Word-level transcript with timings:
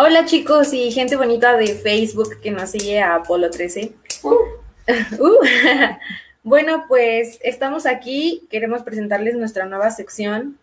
Hola 0.00 0.26
chicos 0.26 0.72
y 0.74 0.92
gente 0.92 1.16
bonita 1.16 1.56
de 1.56 1.74
Facebook 1.74 2.40
que 2.40 2.52
nos 2.52 2.70
sigue 2.70 3.00
a 3.00 3.16
Apolo 3.16 3.50
13. 3.50 3.92
Uh. 4.22 4.30
Uh. 5.18 5.38
bueno, 6.44 6.84
pues 6.86 7.40
estamos 7.42 7.84
aquí, 7.84 8.46
queremos 8.48 8.82
presentarles 8.82 9.34
nuestra 9.34 9.66
nueva 9.66 9.90
sección 9.90 10.56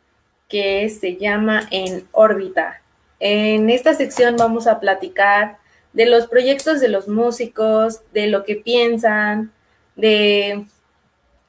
que 0.47 0.87
se 0.87 1.17
llama 1.17 1.67
En 1.69 2.07
órbita. 2.13 2.79
En 3.19 3.69
esta 3.69 3.93
sección 3.93 4.37
vamos 4.37 4.67
a 4.67 4.79
platicar 4.79 5.57
de 5.91 6.05
los 6.05 6.27
proyectos 6.27 6.79
de 6.79 6.87
los 6.87 7.09
músicos, 7.09 7.99
de 8.13 8.27
lo 8.27 8.45
que 8.45 8.55
piensan, 8.55 9.51
de 9.97 10.65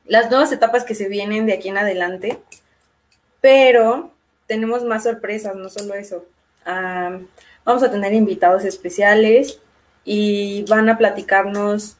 las 0.07 0.29
nuevas 0.29 0.51
etapas 0.51 0.83
que 0.83 0.97
se 0.97 1.09
vienen 1.09 1.47
de 1.47 1.53
aquí 1.53 1.69
en 1.69 1.79
adelante. 1.79 2.37
Pero 3.41 4.11
tenemos 4.49 4.83
más 4.83 5.05
sorpresas, 5.05 5.55
no 5.55 5.69
solo 5.69 5.95
eso. 5.95 6.27
Vamos 7.67 7.83
a 7.83 7.91
tener 7.91 8.15
invitados 8.15 8.65
especiales 8.65 9.59
y 10.05 10.63
van 10.69 10.89
a 10.89 10.97
platicarnos 10.97 11.97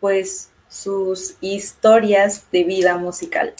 pues 0.00 0.48
sus 0.68 1.36
historias 1.40 2.44
de 2.50 2.64
vida 2.64 2.98
musical. 2.98 3.54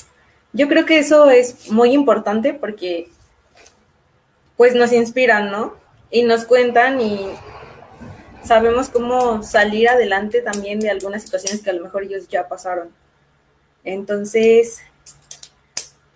Yo 0.52 0.68
creo 0.68 0.84
que 0.84 0.98
eso 0.98 1.30
es 1.30 1.70
muy 1.70 1.92
importante 1.92 2.52
porque 2.52 3.08
pues 4.56 4.74
nos 4.74 4.92
inspiran, 4.92 5.52
¿no? 5.52 5.74
Y 6.10 6.24
nos 6.24 6.46
cuentan 6.46 7.00
y 7.00 7.30
sabemos 8.42 8.88
cómo 8.88 9.44
salir 9.44 9.88
adelante 9.88 10.42
también 10.42 10.80
de 10.80 10.90
algunas 10.90 11.22
situaciones 11.22 11.62
que 11.62 11.70
a 11.70 11.74
lo 11.74 11.84
mejor 11.84 12.02
ellos 12.02 12.26
ya 12.28 12.48
pasaron. 12.48 12.90
Entonces, 13.84 14.80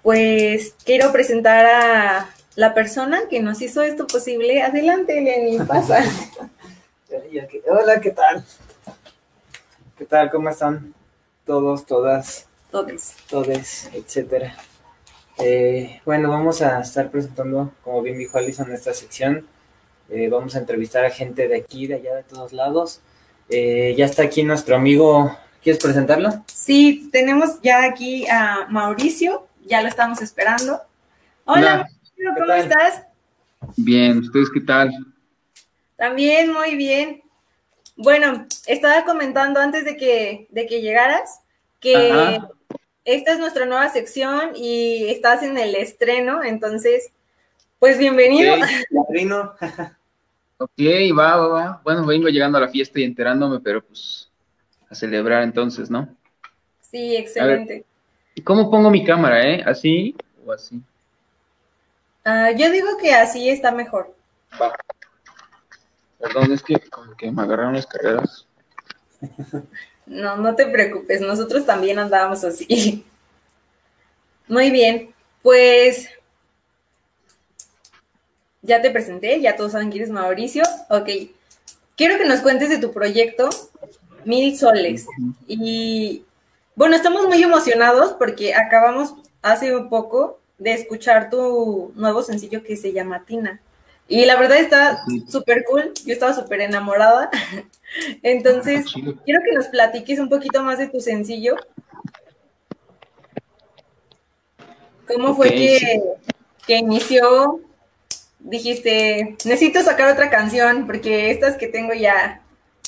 pues 0.02 0.74
quiero 0.84 1.12
presentar 1.12 1.66
a 1.66 2.34
la 2.57 2.75
persona 2.75 3.23
que 3.29 3.41
nos 3.41 3.61
hizo 3.63 3.83
esto 3.83 4.07
posible. 4.07 4.63
Adelante, 4.63 5.21
Lenny, 5.21 5.59
pasa. 5.61 6.01
Hola, 7.69 8.01
¿qué 8.01 8.11
tal? 8.11 8.45
¿Qué 9.96 10.05
tal? 10.05 10.30
¿Cómo 10.30 10.51
están 10.51 10.93
todos, 11.46 11.87
todas? 11.87 12.46
Todes. 12.71 13.15
Todes, 13.29 13.88
etcétera. 13.93 14.57
Eh, 15.38 16.01
bueno, 16.05 16.29
vamos 16.29 16.63
a 16.63 16.80
estar 16.80 17.11
presentando, 17.11 17.73
como 17.83 18.02
bien 18.02 18.19
dijo 18.19 18.38
Alison, 18.38 18.73
esta 18.73 18.93
sección. 18.93 19.46
Eh, 20.11 20.29
vamos 20.29 20.55
a 20.55 20.59
entrevistar 20.59 21.05
a 21.05 21.11
gente 21.11 21.49
de 21.49 21.57
aquí, 21.57 21.87
de 21.87 21.95
allá, 21.95 22.16
de 22.16 22.23
todos 22.24 22.52
lados. 22.52 23.01
Eh, 23.49 23.95
ya 23.96 24.05
está 24.05 24.23
aquí 24.24 24.43
nuestro 24.43 24.77
amigo. 24.77 25.37
¿Quieres 25.63 25.83
presentarlo? 25.83 26.45
Sí, 26.52 27.09
tenemos 27.11 27.61
ya 27.63 27.85
aquí 27.85 28.27
a 28.29 28.66
Mauricio, 28.68 29.46
ya 29.65 29.80
lo 29.80 29.89
estamos 29.89 30.21
esperando. 30.21 30.80
Hola. 31.45 31.89
¿Cómo 32.16 32.52
estás? 32.52 33.02
Bien, 33.76 34.18
¿ustedes 34.18 34.51
qué 34.52 34.60
tal? 34.60 34.90
También, 35.96 36.52
muy 36.52 36.76
bien. 36.76 37.23
Bueno, 37.96 38.46
estaba 38.66 39.04
comentando 39.04 39.60
antes 39.60 39.84
de 39.84 39.96
que, 39.96 40.46
de 40.51 40.66
que 40.66 40.80
llegaras 40.80 41.40
que 41.80 42.40
esta 43.04 43.32
es 43.32 43.38
nuestra 43.38 43.66
nueva 43.66 43.88
sección 43.90 44.52
y 44.54 45.06
estás 45.09 45.43
en 45.43 45.59
el 45.59 45.74
estreno, 45.74 46.43
entonces, 46.43 47.10
pues 47.79 47.98
bienvenido. 47.98 48.54
ok, 50.59 50.71
va, 51.16 51.37
va, 51.37 51.49
va. 51.49 51.80
Bueno, 51.84 52.06
vengo 52.06 52.28
llegando 52.28 52.59
a 52.59 52.62
la 52.62 52.68
fiesta 52.68 52.99
y 52.99 53.04
enterándome, 53.04 53.60
pero 53.60 53.84
pues 53.84 54.28
a 54.88 54.95
celebrar 54.95 55.43
entonces, 55.43 55.90
¿no? 55.90 56.09
Sí, 56.80 57.16
excelente. 57.16 57.84
¿Y 58.34 58.43
cómo 58.43 58.71
pongo 58.71 58.90
mi 58.90 59.04
cámara, 59.04 59.46
eh? 59.46 59.62
¿Así 59.65 60.16
o 60.45 60.52
así? 60.52 60.80
Ah, 62.25 62.51
yo 62.53 62.71
digo 62.71 62.97
que 62.97 63.13
así 63.13 63.49
está 63.49 63.71
mejor. 63.71 64.15
Perdón, 66.19 66.53
es 66.53 66.62
que 66.62 66.81
como 66.89 67.15
que 67.17 67.31
me 67.31 67.43
agarraron 67.43 67.75
las 67.75 67.87
carreras. 67.87 68.47
No, 70.07 70.37
no 70.37 70.55
te 70.55 70.67
preocupes, 70.67 71.21
nosotros 71.21 71.67
también 71.67 71.99
andábamos 71.99 72.45
así. 72.45 73.05
Muy 74.49 74.71
bien, 74.71 75.15
pues 75.43 76.09
ya 78.63 78.81
te 78.81 78.91
presenté, 78.91 79.41
ya 79.41 79.57
todos 79.57 79.73
saben 79.73 79.91
quién 79.91 80.05
es 80.05 80.11
Mauricio. 80.11 80.63
Ok, 80.89 81.09
quiero 81.97 82.19
que 82.19 82.27
nos 82.27 82.41
cuentes 82.41 82.71
de 82.71 82.79
tu 82.79 82.93
proyecto, 82.93 83.49
Mil 84.25 84.57
Soles. 84.57 85.07
Y 85.47 86.25
bueno, 86.75 86.97
estamos 86.97 87.27
muy 87.27 87.43
emocionados 87.43 88.13
porque 88.15 88.55
acabamos 88.55 89.15
hace 89.43 89.77
un 89.77 89.89
poco 89.89 90.39
de 90.59 90.72
escuchar 90.72 91.31
tu 91.31 91.92
nuevo 91.97 92.22
sencillo 92.22 92.62
que 92.62 92.76
se 92.76 92.92
llama 92.92 93.25
Tina. 93.25 93.60
Y 94.06 94.26
la 94.26 94.37
verdad 94.37 94.59
está 94.59 95.04
súper 95.28 95.65
cool, 95.65 95.92
yo 96.04 96.12
estaba 96.12 96.34
súper 96.34 96.60
enamorada. 96.60 97.31
Entonces, 98.22 98.87
ah, 98.97 99.12
quiero 99.25 99.41
que 99.42 99.53
nos 99.54 99.69
platiques 99.69 100.19
un 100.19 100.28
poquito 100.28 100.62
más 100.62 100.78
de 100.78 100.88
tu 100.88 101.00
sencillo. 101.00 101.56
¿Cómo 105.06 105.34
fue 105.34 105.50
que, 105.50 106.03
que, 106.66 106.76
inició? 106.76 107.60
Dijiste, 108.41 109.36
necesito 109.44 109.82
sacar 109.82 110.12
otra 110.12 110.31
canción 110.31 110.86
porque 110.86 111.31
estas 111.31 111.56
que 111.56 111.69
tengo 111.69 111.94
ya, 111.94 112.41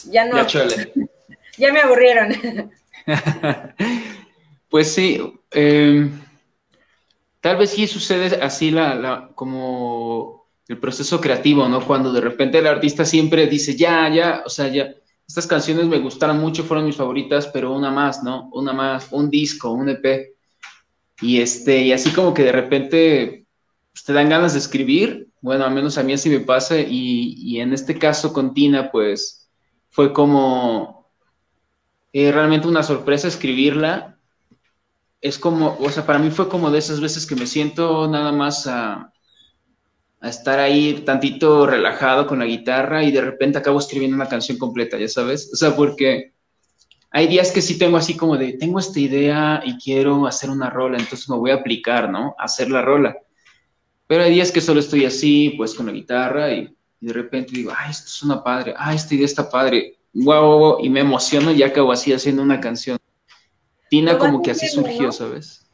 ya 0.05 0.25
no. 0.27 0.47
Ya, 0.47 0.67
ya 1.59 1.73
me 1.73 1.81
aburrieron. 1.81 2.73
pues 4.71 4.93
sí, 4.93 5.21
eh, 5.53 6.11
Tal 7.47 7.59
vez 7.59 7.71
sí 7.71 7.87
sucede 7.87 8.43
así 8.43 8.73
la, 8.73 9.31
como 9.37 10.49
el 10.67 10.79
proceso 10.79 11.21
creativo, 11.21 11.69
¿no? 11.69 11.81
Cuando 11.87 12.13
de 12.13 12.21
repente 12.21 12.59
el 12.59 12.67
artista 12.67 13.05
siempre 13.05 13.47
dice, 13.47 13.77
ya, 13.77 14.13
ya, 14.13 14.43
o 14.45 14.49
sea, 14.49 14.67
ya, 14.67 14.93
estas 15.29 15.47
canciones 15.47 15.87
me 15.87 16.01
gustaron 16.01 16.41
mucho, 16.41 16.65
fueron 16.65 16.87
mis 16.87 16.97
favoritas, 16.97 17.47
pero 17.47 17.73
una 17.73 17.93
más, 17.93 18.25
¿no? 18.25 18.51
Una 18.53 18.73
más, 18.73 19.07
un 19.13 19.31
disco, 19.31 19.71
un 19.71 19.89
EP. 19.91 20.35
Y 21.21 21.41
este, 21.41 21.83
y 21.83 21.93
así 21.93 22.11
como 22.11 22.35
que 22.35 22.43
de 22.43 22.51
repente 22.51 23.47
pues, 23.93 24.03
te 24.03 24.13
dan 24.13 24.29
ganas 24.29 24.55
de 24.55 24.59
escribir, 24.59 25.29
bueno, 25.41 25.67
al 25.67 25.73
menos 25.73 25.99
a 25.99 26.03
mí 26.03 26.15
así 26.15 26.29
me 26.29 26.41
pasa, 26.41 26.81
y, 26.81 27.35
y 27.39 27.61
en 27.61 27.73
este 27.73 27.97
caso 27.97 28.33
con 28.33 28.55
Tina, 28.55 28.91
pues 28.91 29.49
fue 29.91 30.13
como 30.13 31.13
eh, 32.13 32.33
realmente 32.33 32.67
una 32.67 32.83
sorpresa 32.83 33.29
escribirla 33.29 34.16
es 35.21 35.39
como, 35.39 35.77
o 35.81 35.91
sea, 35.91 36.07
para 36.07 36.19
mí 36.19 36.31
fue 36.31 36.49
como 36.49 36.71
de 36.71 36.79
esas 36.79 37.01
veces 37.01 37.27
que 37.27 37.37
me 37.37 37.47
siento 37.47 38.09
nada 38.09 38.33
más 38.33 38.67
a, 38.67 39.13
estar 40.23 40.59
ahí 40.59 41.03
tantito 41.05 41.67
relajado 41.67 42.27
con 42.27 42.41
la 42.41 42.47
guitarra 42.47 43.05
y 43.05 43.13
de 43.13 43.21
repente 43.21 43.59
acabo 43.59 43.79
escribiendo 43.79 44.17
una 44.17 44.29
canción 44.29 44.59
completa, 44.59 44.99
ya 44.99 45.09
sabes. 45.09 45.51
O 45.53 45.57
sea, 45.57 45.77
porque 45.77 46.33
hay 47.11 47.29
días 47.29 47.53
que 47.53 47.63
sí 47.63 47.79
tengo 47.79 47.97
así 47.97 48.17
como 48.17 48.37
de, 48.37 48.55
tengo 48.55 48.81
esta 48.81 48.99
idea 48.99 49.63
y 49.65 49.77
quiero 49.79 50.27
hacer 50.27 50.51
una 50.51 50.69
rola, 50.69 50.99
entonces 50.99 51.29
me 51.29 51.37
voy 51.37 51.51
a 51.53 51.57
aplicar, 51.57 52.11
¿no? 52.11 52.35
Hacer 52.39 52.71
la 52.71 52.83
rola. 52.83 53.17
Pero 54.07 54.25
hay 54.25 54.33
días 54.33 54.51
que 54.51 54.61
solo 54.61 54.81
estoy 54.81 55.05
así, 55.05 55.55
pues 55.57 55.75
con 55.75 55.87
la 55.87 55.93
guitarra 55.93 56.53
y, 56.53 56.75
de 56.99 57.13
repente 57.13 57.53
digo, 57.53 57.73
ay, 57.77 57.91
esto 57.91 58.07
es 58.07 58.23
una 58.23 58.43
padre, 58.43 58.75
ay, 58.77 58.97
esta 58.97 59.15
idea 59.15 59.27
está 59.27 59.49
padre, 59.49 59.99
wow, 60.13 60.79
y 60.83 60.89
me 60.89 61.01
emociono 61.01 61.53
y 61.53 61.63
acabo 61.63 61.93
así 61.93 62.13
haciendo 62.13 62.43
una 62.43 62.59
canción. 62.59 62.99
Tina 63.89 64.19
como 64.19 64.43
que 64.43 64.51
así 64.51 64.69
surgió, 64.69 65.13
¿sabes? 65.13 65.67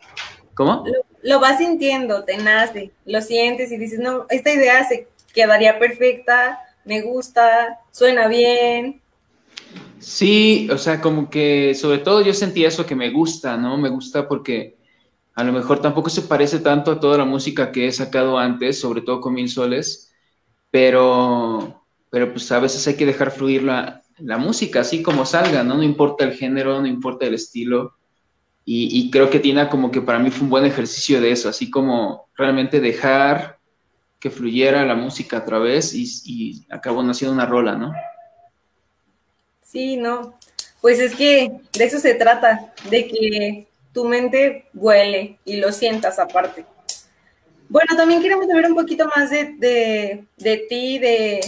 ¿Cómo? 0.55 0.85
Lo, 1.23 1.41
vas 1.41 1.59
sintiendo, 1.59 2.25
te 2.25 2.37
nace, 2.37 2.93
lo 3.07 3.23
sientes 3.23 3.73
y 3.73 3.79
dices, 3.79 4.01
no, 4.01 4.27
esta 4.29 4.53
idea 4.53 4.85
se 4.85 5.09
quedaría 5.33 5.79
perfecta, 5.79 6.59
me 6.85 7.01
gusta, 7.01 7.79
suena 7.91 8.29
bien. 8.29 9.01
Sí, 9.99 10.69
o 10.71 10.79
sea, 10.79 11.01
como 11.01 11.31
que 11.31 11.75
sobre 11.75 11.99
todo 11.99 12.23
yo 12.23 12.35
sentía 12.35 12.69
eso 12.69 12.85
que 12.85 12.97
me 12.97 13.11
gusta, 13.11 13.57
¿no? 13.57 13.79
Me 13.79 13.89
gusta 13.89 14.29
porque 14.29 14.77
a 15.35 15.45
lo 15.45 15.53
mejor 15.53 15.81
tampoco 15.81 16.11
se 16.11 16.23
parece 16.23 16.59
tanto 16.59 16.91
a 16.91 17.01
toda 17.01 17.19
la 17.19 17.25
música 17.25 17.73
que 17.73 17.87
he 17.87 17.93
sacado 17.93 18.39
antes, 18.39 18.81
sobre 18.81 19.01
todo 19.01 19.21
con 19.21 19.35
Mil 19.35 19.49
Soles, 19.49 20.13
pero, 20.71 21.85
pero 22.11 22.33
pues 22.33 22.51
a 22.53 22.59
veces 22.59 22.87
hay 22.89 22.97
que 22.97 23.07
dejar 23.07 23.31
fluir 23.31 23.63
la, 23.63 24.03
la 24.19 24.39
música 24.39 24.81
así 24.81 25.03
como 25.03 25.25
salga, 25.25 25.63
¿no? 25.65 25.77
No 25.77 25.83
importa 25.83 26.25
el 26.25 26.35
género, 26.35 26.81
no 26.81 26.87
importa 26.87 27.27
el 27.27 27.35
estilo. 27.35 27.95
Y, 28.65 29.11
creo 29.11 29.29
que 29.29 29.41
Tina 29.41 29.69
como 29.69 29.91
que 29.91 30.01
para 30.01 30.21
mí 30.21 30.31
fue 30.31 30.45
un 30.45 30.51
buen 30.51 30.65
ejercicio 30.65 31.21
de 31.21 31.33
eso, 31.33 31.49
así 31.49 31.69
como 31.69 32.29
realmente 32.37 32.81
dejar 32.81 33.59
que 34.21 34.31
fluyera 34.31 34.87
la 34.87 34.95
música 34.95 35.39
a 35.39 35.45
través 35.45 35.93
y, 35.95 36.07
y 36.25 36.65
acabó 36.71 37.03
naciendo 37.03 37.35
una 37.35 37.45
rola, 37.45 37.75
¿no? 37.75 37.93
Sí, 39.65 39.97
no. 39.97 40.35
Pues 40.81 41.01
es 41.01 41.15
que 41.17 41.51
de 41.73 41.85
eso 41.85 41.99
se 41.99 42.15
trata, 42.15 42.73
de 42.91 43.09
que 43.09 43.67
tu 43.93 44.05
mente 44.05 44.67
huele 44.75 45.39
y 45.45 45.57
lo 45.57 45.73
sientas 45.73 46.19
aparte. 46.19 46.65
Bueno, 47.69 47.97
también 47.97 48.21
queremos 48.21 48.47
saber 48.47 48.67
un 48.67 48.75
poquito 48.75 49.09
más 49.17 49.31
de, 49.31 50.27
de, 50.37 50.67
ti, 50.69 50.99
de, 50.99 51.41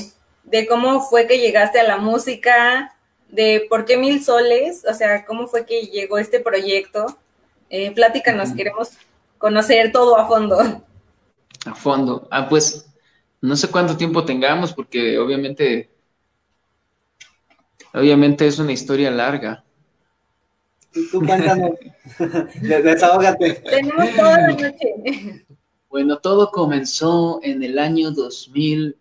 de, 0.44 0.66
cómo 0.66 1.02
fue 1.02 1.26
que 1.26 1.38
llegaste 1.38 1.78
a 1.78 1.86
la 1.86 1.98
música, 1.98 2.93
de 3.34 3.66
por 3.68 3.84
qué 3.84 3.96
Mil 3.96 4.22
Soles, 4.22 4.84
o 4.88 4.94
sea, 4.94 5.24
cómo 5.24 5.48
fue 5.48 5.66
que 5.66 5.82
llegó 5.82 6.18
este 6.18 6.40
proyecto. 6.40 7.06
Eh, 7.68 7.90
pláticanos, 7.92 8.52
queremos 8.52 8.90
conocer 9.38 9.90
todo 9.90 10.16
a 10.16 10.28
fondo. 10.28 10.58
A 11.66 11.74
fondo. 11.74 12.28
Ah, 12.30 12.48
pues 12.48 12.86
no 13.40 13.56
sé 13.56 13.68
cuánto 13.70 13.96
tiempo 13.96 14.24
tengamos, 14.24 14.72
porque 14.72 15.18
obviamente, 15.18 15.90
obviamente 17.92 18.46
es 18.46 18.58
una 18.58 18.72
historia 18.72 19.10
larga. 19.10 19.64
Tú 21.10 21.18
cuéntanos, 21.26 21.72
desahógate. 22.62 23.54
Tenemos 23.54 24.14
toda 24.14 24.38
la 24.38 24.48
noche. 24.48 25.44
Bueno, 25.88 26.18
todo 26.18 26.50
comenzó 26.52 27.40
en 27.42 27.62
el 27.64 27.78
año 27.78 28.12
2000, 28.12 28.96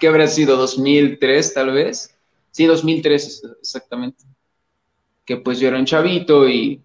¿qué 0.00 0.08
habrá 0.08 0.26
sido? 0.26 0.56
¿2003 0.64 1.54
tal 1.54 1.72
vez? 1.72 2.11
Sí, 2.52 2.66
2003 2.66 3.42
exactamente. 3.60 4.24
Que 5.24 5.38
pues 5.38 5.58
yo 5.58 5.66
era 5.68 5.78
un 5.78 5.84
chavito 5.84 6.48
y, 6.48 6.80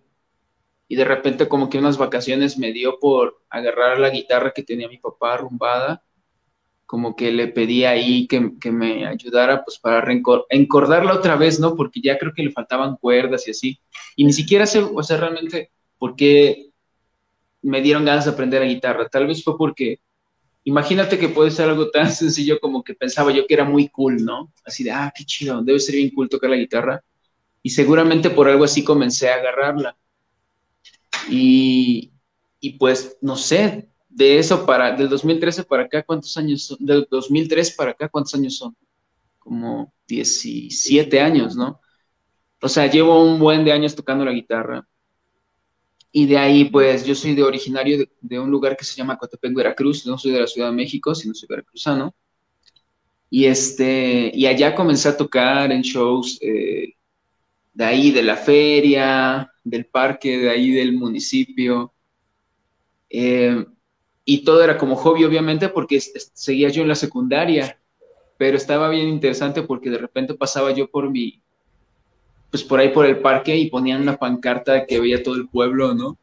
y 0.87 0.95
de 0.95 1.05
repente 1.05 1.47
como 1.47 1.69
que 1.69 1.77
unas 1.77 1.97
vacaciones 1.99 2.57
me 2.57 2.73
dio 2.73 2.97
por 2.99 3.43
agarrar 3.49 3.99
la 3.99 4.09
guitarra 4.09 4.51
que 4.51 4.63
tenía 4.63 4.87
mi 4.87 4.97
papá 4.97 5.35
arrumbada 5.35 6.03
como 6.87 7.15
que 7.17 7.31
le 7.31 7.49
pedí 7.49 7.83
ahí 7.83 8.27
que, 8.27 8.71
me 8.71 9.05
ayudara 9.05 9.63
pues 9.63 9.77
para 9.77 10.11
encordarla 10.49 11.13
otra 11.13 11.35
vez, 11.35 11.59
¿no? 11.59 11.75
Porque 11.75 11.99
ya 12.01 12.17
creo 12.17 12.33
que 12.33 12.43
le 12.43 12.51
faltaban 12.51 12.95
cuerdas 12.95 13.45
y 13.47 13.51
así. 13.51 13.79
Y 14.15 14.23
ni 14.23 14.31
siquiera 14.31 14.65
sé, 14.65 14.79
o 14.79 15.03
sea, 15.03 15.17
realmente, 15.17 15.71
por 15.99 16.15
qué 16.15 16.69
me 17.61 17.81
dieron 17.81 18.05
ganas 18.05 18.23
de 18.23 18.31
aprender 18.31 18.61
la 18.61 18.67
guitarra. 18.67 19.09
Tal 19.09 19.27
vez 19.27 19.43
fue 19.43 19.57
porque, 19.57 19.99
imagínate 20.67 21.17
que 21.17 21.29
puede 21.29 21.49
ser 21.49 21.69
algo 21.69 21.89
tan 21.89 22.11
sencillo 22.11 22.59
como 22.59 22.83
que 22.83 22.93
pensaba 22.93 23.31
yo 23.31 23.47
que 23.47 23.53
era 23.53 23.63
muy 23.63 23.87
cool, 23.87 24.17
¿no? 24.25 24.51
Así 24.65 24.83
de, 24.83 24.91
ah, 24.91 25.13
qué 25.15 25.23
chido, 25.23 25.61
debe 25.61 25.79
ser 25.79 25.95
bien 25.95 26.11
cool 26.13 26.27
tocar 26.27 26.49
la 26.49 26.57
guitarra. 26.57 27.01
Y 27.63 27.69
seguramente 27.69 28.29
por 28.29 28.49
algo 28.49 28.65
así 28.65 28.83
comencé 28.83 29.29
a 29.29 29.35
agarrarla. 29.35 29.97
Y, 31.29 32.11
y 32.59 32.71
pues, 32.77 33.17
no 33.21 33.37
sé, 33.37 33.89
de 34.09 34.39
eso 34.39 34.65
para, 34.65 34.93
del 34.93 35.07
2013 35.07 35.63
para 35.63 35.83
acá, 35.83 36.03
¿cuántos 36.03 36.35
años 36.35 36.63
son? 36.65 36.77
Del 36.81 37.07
2003 37.09 37.71
para 37.71 37.91
acá, 37.91 38.09
¿cuántos 38.09 38.35
años 38.35 38.57
son? 38.57 38.75
Como 39.39 39.93
17 40.05 41.21
años, 41.21 41.55
¿no? 41.55 41.79
O 42.61 42.67
sea, 42.67 42.87
llevo 42.87 43.23
un 43.23 43.39
buen 43.39 43.63
de 43.63 43.71
años 43.71 43.95
tocando 43.95 44.25
la 44.25 44.31
guitarra. 44.31 44.85
Y 46.19 46.25
de 46.25 46.39
ahí, 46.39 46.65
pues, 46.65 47.05
yo 47.05 47.13
soy 47.13 47.35
de 47.35 47.43
originario 47.43 48.07
de, 48.21 48.39
un 48.39 48.49
lugar 48.49 48.75
que 48.75 48.83
se 48.83 48.95
llama 48.95 49.17
Coatepec, 49.19 49.53
Veracruz. 49.53 50.03
No 50.07 50.17
soy 50.17 50.31
de 50.31 50.39
la 50.39 50.47
Ciudad 50.47 50.69
de 50.69 50.75
México, 50.75 51.13
sino 51.13 51.35
soy 51.35 51.45
veracruzano. 51.47 52.15
Y, 53.29 53.45
este, 53.45 54.31
y 54.33 54.47
allá 54.47 54.73
comencé 54.73 55.09
a 55.09 55.15
tocar 55.15 55.71
en 55.71 55.83
shows 55.83 56.39
eh, 56.41 56.95
de 57.71 57.85
ahí, 57.85 58.09
de 58.09 58.23
la 58.23 58.35
feria, 58.35 59.53
del 59.63 59.85
parque, 59.85 60.39
de 60.39 60.49
ahí 60.49 60.71
del 60.71 60.93
municipio. 60.93 61.93
Eh, 63.11 63.63
y 64.25 64.43
todo 64.43 64.63
era 64.63 64.75
como 64.75 64.95
hobby, 64.95 65.23
obviamente, 65.23 65.69
porque 65.69 66.01
seguía 66.01 66.69
yo 66.69 66.81
en 66.81 66.87
la 66.87 66.95
secundaria, 66.95 67.79
pero 68.39 68.57
estaba 68.57 68.89
bien 68.89 69.07
interesante 69.07 69.61
porque 69.61 69.91
de 69.91 69.99
repente 69.99 70.33
pasaba 70.33 70.71
yo 70.71 70.89
por 70.89 71.11
mi, 71.11 71.43
pues 72.51 72.63
por 72.63 72.79
ahí 72.79 72.89
por 72.89 73.05
el 73.05 73.19
parque 73.19 73.55
y 73.55 73.69
ponían 73.69 74.01
una 74.01 74.17
pancarta 74.17 74.85
que 74.85 74.99
veía 74.99 75.23
todo 75.23 75.35
el 75.35 75.47
pueblo, 75.47 75.94
¿no? 75.94 76.17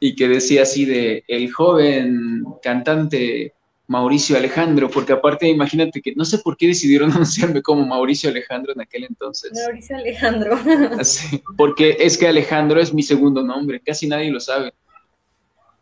Y 0.00 0.14
que 0.14 0.28
decía 0.28 0.62
así 0.62 0.84
de 0.84 1.24
el 1.28 1.50
joven 1.52 2.44
cantante 2.62 3.54
Mauricio 3.86 4.36
Alejandro, 4.36 4.90
porque 4.90 5.12
aparte 5.12 5.48
imagínate 5.48 6.00
que 6.00 6.14
no 6.14 6.24
sé 6.24 6.38
por 6.38 6.56
qué 6.56 6.68
decidieron 6.68 7.12
anunciarme 7.12 7.62
como 7.62 7.86
Mauricio 7.86 8.30
Alejandro 8.30 8.72
en 8.72 8.80
aquel 8.80 9.04
entonces. 9.04 9.52
Mauricio 9.52 9.96
Alejandro. 9.96 10.58
porque 11.56 11.96
es 11.98 12.18
que 12.18 12.28
Alejandro 12.28 12.80
es 12.80 12.92
mi 12.92 13.02
segundo 13.02 13.42
nombre, 13.42 13.80
casi 13.80 14.06
nadie 14.06 14.30
lo 14.30 14.40
sabe 14.40 14.72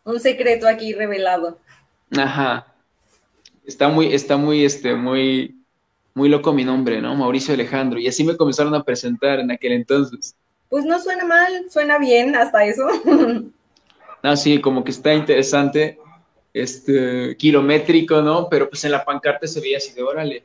un 0.05 0.21
secreto 0.21 0.67
aquí 0.67 0.93
revelado. 0.93 1.59
Ajá. 2.17 2.75
Está 3.65 3.89
muy, 3.89 4.13
está 4.13 4.37
muy, 4.37 4.65
este, 4.65 4.95
muy, 4.95 5.62
muy 6.15 6.29
loco 6.29 6.53
mi 6.53 6.65
nombre, 6.65 7.01
¿no? 7.01 7.15
Mauricio 7.15 7.55
Alejandro. 7.55 7.99
Y 7.99 8.07
así 8.07 8.25
me 8.25 8.37
comenzaron 8.37 8.75
a 8.75 8.85
presentar 8.85 9.41
en 9.41 9.51
aquel 9.51 9.73
entonces. 9.73 10.35
Pues 10.69 10.85
no 10.85 10.99
suena 11.01 11.25
mal, 11.25 11.71
suena 11.71 11.99
bien 11.99 12.35
hasta 12.35 12.65
eso. 12.65 12.87
no, 14.23 14.37
sí, 14.37 14.61
como 14.61 14.85
que 14.85 14.91
está 14.91 15.15
interesante, 15.15 15.99
este, 16.53 17.37
kilométrico, 17.37 18.23
¿no? 18.23 18.49
Pero 18.49 18.69
pues 18.69 18.85
en 18.85 18.93
la 18.93 19.05
pancarta 19.05 19.47
se 19.47 19.61
veía 19.61 19.79
así 19.79 19.93
de, 19.93 20.03
órale, 20.03 20.45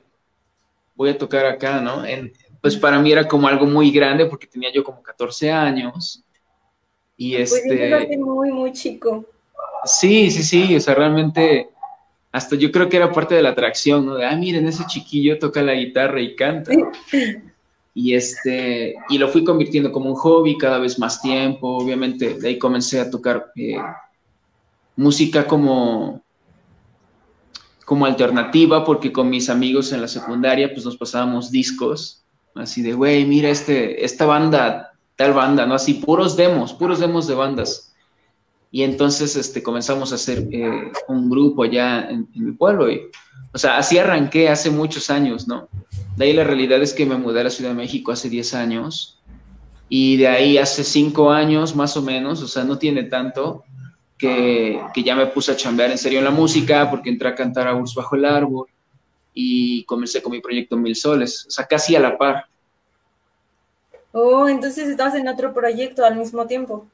voy 0.96 1.10
a 1.10 1.18
tocar 1.18 1.46
acá, 1.46 1.80
¿no? 1.81 2.06
En, 2.06 2.34
pues 2.62 2.75
para 2.75 3.00
mí 3.00 3.12
era 3.12 3.28
como 3.28 3.48
algo 3.48 3.66
muy 3.66 3.92
grande 3.92 4.25
porque 4.25 4.48
tenía 4.48 4.72
yo 4.74 4.84
como 4.84 5.02
14 5.02 5.52
años. 5.52 6.24
Y 7.16 7.36
pues 7.36 7.54
este... 7.54 8.18
muy, 8.18 8.52
muy 8.52 8.72
chico. 8.74 9.25
Sí, 9.86 10.30
sí, 10.31 10.44
sí, 10.44 10.75
o 10.75 10.80
sea, 10.80 10.96
realmente 10.96 11.69
hasta 12.38 12.56
yo 12.56 12.72
creo 12.72 12.88
que 12.88 12.98
era 12.98 13.12
parte 13.12 13.36
de 13.36 13.42
la 13.42 13.50
atracción, 13.50 14.06
¿no? 14.06 14.16
De, 14.16 14.25
ah, 14.25 14.36
miren, 14.36 14.68
ese 14.68 14.86
chiquillo 14.86 15.39
toca 15.39 15.62
la 15.62 15.74
guitarra 15.74 16.22
y 16.22 16.36
canta. 16.36 16.72
Y 17.94 18.13
este, 18.13 18.95
y 19.10 19.18
lo 19.18 19.28
fui 19.28 19.44
convirtiendo 19.44 19.92
como 19.92 20.12
un 20.12 20.16
hobby 20.16 20.56
cada 20.56 20.78
vez 20.78 21.00
más 21.00 21.19
tiempo, 21.19 21.78
obviamente, 21.78 22.36
de 22.36 22.48
ahí 22.48 22.60
comencé 22.60 23.00
a 23.00 23.10
tocar 23.10 23.51
eh, 23.56 23.78
música 24.95 25.48
como, 25.48 26.22
como 27.86 28.06
alternativa, 28.06 28.86
porque 28.86 29.12
con 29.12 29.31
mis 29.31 29.50
amigos 29.50 29.92
en 29.94 30.01
la 30.01 30.07
secundaria, 30.07 30.72
pues 30.72 30.86
nos 30.86 30.95
pasábamos 30.95 31.50
discos, 31.50 32.24
así 32.54 32.83
de, 32.83 32.94
güey, 32.94 33.25
mira 33.25 33.50
este, 33.50 34.06
esta 34.06 34.28
banda, 34.28 34.92
tal 35.16 35.33
banda, 35.33 35.66
¿no? 35.66 35.74
Así, 35.74 35.95
puros 35.95 36.38
demos, 36.38 36.74
puros 36.74 37.00
demos 37.00 37.25
de 37.25 37.33
bandas. 37.33 37.95
Y 38.72 38.84
entonces 38.84 39.36
este, 39.36 39.64
comenzamos 39.64 40.12
a 40.12 40.16
hacer 40.16 40.48
eh, 40.52 40.92
un 41.08 41.30
grupo 41.30 41.64
allá 41.64 42.10
en, 42.10 42.28
en, 42.36 42.46
mi 42.46 42.52
pueblo. 42.52 42.92
Y, 42.92 43.02
o 43.54 43.58
sea, 43.58 43.78
así 43.78 43.98
arranqué 43.98 44.50
hace 44.50 44.69
muchos 44.69 45.10
años, 45.10 45.48
¿no? 45.48 45.69
De 46.18 46.25
ahí 46.25 46.34
la 46.34 46.44
realidad 46.44 46.81
es 46.81 46.94
que 46.94 47.06
me 47.06 47.16
mudé 47.16 47.42
a 47.42 47.46
la 47.46 47.50
Ciudad 47.50 47.72
de 47.72 47.78
México 47.78 48.12
hace 48.12 48.30
10 48.30 48.54
años. 48.56 49.19
Y 49.90 50.18
de 50.18 50.28
ahí 50.28 50.58
hace 50.58 50.84
5 50.84 51.31
años 51.31 51.75
más 51.75 51.96
o 51.96 52.02
menos, 52.02 52.42
o 52.42 52.48
sea, 52.48 52.64
no 52.64 52.78
tiene 52.78 53.04
tanto, 53.04 53.64
que, 54.18 54.81
que, 54.94 55.04
ya 55.04 55.16
me 55.16 55.28
puse 55.28 55.52
a 55.52 55.56
chambear 55.56 55.92
en 55.92 55.98
serio 55.98 56.19
en 56.19 56.25
la 56.25 56.31
música, 56.31 56.90
porque 56.90 57.10
entré 57.10 57.30
a 57.30 57.36
cantar 57.36 57.68
a 57.68 57.75
Urs 57.75 57.94
Bajo 57.94 58.16
el 58.16 58.25
Árbol 58.25 58.68
y 59.40 59.84
comencé 59.86 60.22
con 60.22 60.31
mi 60.31 60.42
proyecto 60.42 60.75
Mil 60.75 60.96
Soles, 60.96 61.46
o 61.48 61.52
sea, 61.52 61.66
casi 61.66 61.96
a 61.96 62.00
la 62.00 62.18
par. 62.18 62.48
Oh, 64.12 64.48
entonces 64.48 64.88
estabas 64.88 65.14
en 65.14 65.28
otro 65.28 65.54
proyecto 65.54 66.04
al 66.04 66.16
mismo 66.16 66.48
tiempo. 66.48 66.88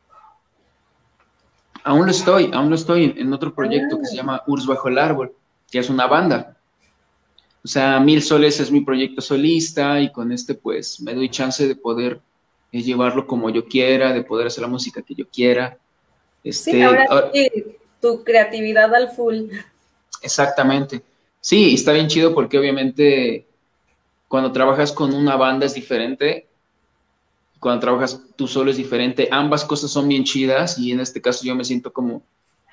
Aún 1.84 2.06
lo 2.06 2.12
estoy, 2.12 2.50
aún 2.54 2.70
lo 2.70 2.76
estoy 2.76 3.14
en 3.18 3.34
otro 3.34 3.54
proyecto 3.54 4.00
que 4.00 4.06
se 4.06 4.16
llama 4.16 4.42
Urs 4.48 4.66
Bajo 4.66 4.88
el 4.88 4.98
Árbol, 4.98 5.34
que 5.70 5.80
es 5.80 5.90
una 5.90 6.08
banda. 6.08 6.58
O 7.64 7.68
sea, 7.68 8.00
Mil 8.00 8.22
Soles 8.22 8.60
es 8.60 8.72
mi 8.72 8.82
proyecto 8.82 9.22
solista 9.22 10.00
y 10.00 10.12
con 10.12 10.32
este 10.32 10.54
pues 10.54 11.00
me 11.02 11.14
doy 11.14 11.30
chance 11.30 11.68
de 11.68 11.76
poder 11.76 12.20
eh, 12.72 12.82
llevarlo 12.82 13.26
como 13.26 13.50
yo 13.50 13.66
quiera, 13.66 14.14
de 14.14 14.24
poder 14.24 14.48
hacer 14.48 14.62
la 14.62 14.68
música 14.68 15.02
que 15.02 15.16
yo 15.16 15.26
quiera. 15.28 15.78
Este, 16.44 16.72
sí, 16.72 16.82
ahora 16.82 17.32
tu 18.02 18.24
creatividad 18.24 18.94
al 18.94 19.12
full. 19.12 19.50
Exactamente. 20.22 21.02
Sí, 21.40 21.74
está 21.74 21.94
bien 21.94 22.08
chido 22.08 22.34
porque 22.34 22.58
obviamente 22.58 23.46
cuando 24.28 24.52
trabajas 24.52 24.92
con 24.92 25.14
una 25.14 25.38
banda 25.38 25.66
es 25.66 25.74
diferente 25.74 26.48
cuando 27.64 27.82
trabajas 27.82 28.22
tú 28.36 28.48
solo 28.48 28.70
es 28.70 28.78
diferente. 28.78 29.28
Ambas 29.32 29.66
cosas 29.66 29.90
son 29.90 30.08
bien 30.08 30.24
chidas 30.24 30.78
y 30.78 30.92
en 30.92 31.00
este 31.00 31.22
caso 31.22 31.44
yo 31.44 31.56
me 31.56 31.66
siento 31.66 31.92
como, 31.92 32.22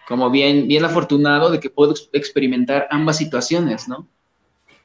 como 0.06 0.28
bien, 0.28 0.68
bien 0.68 0.85
afortunado 0.85 1.50
de 1.50 1.61
que 1.61 1.70
puedo 1.70 1.94
experimentar 2.12 2.88
ambas 2.90 3.16
situaciones, 3.16 3.88
¿no? 3.88 4.06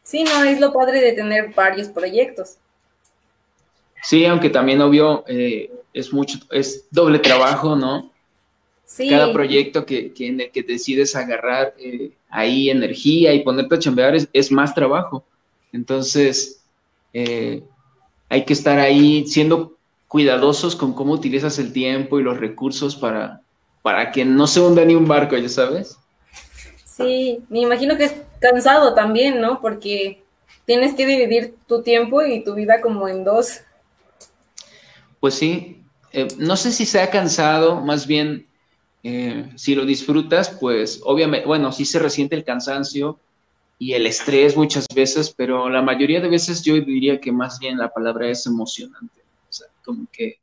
Sí, 0.04 0.24
no, 0.24 0.44
es 0.44 0.60
lo 0.60 0.72
padre 0.72 1.02
de 1.02 1.14
tener 1.14 1.54
varios 1.54 1.90
proyectos. 1.90 2.58
Sí, 4.04 4.24
aunque 4.26 4.52
también 4.52 4.80
obvio 4.82 5.26
eh, 5.28 5.72
es 5.92 6.14
mucho, 6.14 6.38
es 6.52 6.86
doble 6.92 7.18
trabajo, 7.18 7.76
¿no? 7.76 8.12
Sí. 8.86 9.10
Cada 9.10 9.34
proyecto 9.34 9.84
que, 9.84 10.14
que 10.14 10.28
en 10.28 10.42
el 10.42 10.52
que 10.52 10.62
decides 10.62 11.16
agarrar 11.16 11.74
eh, 11.80 12.12
ahí 12.30 12.70
energía 12.70 13.34
y 13.34 13.44
ponerte 13.44 13.76
a 13.76 13.80
chambear 13.80 14.16
es, 14.32 14.52
más 14.52 14.76
trabajo. 14.76 15.26
Entonces, 15.74 16.62
eh, 17.14 17.64
hay 18.30 18.46
que 18.46 18.54
estar 18.54 18.78
ahí 18.78 19.26
siendo 19.26 19.76
cuidadosos 20.08 20.76
con 20.76 20.94
cómo 20.94 21.14
utilizas 21.14 21.60
el 21.60 21.74
tiempo 21.74 22.20
y 22.20 22.24
los 22.24 22.40
recursos 22.40 22.96
para, 22.96 23.42
para 23.82 24.12
que 24.12 24.26
no 24.26 24.48
se 24.48 24.62
hunda 24.62 24.86
ni 24.86 24.96
un 24.96 25.08
barco, 25.08 25.36
ya 25.38 25.50
sabes. 25.50 25.98
Sí, 26.86 27.40
me 27.50 27.62
imagino 27.62 27.98
que 27.98 28.06
es 28.06 28.16
cansado 28.40 28.94
también, 28.94 29.42
¿no? 29.42 29.60
Porque 29.60 30.24
tienes 30.66 30.94
que 30.94 31.06
dividir 31.06 31.56
tu 31.68 31.82
tiempo 31.82 32.22
y 32.22 32.44
tu 32.44 32.54
vida 32.54 32.82
como 32.82 33.08
en 33.08 33.24
dos. 33.24 33.62
Pues 35.20 35.34
sí, 35.34 35.82
eh, 36.12 36.28
no 36.38 36.56
sé 36.56 36.72
si 36.72 36.86
sea 36.86 37.10
cansado, 37.10 37.82
más 37.82 38.08
bien 38.08 38.48
eh, 39.04 39.52
si 39.56 39.76
lo 39.76 39.86
disfrutas, 39.86 40.50
pues 40.50 41.02
obviamente, 41.04 41.46
bueno, 41.46 41.72
sí 41.72 41.86
se 41.86 42.00
resiente 42.00 42.36
el 42.36 42.46
cansancio 42.46 43.20
y 43.78 43.94
el 43.94 44.08
estrés 44.08 44.56
muchas 44.56 44.88
veces, 44.96 45.34
pero 45.36 45.70
la 45.70 45.82
mayoría 45.82 46.22
de 46.22 46.30
veces 46.30 46.64
yo 46.64 46.76
diría 46.76 47.20
que 47.20 47.32
más 47.32 47.60
bien 47.60 47.78
la 47.78 47.90
palabra 47.90 48.30
es 48.30 48.46
emocionante 48.46 49.25
como 49.86 50.08
que 50.12 50.40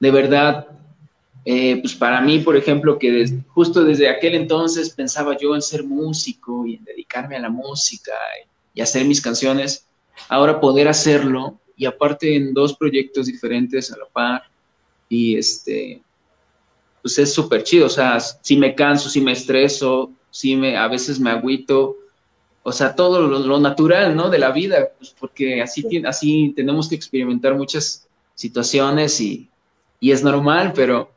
de 0.00 0.10
verdad 0.10 0.66
eh, 1.44 1.78
pues 1.80 1.94
para 1.94 2.20
mí, 2.20 2.40
por 2.40 2.56
ejemplo, 2.56 2.98
que 2.98 3.42
justo 3.48 3.82
desde 3.82 4.08
aquel 4.08 4.34
entonces 4.34 4.90
pensaba 4.90 5.36
yo 5.38 5.54
en 5.54 5.62
ser 5.62 5.84
músico 5.84 6.66
y 6.66 6.74
en 6.74 6.84
dedicarme 6.84 7.36
a 7.36 7.40
la 7.40 7.48
música 7.48 8.12
y, 8.74 8.80
hacer 8.80 9.04
mis 9.04 9.20
canciones, 9.20 9.86
ahora 10.28 10.58
poder 10.58 10.88
hacerlo 10.88 11.60
y 11.76 11.84
aparte 11.84 12.34
en 12.34 12.54
dos 12.54 12.74
proyectos 12.74 13.26
diferentes 13.26 13.92
a 13.92 13.98
la 13.98 14.06
par 14.06 14.42
y 15.06 15.36
este, 15.36 16.00
pues 17.02 17.18
es 17.18 17.34
súper 17.34 17.62
chido, 17.62 17.86
o 17.86 17.90
sea, 17.90 18.18
si 18.20 18.56
me 18.56 18.74
canso, 18.74 19.10
si 19.10 19.20
me 19.20 19.32
estreso, 19.32 20.10
si 20.30 20.56
me, 20.56 20.78
a 20.78 20.88
veces 20.88 21.20
me 21.20 21.30
agüito, 21.30 21.96
o 22.62 22.72
sea, 22.72 22.94
todo 22.94 23.20
lo, 23.20 23.60
natural, 23.60 24.16
¿no? 24.16 24.30
De 24.30 24.38
la 24.38 24.50
vida, 24.50 24.88
pues 24.96 25.14
porque 25.18 25.60
así, 25.60 25.84
así 26.06 26.54
tenemos 26.56 26.88
que 26.88 26.94
experimentar 26.94 27.54
muchas 27.54 28.08
situaciones 28.40 29.20
y, 29.20 29.50
y 30.00 30.12
es 30.12 30.24
normal, 30.24 30.72
pero 30.74 31.10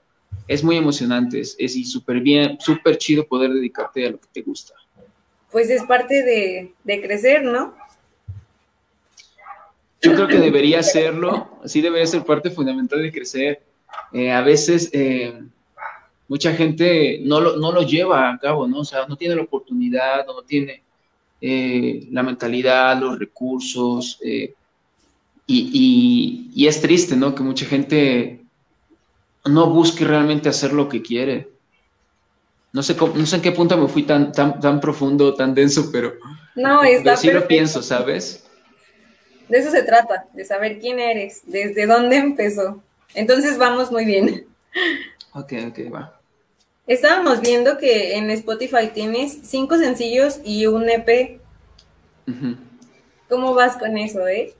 es 0.45 0.61
muy 0.61 0.75
emocionante, 0.75 1.39
es, 1.39 1.55
es 1.57 1.89
súper 1.89 2.19
bien, 2.19 2.57
súper 2.59 2.97
chido 2.97 3.25
poder 3.25 3.53
dedicarte 3.53 4.05
a 4.05 4.11
lo 4.11 4.19
que 4.19 4.27
te 4.33 4.41
gusta. 4.41 4.73
Pues 5.49 5.69
es 5.69 5.83
parte 5.83 6.21
de, 6.21 7.01
crecer, 7.01 7.43
¿no? 7.43 7.73
Yo 10.01 10.15
creo 10.15 10.27
que 10.27 10.37
debería 10.37 10.83
serlo, 10.83 11.59
sí 11.63 11.79
debería 11.79 12.07
ser 12.07 12.25
parte 12.25 12.51
fundamental 12.51 13.01
de 13.01 13.11
crecer. 13.13 13.63
Eh, 14.11 14.29
a 14.29 14.41
veces 14.41 14.89
eh, 14.91 15.41
mucha 16.27 16.53
gente 16.53 17.19
no 17.21 17.39
lo, 17.39 17.55
no 17.55 17.71
lo 17.71 17.83
lleva 17.83 18.31
a 18.31 18.37
cabo, 18.37 18.67
¿no? 18.67 18.79
O 18.79 18.85
sea, 18.85 19.05
no 19.07 19.15
tiene 19.15 19.35
la 19.35 19.43
oportunidad, 19.43 20.25
no 20.25 20.41
tiene 20.41 20.83
eh, 21.39 22.05
la 22.11 22.21
mentalidad, 22.21 22.99
los 22.99 23.17
recursos, 23.17 24.19
y, 25.53 25.69
y, 25.73 26.63
y, 26.63 26.67
es 26.67 26.81
triste, 26.81 27.15
¿no? 27.15 27.35
Que 27.35 27.43
mucha 27.43 27.65
gente 27.65 28.41
no 29.45 29.69
busque 29.69 30.03
realmente 30.03 30.49
hacer 30.49 30.73
lo 30.73 30.89
que 30.89 31.01
quiere. 31.01 31.49
No 32.71 32.81
sé, 32.81 32.95
no 32.95 33.25
sé 33.25 33.35
en 33.35 33.41
qué 33.43 33.51
punto 33.51 33.77
me 33.77 33.87
fui 33.87 34.03
tan, 34.03 34.31
tan, 34.31 34.59
tan 34.59 34.79
profundo, 34.79 35.35
tan 35.35 35.53
denso, 35.53 35.89
pero, 35.91 36.13
no, 36.55 36.83
está 36.83 37.15
sí 37.17 37.29
lo 37.29 37.47
pienso, 37.47 37.83
¿sabes? 37.83 38.43
De 39.47 39.59
eso 39.59 39.69
se 39.69 39.83
trata, 39.83 40.25
de 40.33 40.43
saber 40.43 40.79
quién 40.79 40.99
eres, 40.99 41.41
desde 41.45 41.85
dónde 41.85 42.17
empezó. 42.17 42.81
Entonces 43.13 43.59
vamos 43.59 43.91
muy 43.91 44.05
bien. 44.05 44.47
Ok, 45.33 45.53
ok, 45.67 45.93
va. 45.93 46.19
Estábamos 46.87 47.41
viendo 47.41 47.77
que 47.77 48.17
en 48.17 48.31
Spotify 48.31 48.89
tienes 48.93 49.37
cinco 49.43 49.77
sencillos 49.77 50.39
y 50.43 50.65
un 50.65 50.89
EP. 50.89 51.39
¿Cómo 53.29 53.53
vas 53.53 53.77
con 53.77 53.97
eso, 53.97 54.27
eh? 54.27 54.53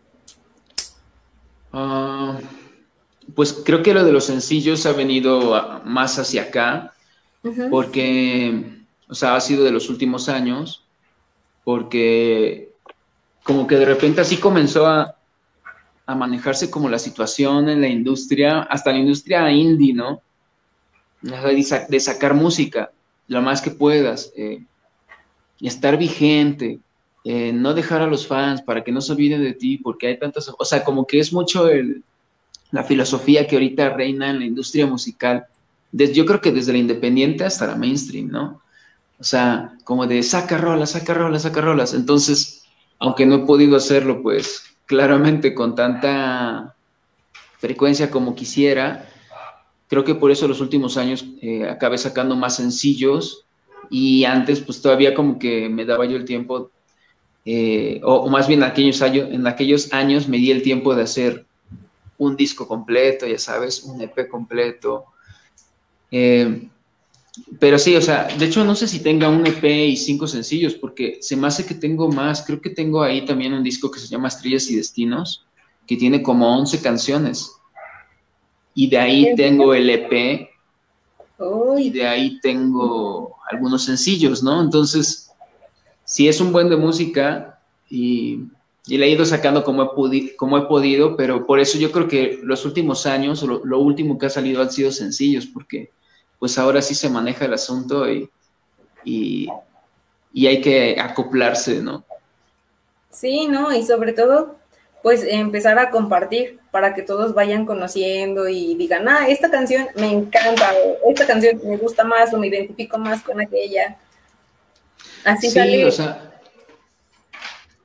Ah 1.73 2.39
pues 3.35 3.61
creo 3.65 3.81
que 3.81 3.93
lo 3.93 4.03
de 4.03 4.11
los 4.11 4.25
sencillos 4.25 4.85
ha 4.85 4.93
venido 4.93 5.81
más 5.85 6.19
hacia 6.19 6.43
acá, 6.43 6.93
porque, 7.69 8.83
o 9.07 9.15
sea, 9.15 9.35
ha 9.35 9.41
sido 9.41 9.63
de 9.63 9.71
los 9.71 9.89
últimos 9.89 10.29
años, 10.29 10.83
porque 11.63 12.69
como 13.43 13.67
que 13.67 13.75
de 13.75 13.85
repente 13.85 14.21
así 14.21 14.37
comenzó 14.37 14.87
a, 14.87 15.15
manejarse 16.05 16.69
como 16.69 16.89
la 16.89 16.99
situación 16.99 17.69
en 17.69 17.81
la 17.81 17.87
industria, 17.87 18.63
hasta 18.63 18.91
la 18.91 18.99
industria 18.99 19.49
indie, 19.51 19.93
¿no? 19.93 20.21
De, 21.21 21.99
sacar 21.99 22.33
música 22.33 22.91
lo 23.27 23.41
más 23.41 23.61
que 23.61 23.71
puedas, 23.71 24.31
eh, 24.35 24.61
y 25.59 25.67
estar 25.67 25.97
vigente, 25.97 26.79
eh, 27.23 27.53
no 27.53 27.73
dejar 27.73 28.01
a 28.01 28.07
los 28.07 28.27
fans 28.27 28.61
para 28.61 28.83
que 28.83 28.91
no 28.91 29.01
se 29.01 29.13
olviden 29.13 29.41
de 29.43 29.53
ti, 29.53 29.77
porque 29.77 30.07
hay 30.07 30.19
tantas, 30.19 30.51
o 30.57 30.65
sea, 30.65 30.83
como 30.83 31.07
que 31.07 31.19
es 31.19 31.31
mucho 31.31 31.69
el, 31.69 32.03
la 32.71 32.83
filosofía 32.83 33.47
que 33.47 33.55
ahorita 33.55 33.89
reina 33.89 34.29
en 34.29 34.39
la 34.39 34.45
industria 34.45 34.85
musical, 34.87 35.45
desde, 35.91 36.15
yo 36.15 36.25
creo 36.25 36.41
que 36.41 36.51
desde 36.51 36.73
la 36.73 36.79
independiente 36.79 37.45
hasta 37.45 37.67
la 37.67 37.75
mainstream, 37.75 38.29
¿no? 38.29 38.61
O 39.19 39.23
sea, 39.23 39.73
como 39.83 40.07
de 40.07 40.21
saca 40.23 40.57
rolas, 40.57 40.91
saca 40.91 41.13
rolas, 41.13 41.43
saca 41.43 41.61
rolas. 41.61 41.93
Entonces, 41.93 42.63
aunque 42.99 43.25
no 43.25 43.35
he 43.35 43.45
podido 43.45 43.77
hacerlo, 43.77 44.21
pues 44.21 44.63
claramente 44.85 45.53
con 45.53 45.75
tanta 45.75 46.75
frecuencia 47.59 48.09
como 48.11 48.35
quisiera, 48.35 49.07
creo 49.87 50.03
que 50.03 50.15
por 50.15 50.31
eso 50.31 50.47
los 50.47 50.59
últimos 50.59 50.97
años 50.97 51.25
eh, 51.41 51.69
acabé 51.69 51.97
sacando 51.97 52.35
más 52.35 52.55
sencillos 52.55 53.45
y 53.89 54.25
antes 54.25 54.59
pues 54.59 54.81
todavía 54.81 55.13
como 55.13 55.37
que 55.37 55.69
me 55.69 55.85
daba 55.85 56.05
yo 56.05 56.17
el 56.17 56.25
tiempo, 56.25 56.71
eh, 57.45 57.99
o, 58.03 58.15
o, 58.15 58.29
más 58.29 58.47
bien 58.47 58.63
aquellos 58.63 59.01
años, 59.01 59.29
en 59.31 59.45
aquellos 59.47 59.91
años 59.91 60.27
me 60.27 60.37
di 60.37 60.51
el 60.51 60.61
tiempo 60.61 60.95
de 60.95 61.03
hacer 61.03 61.45
un 62.17 62.35
disco 62.35 62.67
completo, 62.67 63.27
ya 63.27 63.37
sabes, 63.37 63.83
un 63.83 64.01
EP 64.01 64.27
completo. 64.29 65.05
Eh, 66.11 66.67
pero 67.59 67.79
sí, 67.79 67.95
o 67.95 68.01
sea, 68.01 68.27
de 68.27 68.45
hecho 68.45 68.63
no 68.63 68.75
sé 68.75 68.87
si 68.87 68.99
tenga 68.99 69.27
un 69.27 69.45
EP 69.45 69.63
y 69.63 69.97
cinco 69.97 70.27
sencillos, 70.27 70.75
porque 70.75 71.17
se 71.21 71.35
me 71.35 71.47
hace 71.47 71.65
que 71.65 71.75
tengo 71.75 72.07
más. 72.09 72.43
Creo 72.43 72.61
que 72.61 72.69
tengo 72.69 73.01
ahí 73.01 73.25
también 73.25 73.53
un 73.53 73.63
disco 73.63 73.89
que 73.89 73.99
se 73.99 74.07
llama 74.07 74.27
Estrellas 74.27 74.69
y 74.69 74.75
Destinos, 74.75 75.45
que 75.87 75.97
tiene 75.97 76.21
como 76.21 76.55
11 76.57 76.81
canciones. 76.81 77.51
Y 78.75 78.89
de 78.89 78.97
ahí 78.97 79.35
tengo 79.35 79.73
el 79.73 79.89
EP. 79.89 80.49
Y 81.77 81.89
de 81.89 82.07
ahí 82.07 82.39
tengo 82.39 83.35
algunos 83.49 83.83
sencillos, 83.83 84.43
¿no? 84.43 84.61
Entonces, 84.61 85.22
si 86.05 86.27
es 86.27 86.39
un 86.41 86.51
buen 86.51 86.69
de 86.69 86.75
música 86.75 87.59
y 87.89 88.47
y 88.85 88.97
le 88.97 89.05
he 89.05 89.09
ido 89.09 89.25
sacando 89.25 89.63
como 89.63 89.83
he, 89.83 90.35
como 90.35 90.57
he 90.57 90.65
podido, 90.65 91.15
pero 91.15 91.45
por 91.45 91.59
eso 91.59 91.77
yo 91.77 91.91
creo 91.91 92.07
que 92.07 92.39
los 92.43 92.65
últimos 92.65 93.05
años, 93.05 93.41
lo, 93.43 93.63
lo, 93.63 93.79
último 93.79 94.17
que 94.17 94.25
ha 94.25 94.29
salido 94.29 94.61
han 94.61 94.71
sido 94.71 94.91
sencillos, 94.91 95.45
porque 95.45 95.91
pues 96.37 96.57
ahora 96.57 96.81
sí 96.81 96.93
se 96.93 97.09
maneja 97.09 97.45
el 97.45 97.53
asunto 97.53 98.09
y, 98.09 98.29
y, 99.05 99.47
y 100.33 100.47
hay 100.47 100.59
que 100.59 100.97
acoplarse, 100.99 101.81
¿no? 101.81 102.03
Sí, 103.09 103.47
¿no? 103.47 103.73
Y 103.73 103.85
sobre 103.85 104.11
todo, 104.11 104.57
pues 105.01 105.23
empezar 105.23 105.79
a 105.79 105.89
compartir 105.89 106.59
para 106.71 106.93
que 106.93 107.03
todos 107.03 107.33
vayan 107.33 107.65
conociendo 107.65 108.49
y 108.49 108.75
digan, 108.75 109.07
ah, 109.07 109.29
esta 109.29 109.49
canción 109.49 109.87
me 109.95 110.11
encanta, 110.11 110.73
o 111.03 111.11
esta 111.11 111.25
canción 111.25 111.61
me 111.63 111.77
gusta 111.77 112.03
más, 112.03 112.33
o 112.33 112.37
me 112.37 112.47
identifico 112.47 112.97
más 112.97 113.23
con 113.23 113.39
aquella. 113.39 113.97
Así 115.25 115.49
sí, 115.49 115.83
o 115.83 115.91
sea, 115.91 116.33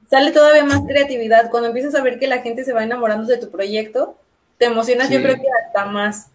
sale 0.08 0.32
todavía 0.32 0.64
más 0.64 0.82
creatividad. 0.86 1.50
Cuando 1.50 1.68
empiezas 1.68 1.94
a 1.94 2.02
ver 2.02 2.18
que 2.18 2.26
la 2.26 2.40
gente 2.40 2.64
se 2.64 2.72
va 2.72 2.82
enamorando 2.82 3.26
de 3.26 3.38
tu 3.38 3.50
proyecto, 3.50 4.16
te 4.58 4.66
emocionas, 4.66 5.10
yo 5.10 5.22
creo 5.22 5.36
que 5.36 5.46
hasta 5.64 5.86
más. 5.86 6.30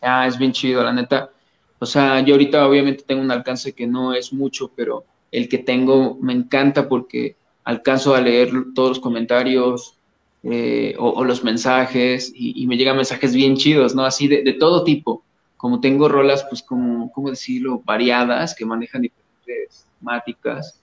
Ah, 0.00 0.26
es 0.26 0.38
bien 0.38 0.52
chido, 0.52 0.82
la 0.82 0.92
neta. 0.92 1.30
O 1.78 1.86
sea, 1.86 2.20
yo 2.20 2.34
ahorita 2.34 2.66
obviamente 2.66 3.04
tengo 3.04 3.22
un 3.22 3.30
alcance 3.30 3.72
que 3.72 3.86
no 3.86 4.14
es 4.14 4.32
mucho, 4.32 4.70
pero 4.76 5.04
el 5.32 5.48
que 5.48 5.58
tengo 5.58 6.16
me 6.20 6.32
encanta 6.32 6.88
porque 6.88 7.36
alcanzo 7.64 8.14
a 8.14 8.20
leer 8.20 8.52
todos 8.74 8.90
los 8.90 9.00
comentarios 9.00 9.96
eh, 10.44 10.94
o, 10.98 11.24
los 11.24 11.44
mensajes 11.44 12.32
y, 12.34 12.66
me 12.66 12.76
llegan 12.76 12.96
mensajes 12.96 13.34
bien 13.34 13.56
chidos, 13.56 13.94
¿no? 13.94 14.04
Así 14.04 14.28
de, 14.28 14.42
de, 14.42 14.52
todo 14.52 14.84
tipo. 14.84 15.24
Como 15.56 15.80
tengo 15.80 16.08
rolas, 16.08 16.44
pues 16.48 16.62
como, 16.62 17.10
¿cómo 17.12 17.30
decirlo? 17.30 17.80
Variadas, 17.84 18.54
que 18.54 18.64
manejan 18.64 19.02
diferentes 19.02 19.86
temáticas. 20.02 20.80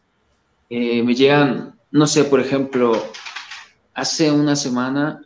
Eh, 0.70 1.04
me 1.04 1.14
llegan 1.16 1.80
no 1.92 2.08
sé, 2.08 2.24
por 2.24 2.40
ejemplo, 2.40 2.92
hace 3.94 4.32
una 4.32 4.56
semana 4.56 5.22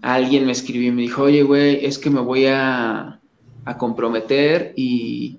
alguien 0.00 0.46
me 0.46 0.52
escribió 0.52 0.88
y 0.88 0.92
me 0.92 1.02
dijo, 1.02 1.22
oye, 1.22 1.42
güey, 1.42 1.84
es 1.84 1.98
que 1.98 2.10
me 2.10 2.20
voy 2.20 2.46
a, 2.46 3.20
comprometer 3.78 4.72
y, 4.76 5.38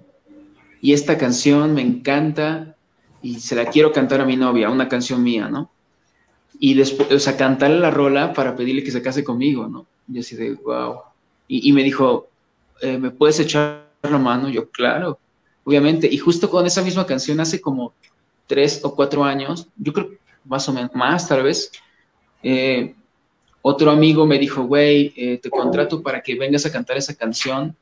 esta 0.83 1.17
canción 1.17 1.73
me 1.73 1.81
encanta 1.81 2.75
y 3.21 3.41
se 3.41 3.55
la 3.55 3.65
quiero 3.65 3.91
cantar 3.91 4.21
a 4.21 4.25
mi 4.25 4.37
novia, 4.37 4.69
una 4.69 4.87
canción 4.87 5.21
mía, 5.21 5.49
¿no? 5.49 5.69
Y 6.59 6.75
después, 6.75 7.11
o 7.11 7.19
sea, 7.19 7.35
cantarle 7.35 7.79
la 7.79 7.91
rola 7.91 8.31
para 8.31 8.55
pedirle 8.55 8.83
que 8.83 8.91
se 8.91 9.01
case 9.01 9.21
conmigo, 9.21 9.67
¿no? 9.67 9.85
Y 10.09 10.19
así 10.19 10.37
de, 10.37 10.53
wow. 10.53 10.99
Y, 11.49 11.73
me 11.73 11.83
dijo, 11.83 12.29
eh, 12.81 12.97
¿me 12.97 13.11
puedes 13.11 13.37
echar 13.41 13.89
la 14.01 14.17
mano? 14.17 14.47
Yo, 14.47 14.69
claro, 14.69 15.19
obviamente. 15.67 16.07
Y 16.09 16.17
justo 16.17 16.49
con 16.49 16.65
esa 16.65 16.81
misma 16.81 17.05
canción, 17.05 17.41
hace 17.41 17.59
como 17.59 17.93
tres 18.47 18.79
o 18.83 18.95
cuatro 18.95 19.25
años, 19.25 19.67
yo 19.75 19.91
creo 19.91 20.11
más 20.45 20.67
o 20.69 20.73
menos, 20.73 20.91
más 20.95 21.27
tal 21.27 21.43
vez, 21.43 21.69
eh, 22.41 22.95
otro 23.61 23.91
amigo 23.91 24.25
me 24.25 24.39
dijo, 24.39 24.63
güey, 24.63 25.13
eh, 25.17 25.39
te 25.43 25.49
contrato 25.49 26.01
para 26.01 26.21
que 26.21 26.35
vengas 26.35 26.65
a 26.65 26.71
cantar 26.71 26.95
esa 26.95 27.13
canción 27.15 27.75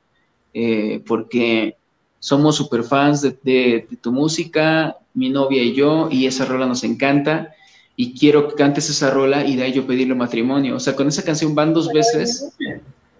eh, 0.51 0.99
porque 1.05 1.75
somos 2.19 2.55
super 2.55 2.83
fans 2.83 3.21
de, 3.21 3.87
tu 4.01 4.11
música, 4.11 4.97
mi 5.13 5.29
novia 5.29 5.61
y 5.61 5.75
yo, 5.75 6.09
y 6.09 6.25
esa 6.25 6.45
rola 6.45 6.65
nos 6.65 6.83
encanta 6.83 7.53
y 7.95 8.17
quiero 8.17 8.47
que 8.47 8.55
cantes 8.55 8.89
esa 8.89 9.11
rola 9.11 9.45
y 9.45 9.57
de 9.57 9.63
ahí 9.63 9.73
yo 9.73 9.85
pedirle 9.85 10.15
matrimonio. 10.15 10.75
O 10.75 10.79
sea, 10.79 10.95
con 10.95 11.07
esa 11.07 11.23
canción 11.23 11.53
van 11.53 11.71
dos 11.71 11.93
veces 11.93 12.51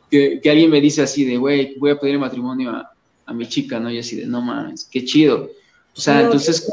que, 0.09 0.41
alguien 0.49 0.71
me 0.71 0.81
dice 0.81 1.03
así 1.03 1.23
de, 1.23 1.37
güey, 1.37 1.77
voy 1.77 1.91
a 1.91 1.99
pedir 1.99 2.17
matrimonio 2.17 2.71
a, 2.71 2.94
a, 3.25 3.33
mi 3.33 3.47
chica, 3.47 3.79
¿no? 3.79 3.91
Y 3.91 3.99
así 3.99 4.15
de, 4.15 4.25
no 4.25 4.41
mames, 4.41 4.85
qué 4.85 5.03
chido. 5.03 5.49
O 5.95 5.99
sea, 5.99 6.21
entonces 6.21 6.69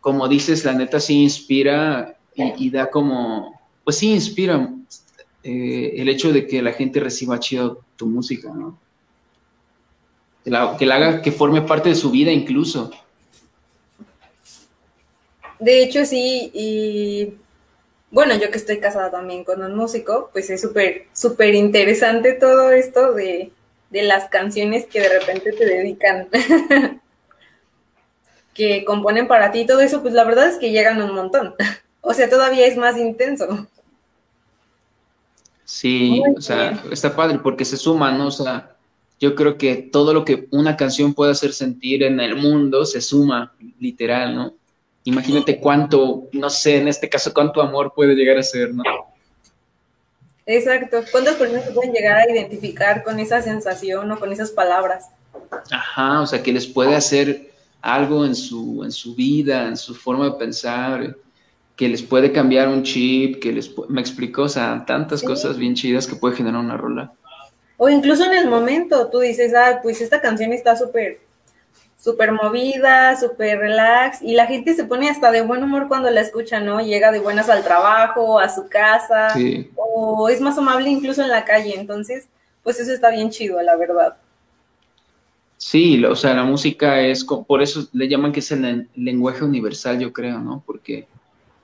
como 0.00 0.28
dices, 0.28 0.64
la 0.64 0.72
neta 0.72 1.00
sí 1.00 1.22
inspira 1.22 2.16
y, 2.34 2.70
da 2.70 2.90
como, 2.90 3.60
pues 3.82 3.96
sí 3.96 4.12
inspira. 4.12 4.70
eh, 5.42 5.94
el 5.96 6.08
hecho 6.08 6.32
de 6.32 6.46
que 6.46 6.62
la 6.62 6.72
gente 6.72 7.00
reciba 7.00 7.38
chido 7.38 7.80
tu 7.96 8.06
música, 8.06 8.50
¿no? 8.50 8.78
Que 10.42 10.50
la, 10.50 10.76
que 10.76 10.86
la 10.86 10.96
haga 10.96 11.22
que 11.22 11.32
forme 11.32 11.62
parte 11.62 11.90
de 11.90 11.94
su 11.94 12.10
vida 12.10 12.30
incluso. 12.30 12.90
De 15.58 15.82
hecho, 15.82 16.04
sí, 16.04 16.50
y 16.52 17.34
bueno, 18.10 18.34
yo 18.36 18.50
que 18.50 18.58
estoy 18.58 18.78
casada 18.78 19.10
también 19.10 19.44
con 19.44 19.62
un 19.62 19.76
músico, 19.76 20.30
pues 20.32 20.50
es 20.50 20.60
súper, 20.60 21.06
súper 21.12 21.54
interesante 21.54 22.34
todo 22.34 22.70
esto 22.70 23.12
de, 23.12 23.50
de 23.94 24.02
las 24.02 24.28
canciones 24.28 24.86
que 24.86 25.00
de 25.00 25.08
repente 25.08 25.52
te 25.52 25.64
dedican, 25.64 26.26
que 28.52 28.84
componen 28.84 29.28
para 29.28 29.52
ti, 29.52 29.64
todo 29.66 29.80
eso, 29.80 30.02
pues 30.02 30.12
la 30.14 30.24
verdad 30.24 30.48
es 30.48 30.58
que 30.58 30.72
llegan 30.72 31.00
un 31.00 31.14
montón. 31.14 31.54
O 32.06 32.12
sea, 32.12 32.28
todavía 32.28 32.66
es 32.66 32.76
más 32.76 32.98
intenso. 32.98 33.66
Sí, 35.64 36.22
o 36.36 36.38
sea, 36.38 36.78
está 36.92 37.16
padre 37.16 37.38
porque 37.38 37.64
se 37.64 37.78
suma, 37.78 38.12
¿no? 38.12 38.26
O 38.26 38.30
sea, 38.30 38.76
yo 39.18 39.34
creo 39.34 39.56
que 39.56 39.76
todo 39.76 40.12
lo 40.12 40.22
que 40.22 40.46
una 40.50 40.76
canción 40.76 41.14
puede 41.14 41.32
hacer 41.32 41.54
sentir 41.54 42.02
en 42.02 42.20
el 42.20 42.36
mundo 42.36 42.84
se 42.84 43.00
suma, 43.00 43.54
literal, 43.80 44.34
¿no? 44.34 44.52
Imagínate 45.04 45.58
cuánto, 45.58 46.28
no 46.32 46.50
sé, 46.50 46.76
en 46.76 46.88
este 46.88 47.08
caso, 47.08 47.32
cuánto 47.32 47.62
amor 47.62 47.94
puede 47.96 48.14
llegar 48.14 48.36
a 48.36 48.42
ser, 48.42 48.74
¿no? 48.74 48.82
Exacto. 50.46 51.02
¿Cuántas 51.10 51.36
personas 51.36 51.64
se 51.64 51.72
pueden 51.72 51.92
llegar 51.92 52.18
a 52.18 52.30
identificar 52.30 53.02
con 53.02 53.18
esa 53.18 53.40
sensación 53.40 54.10
o 54.12 54.18
con 54.18 54.32
esas 54.32 54.50
palabras? 54.50 55.06
Ajá, 55.70 56.20
o 56.20 56.26
sea, 56.26 56.42
que 56.42 56.52
les 56.52 56.66
puede 56.66 56.94
hacer 56.94 57.50
algo 57.80 58.24
en 58.24 58.34
su, 58.34 58.82
en 58.84 58.92
su 58.92 59.14
vida, 59.14 59.66
en 59.68 59.76
su 59.76 59.94
forma 59.94 60.26
de 60.26 60.32
pensar, 60.32 61.16
que 61.76 61.88
les 61.88 62.02
puede 62.02 62.32
cambiar 62.32 62.68
un 62.68 62.82
chip, 62.82 63.40
que 63.40 63.52
les 63.52 63.70
me 63.88 64.00
explicó, 64.00 64.42
o 64.42 64.48
sea, 64.48 64.84
tantas 64.86 65.22
cosas 65.22 65.56
bien 65.56 65.74
chidas 65.74 66.06
que 66.06 66.16
puede 66.16 66.36
generar 66.36 66.60
una 66.60 66.76
rola. 66.76 67.12
O 67.76 67.88
incluso 67.88 68.24
en 68.24 68.34
el 68.34 68.48
momento 68.48 69.08
tú 69.10 69.20
dices, 69.20 69.52
ah, 69.54 69.80
pues 69.82 70.00
esta 70.00 70.20
canción 70.20 70.52
está 70.52 70.76
súper 70.76 71.20
súper 72.04 72.32
movida, 72.32 73.18
súper 73.18 73.58
relax, 73.60 74.20
y 74.20 74.34
la 74.34 74.44
gente 74.44 74.74
se 74.74 74.84
pone 74.84 75.08
hasta 75.08 75.30
de 75.30 75.40
buen 75.40 75.62
humor 75.62 75.88
cuando 75.88 76.10
la 76.10 76.20
escucha, 76.20 76.60
¿no? 76.60 76.82
Llega 76.82 77.10
de 77.10 77.18
buenas 77.18 77.48
al 77.48 77.64
trabajo, 77.64 78.38
a 78.38 78.54
su 78.54 78.68
casa, 78.68 79.28
o 79.74 80.28
es 80.28 80.38
más 80.38 80.58
amable 80.58 80.90
incluso 80.90 81.22
en 81.22 81.30
la 81.30 81.46
calle, 81.46 81.72
entonces, 81.74 82.26
pues 82.62 82.78
eso 82.78 82.92
está 82.92 83.08
bien 83.08 83.30
chido, 83.30 83.62
la 83.62 83.76
verdad. 83.76 84.18
Sí, 85.56 86.04
o 86.04 86.14
sea, 86.14 86.34
la 86.34 86.44
música 86.44 87.00
es, 87.00 87.24
por 87.24 87.62
eso 87.62 87.88
le 87.94 88.06
llaman 88.06 88.32
que 88.32 88.40
es 88.40 88.52
el 88.52 88.86
lenguaje 88.94 89.42
universal, 89.42 89.98
yo 89.98 90.12
creo, 90.12 90.40
¿no? 90.40 90.62
Porque 90.66 91.06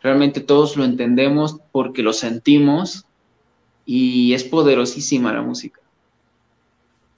realmente 0.00 0.40
todos 0.40 0.75
lo 0.75 0.87
entendemos 0.87 1.59
porque 1.70 2.02
lo 2.02 2.14
sentimos 2.14 3.04
y 3.85 4.32
es 4.32 4.44
poderosísima 4.44 5.35
la 5.35 5.42
música. 5.42 5.82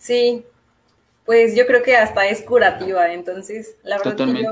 Sí, 0.01 0.43
pues 1.33 1.55
yo 1.55 1.67
creo 1.67 1.83
que 1.83 1.97
hasta 1.97 2.27
es 2.27 2.43
curativa, 2.43 3.11
entonces 3.11 3.77
la 3.85 3.97
verdad 3.97 4.17
que 4.17 4.43
yo, 4.43 4.51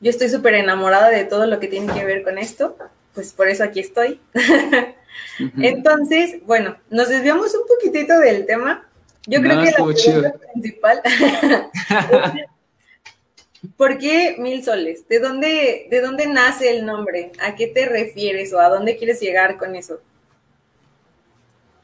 yo 0.00 0.10
estoy 0.10 0.28
súper 0.28 0.54
enamorada 0.54 1.08
de 1.08 1.22
todo 1.22 1.46
lo 1.46 1.60
que 1.60 1.68
tiene 1.68 1.94
que 1.94 2.04
ver 2.04 2.24
con 2.24 2.36
esto, 2.36 2.76
pues 3.14 3.32
por 3.32 3.48
eso 3.48 3.62
aquí 3.62 3.78
estoy. 3.78 4.18
Entonces, 5.58 6.44
bueno, 6.44 6.76
nos 6.90 7.10
desviamos 7.10 7.54
un 7.54 7.64
poquitito 7.68 8.18
del 8.18 8.44
tema. 8.44 8.88
Yo 9.28 9.40
creo 9.40 9.62
que 9.62 9.70
la 9.70 9.76
pregunta 9.76 10.34
principal 10.52 11.00
¿Por 13.76 13.98
qué 13.98 14.34
mil 14.40 14.64
soles? 14.64 15.06
¿De 15.06 15.20
dónde, 15.20 15.86
¿De 15.88 16.00
dónde 16.00 16.26
nace 16.26 16.76
el 16.76 16.84
nombre? 16.84 17.30
¿A 17.40 17.54
qué 17.54 17.68
te 17.68 17.86
refieres 17.86 18.52
o 18.52 18.58
a 18.58 18.68
dónde 18.68 18.96
quieres 18.96 19.20
llegar 19.20 19.58
con 19.58 19.76
eso? 19.76 20.00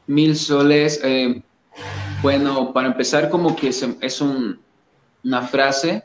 Mil 0.05 0.35
soles, 0.35 0.99
eh, 1.01 1.41
bueno, 2.23 2.73
para 2.73 2.87
empezar, 2.87 3.29
como 3.29 3.55
que 3.55 3.67
es 3.67 4.21
una 4.21 5.41
frase 5.43 6.03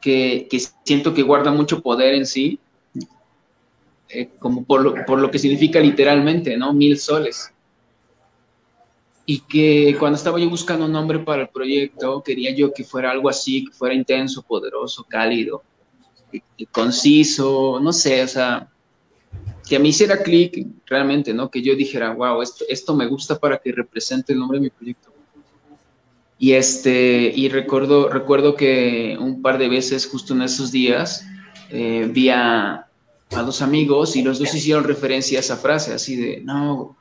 que, 0.00 0.46
siento 0.84 1.14
que 1.14 1.22
guarda 1.22 1.50
mucho 1.50 1.80
poder 1.80 2.14
en 2.14 2.26
sí, 2.26 2.58
eh, 4.10 4.28
como 4.38 4.62
por 4.64 4.82
lo, 4.82 5.06
por 5.06 5.18
lo 5.18 5.30
que 5.30 5.38
significa 5.38 5.80
literalmente, 5.80 6.56
¿no? 6.58 6.74
Mil 6.74 6.98
soles. 6.98 7.50
Y 9.24 9.40
que 9.40 9.96
cuando 9.98 10.18
estaba 10.18 10.38
yo 10.38 10.50
buscando 10.50 10.84
un 10.84 10.92
nombre 10.92 11.18
para 11.20 11.42
el 11.42 11.48
proyecto, 11.48 12.22
quería 12.22 12.54
yo 12.54 12.72
que 12.74 12.84
fuera 12.84 13.10
algo 13.10 13.30
así, 13.30 13.64
que 13.64 13.72
fuera 13.72 13.94
intenso, 13.94 14.42
poderoso, 14.42 15.02
cálido, 15.04 15.62
conciso, 16.70 17.80
no 17.80 17.92
sé, 17.92 18.22
o 18.22 18.28
sea, 18.28 18.68
que 19.66 19.76
a 19.76 19.78
mí 19.78 19.88
hiciera 19.88 20.22
clic 20.22 20.66
realmente, 20.86 21.32
¿no? 21.32 21.50
Que 21.50 21.62
yo 21.62 21.74
dijera, 21.74 22.12
wow, 22.12 22.42
esto, 22.42 22.64
esto 22.68 22.94
me 22.94 23.06
gusta 23.06 23.38
para 23.38 23.58
que 23.58 23.72
represente 23.72 24.32
el 24.32 24.38
nombre 24.38 24.58
de 24.58 24.64
mi 24.64 24.70
proyecto. 24.70 25.10
Y 26.38 26.52
este, 26.52 27.32
y 27.34 27.48
recuerdo, 27.48 28.08
recuerdo 28.08 28.54
que 28.54 29.16
un 29.18 29.40
par 29.40 29.56
de 29.56 29.68
veces, 29.68 30.06
justo 30.06 30.34
en 30.34 30.42
esos 30.42 30.70
días, 30.72 31.24
eh, 31.70 32.08
vi 32.10 32.28
a, 32.28 32.86
dos 33.30 33.62
amigos 33.62 34.14
y 34.14 34.22
los 34.22 34.38
dos 34.38 34.54
hicieron 34.54 34.84
referencia 34.84 35.38
a 35.38 35.40
esa 35.40 35.56
frase, 35.56 35.92
así 35.92 36.14
de, 36.14 36.40
no, 36.42 36.96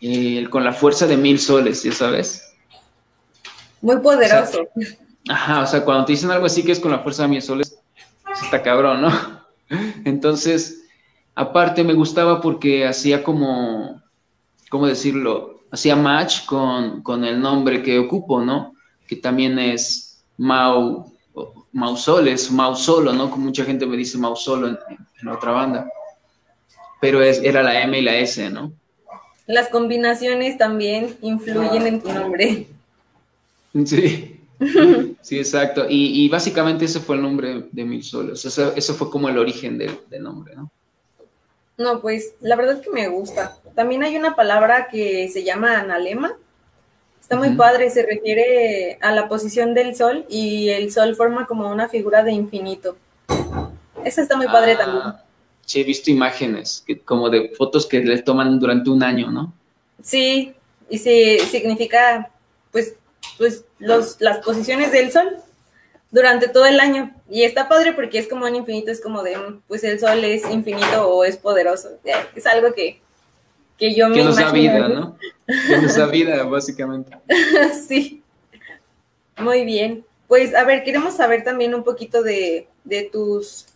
eh, 0.00 0.46
con 0.48 0.62
la 0.62 0.72
fuerza 0.72 1.06
de 1.06 1.16
mil 1.16 1.38
soles, 1.38 1.82
¿ya 1.82 1.90
sabes? 1.90 2.42
Muy 3.80 3.98
poderoso. 3.98 4.68
ajá, 5.28 5.62
o 5.62 5.66
sea, 5.66 5.84
cuando 5.84 6.04
te 6.04 6.12
dicen 6.12 6.30
algo 6.30 6.46
así 6.46 6.62
que 6.62 6.72
es 6.72 6.78
con 6.78 6.92
la 6.92 7.00
fuerza 7.00 7.22
de 7.22 7.28
mil 7.28 7.42
soles, 7.42 7.76
está 8.40 8.62
cabrón, 8.62 9.02
¿no? 9.02 9.10
Entonces, 10.04 10.83
Aparte 11.34 11.82
me 11.82 11.94
gustaba 11.94 12.40
porque 12.40 12.86
hacía 12.86 13.22
como, 13.22 14.00
¿cómo 14.70 14.86
decirlo? 14.86 15.60
Hacía 15.70 15.96
match 15.96 16.44
con, 16.46 17.24
el 17.24 17.40
nombre 17.40 17.82
que 17.82 17.98
ocupo, 17.98 18.40
¿no? 18.40 18.74
Que 19.08 19.16
también 19.16 19.58
es 19.58 20.24
Mau, 20.36 21.12
Mau 21.72 21.96
Soles, 21.96 22.50
Mau 22.52 22.76
Solo, 22.76 23.12
¿no? 23.12 23.30
Como 23.30 23.46
mucha 23.46 23.64
gente 23.64 23.84
me 23.84 23.96
dice 23.96 24.16
Mau 24.16 24.36
Solo 24.36 24.68
en, 24.68 25.28
otra 25.28 25.50
banda. 25.50 25.88
Pero 27.00 27.20
es, 27.20 27.42
era 27.42 27.62
la 27.62 27.82
M 27.82 27.98
y 27.98 28.02
la 28.02 28.16
S, 28.16 28.48
¿no? 28.50 28.72
Las 29.46 29.68
combinaciones 29.68 30.56
también 30.56 31.16
influyen 31.20 31.86
en 31.86 32.00
tu 32.00 32.12
nombre. 32.12 32.66
Sí. 33.84 34.30
Sí, 35.20 35.38
exacto. 35.38 35.86
Y, 35.88 36.28
básicamente 36.28 36.84
ese 36.84 37.00
fue 37.00 37.16
el 37.16 37.22
nombre 37.22 37.66
de 37.72 37.84
Mil 37.84 38.04
Soles. 38.04 38.44
Eso, 38.44 38.94
fue 38.94 39.10
como 39.10 39.28
el 39.28 39.38
origen 39.38 39.78
del, 39.78 39.98
del 40.08 40.22
nombre, 40.22 40.54
¿no? 40.54 40.70
No, 41.76 42.00
pues 42.00 42.34
la 42.40 42.56
verdad 42.56 42.80
que 42.80 42.90
me 42.90 43.08
gusta. 43.08 43.56
También 43.74 44.04
hay 44.04 44.16
una 44.16 44.36
palabra 44.36 44.88
que 44.88 45.28
se 45.28 45.42
llama 45.42 45.78
analema. 45.78 46.32
Está 47.20 47.36
muy 47.36 47.50
padre, 47.56 47.88
se 47.90 48.04
refiere 48.04 48.98
a 49.00 49.10
la 49.12 49.28
posición 49.28 49.72
del 49.72 49.96
sol 49.96 50.26
y 50.28 50.68
el 50.68 50.92
sol 50.92 51.16
forma 51.16 51.46
como 51.46 51.70
una 51.70 51.88
figura 51.88 52.22
de 52.22 52.32
infinito. 52.32 52.96
Esa 54.04 54.22
está 54.22 54.36
muy 54.36 54.46
padre 54.46 54.72
ah, 54.72 54.78
también. 54.78 55.04
Sí, 55.64 55.80
he 55.80 55.84
visto 55.84 56.10
imágenes, 56.10 56.84
como 57.06 57.30
de 57.30 57.48
fotos 57.56 57.86
que 57.86 58.00
le 58.00 58.22
toman 58.22 58.60
durante 58.60 58.90
un 58.90 59.02
año, 59.02 59.30
¿no? 59.30 59.54
Sí, 60.02 60.52
y 60.90 60.98
se 60.98 61.38
significa, 61.50 62.30
pues, 62.70 62.94
pues 63.38 63.64
los, 63.78 64.20
las 64.20 64.44
posiciones 64.44 64.92
del 64.92 65.10
sol 65.10 65.38
durante 66.14 66.48
todo 66.48 66.64
el 66.64 66.78
año. 66.78 67.12
Y 67.28 67.42
está 67.42 67.68
padre 67.68 67.92
porque 67.92 68.18
es 68.18 68.28
como 68.28 68.46
un 68.46 68.54
infinito, 68.54 68.92
es 68.92 69.00
como 69.00 69.24
de, 69.24 69.36
pues 69.66 69.82
el 69.82 69.98
sol 69.98 70.22
es 70.24 70.48
infinito 70.48 71.08
o 71.08 71.24
es 71.24 71.36
poderoso. 71.36 71.88
Es 72.36 72.46
algo 72.46 72.72
que, 72.72 73.00
que 73.76 73.94
yo 73.94 74.08
me 74.08 74.14
que 74.14 74.24
nos 74.24 74.36
da 74.36 74.52
vida, 74.52 74.88
¿no? 74.88 75.18
Que 75.46 75.76
nos 75.76 75.96
da 75.96 76.06
vida, 76.06 76.44
básicamente. 76.44 77.18
sí. 77.88 78.22
Muy 79.36 79.64
bien. 79.64 80.04
Pues, 80.28 80.54
a 80.54 80.62
ver, 80.62 80.84
queremos 80.84 81.16
saber 81.16 81.42
también 81.42 81.74
un 81.74 81.82
poquito 81.82 82.22
de, 82.22 82.68
de 82.84 83.10
tus 83.12 83.66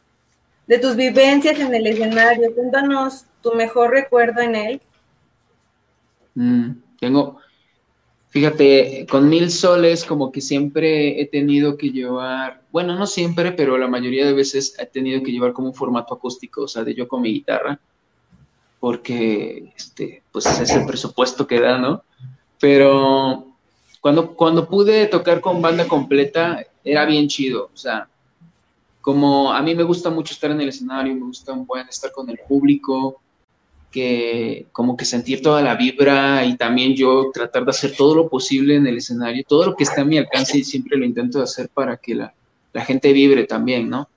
de 0.69 0.79
tus 0.79 0.95
vivencias 0.95 1.59
en 1.59 1.75
el 1.75 1.87
escenario. 1.89 2.55
Cuéntanos 2.55 3.25
tu 3.43 3.53
mejor 3.55 3.91
recuerdo 3.91 4.43
en 4.43 4.55
él. 4.55 4.81
Mm, 6.35 6.71
tengo, 7.01 7.41
Fíjate, 8.31 9.07
con 9.11 9.29
mil 9.29 9.51
soles 9.51 10.05
como 10.05 10.31
que 10.31 10.43
siempre 10.43 11.21
he 11.21 11.27
tenido 11.27 11.79
que 11.79 11.91
llevar, 11.91 12.63
bueno, 12.71 12.95
no 12.95 13.07
siempre, 13.07 13.53
pero 13.53 13.79
la 13.79 13.89
mayoría 13.89 14.27
de 14.27 14.35
veces 14.35 14.75
he 14.79 14.85
tenido 14.85 15.23
que 15.23 15.33
llevar 15.33 15.55
como 15.55 15.69
un 15.69 15.75
formato 15.75 16.15
acústico, 16.15 16.63
o 16.63 16.69
sea, 16.69 16.85
de 16.85 16.95
yo 16.95 17.09
con 17.09 17.23
mi 17.23 17.33
guitarra, 17.33 17.81
porque, 18.81 19.73
este, 19.75 20.23
pues 20.31 20.47
es 20.61 20.71
el 20.71 20.85
presupuesto 20.85 21.47
que 21.47 21.59
da, 21.59 21.79
¿no? 21.79 22.03
Pero 22.61 23.47
cuando, 24.01 24.35
cuando 24.35 24.69
pude 24.69 25.07
tocar 25.07 25.41
con 25.41 25.63
banda 25.63 25.89
completa, 25.89 26.65
era 26.85 27.07
bien 27.07 27.29
chido, 27.29 27.71
o 27.73 27.77
sea, 27.77 28.09
como 29.01 29.51
a 29.55 29.63
mí 29.63 29.75
me 29.75 29.85
gusta 29.85 30.11
mucho 30.11 30.35
estar 30.35 30.51
en 30.51 30.61
el 30.61 30.69
escenario, 30.69 31.15
me 31.15 31.23
gusta 31.23 31.55
un 31.55 31.65
buen 31.65 31.89
estar 31.89 32.13
con 32.13 32.29
el 32.29 32.39
público, 32.47 33.23
que 33.91 34.67
como 34.73 34.97
que 34.97 35.05
sentir 35.05 35.41
toda 35.43 35.63
la 35.63 35.75
vibra 35.75 36.45
y 36.45 36.57
también 36.57 36.95
yo 36.95 37.31
tratar 37.33 37.65
de 37.65 37.71
hacer 37.71 37.95
todo 37.97 38.15
lo 38.15 38.29
posible 38.29 38.77
en 38.77 38.87
el 38.87 38.99
escenario, 38.99 39.45
todo 39.47 39.67
lo 39.67 39.77
que 39.77 39.85
está 39.85 40.03
a 40.03 40.05
mi 40.05 40.19
alcance 40.19 40.59
y 40.59 40.65
siempre 40.65 40.99
lo 40.99 41.05
intento 41.05 41.43
hacer 41.43 41.69
para 41.69 41.97
que 41.97 42.15
la, 42.15 42.35
gente 42.87 43.13
vibre 43.13 43.45
también, 43.45 43.91
¿no? 43.91 44.09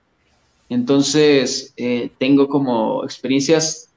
Entonces, 0.70 1.74
eh, 1.78 2.12
tengo 2.20 2.48
como 2.48 3.04
experiencias 3.04 3.90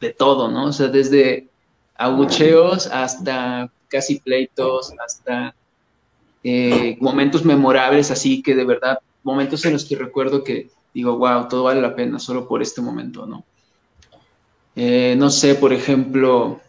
de 0.00 0.10
todo, 0.14 0.50
¿no? 0.50 0.66
O 0.66 0.72
sea, 0.72 0.88
desde 0.88 1.48
abucheos 1.96 2.86
hasta 2.86 3.70
casi 3.88 4.18
pleitos, 4.20 4.94
hasta 5.04 5.54
eh, 6.42 6.96
momentos 6.98 7.44
memorables, 7.44 8.10
así 8.10 8.42
que 8.42 8.54
de 8.54 8.64
verdad, 8.64 8.98
momentos 9.22 9.64
en 9.66 9.74
los 9.74 9.84
que 9.84 9.96
recuerdo 9.96 10.42
que 10.42 10.70
digo, 10.94 11.18
wow, 11.18 11.46
todo 11.48 11.64
vale 11.64 11.82
la 11.82 11.94
pena 11.94 12.18
solo 12.18 12.48
por 12.48 12.62
este 12.62 12.80
momento, 12.80 13.26
¿no? 13.26 13.44
Eh, 14.76 15.14
no 15.16 15.30
sé, 15.30 15.54
por 15.54 15.72
ejemplo, 15.72 16.60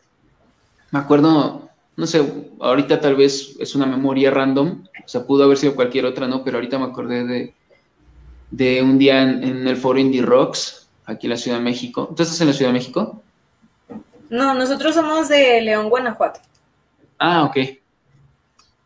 me 0.92 1.00
acuerdo, 1.00 1.70
no 1.98 2.08
sé, 2.08 2.24
ahorita 2.62 3.02
tal 3.02 3.18
vez 3.18 3.58
es 3.60 3.76
una 3.76 3.86
memoria 3.86 4.32
random, 4.32 4.86
o 5.06 5.08
sea, 5.08 5.26
pudo 5.26 5.44
haber 5.44 5.58
sido 5.58 5.76
cualquier 5.76 6.06
otra, 6.06 6.26
¿no? 6.26 6.42
Pero 6.44 6.58
ahorita 6.58 6.80
me 6.80 6.86
acordé 6.86 7.26
de, 7.26 7.54
de 8.50 8.82
un 8.82 8.98
día 8.98 9.22
en, 9.22 9.68
el 9.68 9.76
foro 9.76 10.00
Indie 10.00 10.22
Rocks, 10.22 10.88
aquí 11.06 11.28
en 11.28 11.32
la 11.32 11.38
Ciudad 11.38 11.58
de 11.58 11.64
México. 11.64 12.14
¿Tú 12.16 12.24
estás 12.24 12.40
en 12.40 12.48
la 12.48 12.54
Ciudad 12.54 12.70
de 12.72 12.80
México? 12.80 13.22
No, 14.30 14.54
nosotros 14.54 14.96
somos 14.96 15.28
de 15.28 15.62
León, 15.62 15.90
Guanajuato. 15.90 16.40
Ah, 17.20 17.44
ok. 17.44 17.58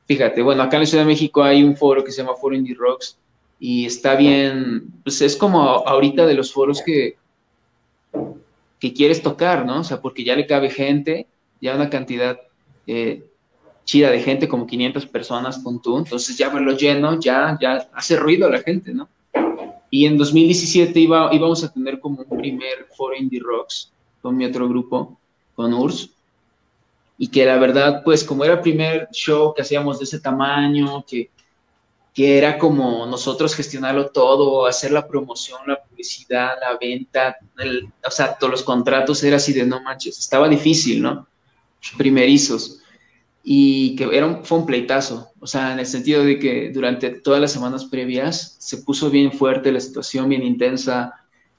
Fíjate, 0.07 0.41
bueno, 0.41 0.63
acá 0.63 0.77
en 0.77 0.81
la 0.81 0.87
Ciudad 0.87 1.03
de 1.03 1.09
México 1.09 1.43
hay 1.43 1.63
un 1.63 1.77
foro 1.77 2.03
que 2.03 2.11
se 2.11 2.23
llama 2.23 2.35
Foro 2.35 2.55
Indie 2.55 2.75
Rocks 2.75 3.17
y 3.59 3.85
está 3.85 4.15
bien, 4.15 4.85
pues 5.03 5.21
es 5.21 5.35
como 5.35 5.61
ahorita 5.61 6.25
de 6.25 6.33
los 6.33 6.51
foros 6.51 6.81
que, 6.83 7.17
que 8.81 8.93
quieres 8.93 9.21
tocar, 9.21 9.63
¿no? 9.65 9.81
O 9.81 9.83
sea, 9.83 10.01
porque 10.01 10.23
ya 10.23 10.35
le 10.35 10.47
cabe 10.47 10.71
gente, 10.71 11.27
ya 11.61 11.75
una 11.75 11.89
cantidad 11.89 12.39
eh, 12.87 13.23
chida 13.85 14.09
de 14.09 14.21
gente, 14.21 14.47
como 14.47 14.65
500 14.65 15.05
personas 15.05 15.59
con 15.59 15.79
tú, 15.79 15.99
entonces 15.99 16.35
ya 16.35 16.49
verlo 16.49 16.75
lleno, 16.75 17.19
ya, 17.19 17.57
ya 17.61 17.87
hace 17.93 18.17
ruido 18.17 18.49
la 18.49 18.59
gente, 18.59 18.91
¿no? 18.91 19.07
Y 19.91 20.07
en 20.07 20.17
2017 20.17 20.99
iba, 20.99 21.29
íbamos 21.31 21.63
a 21.63 21.71
tener 21.71 21.99
como 21.99 22.25
un 22.27 22.37
primer 22.39 22.87
foro 22.97 23.15
Indie 23.15 23.39
Rocks 23.39 23.91
con 24.19 24.35
mi 24.35 24.45
otro 24.45 24.67
grupo, 24.67 25.15
con 25.55 25.73
URSS, 25.73 26.09
y 27.19 27.27
que 27.27 27.45
la 27.45 27.57
verdad, 27.57 28.01
pues 28.03 28.23
como 28.23 28.43
era 28.43 28.55
el 28.55 28.61
primer 28.61 29.09
show 29.11 29.53
que 29.53 29.61
hacíamos 29.61 29.99
de 29.99 30.05
ese 30.05 30.19
tamaño, 30.19 31.05
que, 31.07 31.29
que 32.13 32.37
era 32.37 32.57
como 32.57 33.05
nosotros 33.05 33.55
gestionarlo 33.55 34.07
todo, 34.09 34.65
hacer 34.65 34.91
la 34.91 35.07
promoción, 35.07 35.61
la 35.65 35.81
publicidad, 35.81 36.55
la 36.59 36.77
venta, 36.77 37.37
o 38.05 38.11
sea, 38.11 38.35
todos 38.37 38.51
los 38.51 38.63
contratos, 38.63 39.23
era 39.23 39.37
así 39.37 39.53
de 39.53 39.65
no 39.65 39.81
manches, 39.81 40.19
estaba 40.19 40.49
difícil, 40.49 41.01
¿no? 41.01 41.27
Primerizos. 41.97 42.79
Y 43.43 43.95
que 43.95 44.09
era 44.11 44.25
un, 44.27 44.45
fue 44.45 44.59
un 44.59 44.65
pleitazo, 44.65 45.31
o 45.39 45.47
sea, 45.47 45.73
en 45.73 45.79
el 45.79 45.85
sentido 45.87 46.23
de 46.23 46.37
que 46.37 46.69
durante 46.71 47.09
todas 47.09 47.39
las 47.39 47.51
semanas 47.51 47.85
previas 47.85 48.57
se 48.59 48.77
puso 48.77 49.09
bien 49.09 49.31
fuerte 49.31 49.71
la 49.71 49.79
situación, 49.79 50.29
bien 50.29 50.43
intensa, 50.43 51.13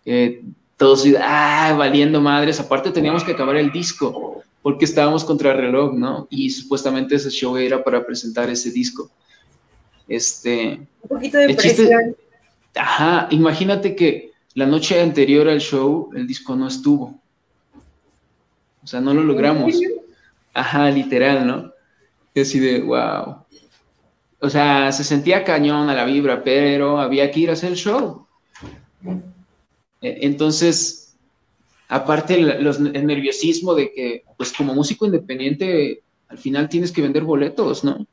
eh, 0.04 0.42
todos, 0.76 1.04
ah, 1.18 1.74
valiendo 1.76 2.20
madres, 2.20 2.60
aparte 2.60 2.90
teníamos 2.90 3.24
que 3.24 3.32
acabar 3.32 3.56
el 3.56 3.72
disco, 3.72 4.42
porque 4.60 4.84
estábamos 4.84 5.24
contra 5.24 5.52
el 5.52 5.58
reloj, 5.58 5.94
¿no? 5.94 6.28
Y 6.30 6.50
supuestamente 6.50 7.16
ese 7.16 7.30
show 7.30 7.56
era 7.56 7.82
para 7.82 8.04
presentar 8.04 8.50
ese 8.50 8.70
disco. 8.70 9.10
Este, 10.08 10.80
Un 11.02 11.08
poquito 11.08 11.38
de 11.38 11.54
presión. 11.54 12.16
ajá, 12.74 13.28
imagínate 13.30 13.94
que 13.94 14.32
la 14.54 14.66
noche 14.66 15.00
anterior 15.00 15.48
al 15.48 15.60
show 15.60 16.10
el 16.14 16.26
disco 16.26 16.54
no 16.56 16.68
estuvo. 16.68 17.20
O 18.82 18.86
sea, 18.86 19.00
no 19.00 19.14
lo 19.14 19.22
logramos. 19.22 19.74
Ajá, 20.54 20.90
literal, 20.90 21.46
¿no? 21.46 21.72
Y 22.34 22.40
así 22.40 22.58
de, 22.58 22.80
wow. 22.80 23.36
O 24.40 24.50
sea, 24.50 24.90
se 24.92 25.04
sentía 25.04 25.44
cañón 25.44 25.88
a 25.88 25.94
la 25.94 26.04
vibra, 26.04 26.42
pero 26.42 26.98
había 26.98 27.30
que 27.30 27.40
ir 27.40 27.50
a 27.50 27.52
hacer 27.52 27.70
el 27.70 27.76
show. 27.76 28.26
E, 30.00 30.26
entonces, 30.26 31.14
aparte 31.88 32.34
el, 32.34 33.06
nerviosismo 33.06 33.74
de 33.74 33.92
que, 33.92 34.24
pues 34.36 34.52
como 34.52 34.74
músico 34.74 35.06
independiente, 35.06 36.02
al 36.28 36.38
final 36.38 36.68
tienes 36.68 36.90
que 36.90 37.02
vender 37.02 37.22
boletos, 37.22 37.84
¿no? 37.84 38.06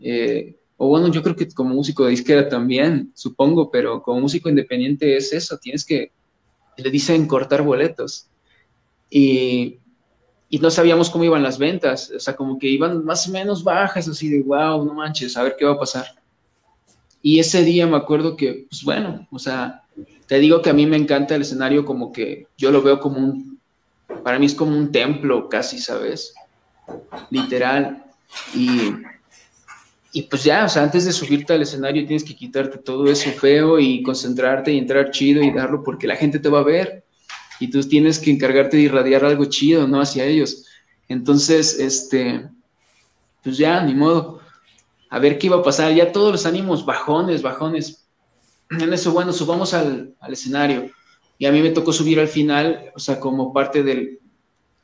Eh, 0.00 0.56
o 0.76 0.88
bueno, 0.88 1.08
yo 1.08 1.22
creo 1.22 1.36
que 1.36 1.48
como 1.50 1.74
músico 1.74 2.04
de 2.04 2.10
disquera 2.10 2.48
también, 2.48 3.12
supongo, 3.14 3.70
pero 3.70 4.02
como 4.02 4.20
músico 4.20 4.48
independiente 4.48 5.16
es 5.16 5.32
eso, 5.32 5.58
tienes 5.58 5.84
que, 5.84 6.12
le 6.76 6.90
dicen 6.90 7.26
cortar 7.26 7.62
boletos. 7.62 8.26
Y, 9.08 9.78
y 10.48 10.58
no 10.58 10.70
sabíamos 10.70 11.10
cómo 11.10 11.24
iban 11.24 11.42
las 11.42 11.58
ventas, 11.58 12.10
o 12.14 12.20
sea, 12.20 12.34
como 12.34 12.58
que 12.58 12.68
iban 12.68 13.04
más 13.04 13.28
o 13.28 13.32
menos 13.32 13.62
bajas, 13.62 14.08
así 14.08 14.28
de, 14.28 14.42
wow, 14.42 14.84
no 14.84 14.94
manches, 14.94 15.36
a 15.36 15.42
ver 15.42 15.56
qué 15.58 15.64
va 15.64 15.72
a 15.72 15.78
pasar. 15.78 16.06
Y 17.22 17.38
ese 17.38 17.64
día 17.64 17.86
me 17.86 17.96
acuerdo 17.96 18.36
que, 18.36 18.66
pues 18.68 18.82
bueno, 18.82 19.26
o 19.30 19.38
sea, 19.38 19.84
te 20.26 20.38
digo 20.38 20.60
que 20.60 20.70
a 20.70 20.74
mí 20.74 20.86
me 20.86 20.96
encanta 20.96 21.34
el 21.34 21.42
escenario 21.42 21.84
como 21.84 22.12
que 22.12 22.48
yo 22.56 22.70
lo 22.70 22.82
veo 22.82 23.00
como 23.00 23.18
un, 23.18 23.58
para 24.22 24.38
mí 24.38 24.46
es 24.46 24.54
como 24.54 24.76
un 24.76 24.92
templo 24.92 25.48
casi, 25.48 25.78
¿sabes? 25.78 26.34
Literal. 27.30 28.04
Y, 28.54 28.92
y 30.16 30.22
pues 30.22 30.44
ya, 30.44 30.64
o 30.64 30.68
sea, 30.68 30.84
antes 30.84 31.04
de 31.04 31.12
subirte 31.12 31.52
al 31.52 31.62
escenario 31.62 32.06
tienes 32.06 32.22
que 32.22 32.36
quitarte 32.36 32.78
todo 32.78 33.10
eso 33.10 33.30
feo 33.32 33.80
y 33.80 34.00
concentrarte 34.04 34.72
y 34.72 34.78
entrar 34.78 35.10
chido 35.10 35.42
y 35.42 35.50
darlo 35.50 35.82
porque 35.82 36.06
la 36.06 36.14
gente 36.14 36.38
te 36.38 36.48
va 36.48 36.60
a 36.60 36.62
ver 36.62 37.04
y 37.58 37.68
tú 37.68 37.82
tienes 37.82 38.20
que 38.20 38.30
encargarte 38.30 38.76
de 38.76 38.84
irradiar 38.84 39.24
algo 39.24 39.44
chido, 39.46 39.88
¿no? 39.88 40.00
Hacia 40.00 40.24
ellos. 40.24 40.66
Entonces, 41.08 41.80
este, 41.80 42.48
pues 43.42 43.58
ya, 43.58 43.82
ni 43.82 43.92
modo. 43.92 44.40
A 45.10 45.18
ver 45.18 45.36
qué 45.36 45.48
iba 45.48 45.56
a 45.56 45.62
pasar. 45.64 45.92
Ya 45.92 46.12
todos 46.12 46.30
los 46.30 46.46
ánimos 46.46 46.86
bajones, 46.86 47.42
bajones 47.42 48.06
en 48.70 48.92
eso, 48.92 49.10
bueno, 49.10 49.32
subamos 49.32 49.74
al, 49.74 50.14
escenario. 50.28 50.92
Y 51.38 51.46
a 51.46 51.50
mí 51.50 51.60
me 51.60 51.70
tocó 51.70 51.92
subir 51.92 52.20
al 52.20 52.28
final, 52.28 52.92
o 52.94 53.00
sea, 53.00 53.18
como 53.18 53.52
parte 53.52 53.82
del, 53.82 54.20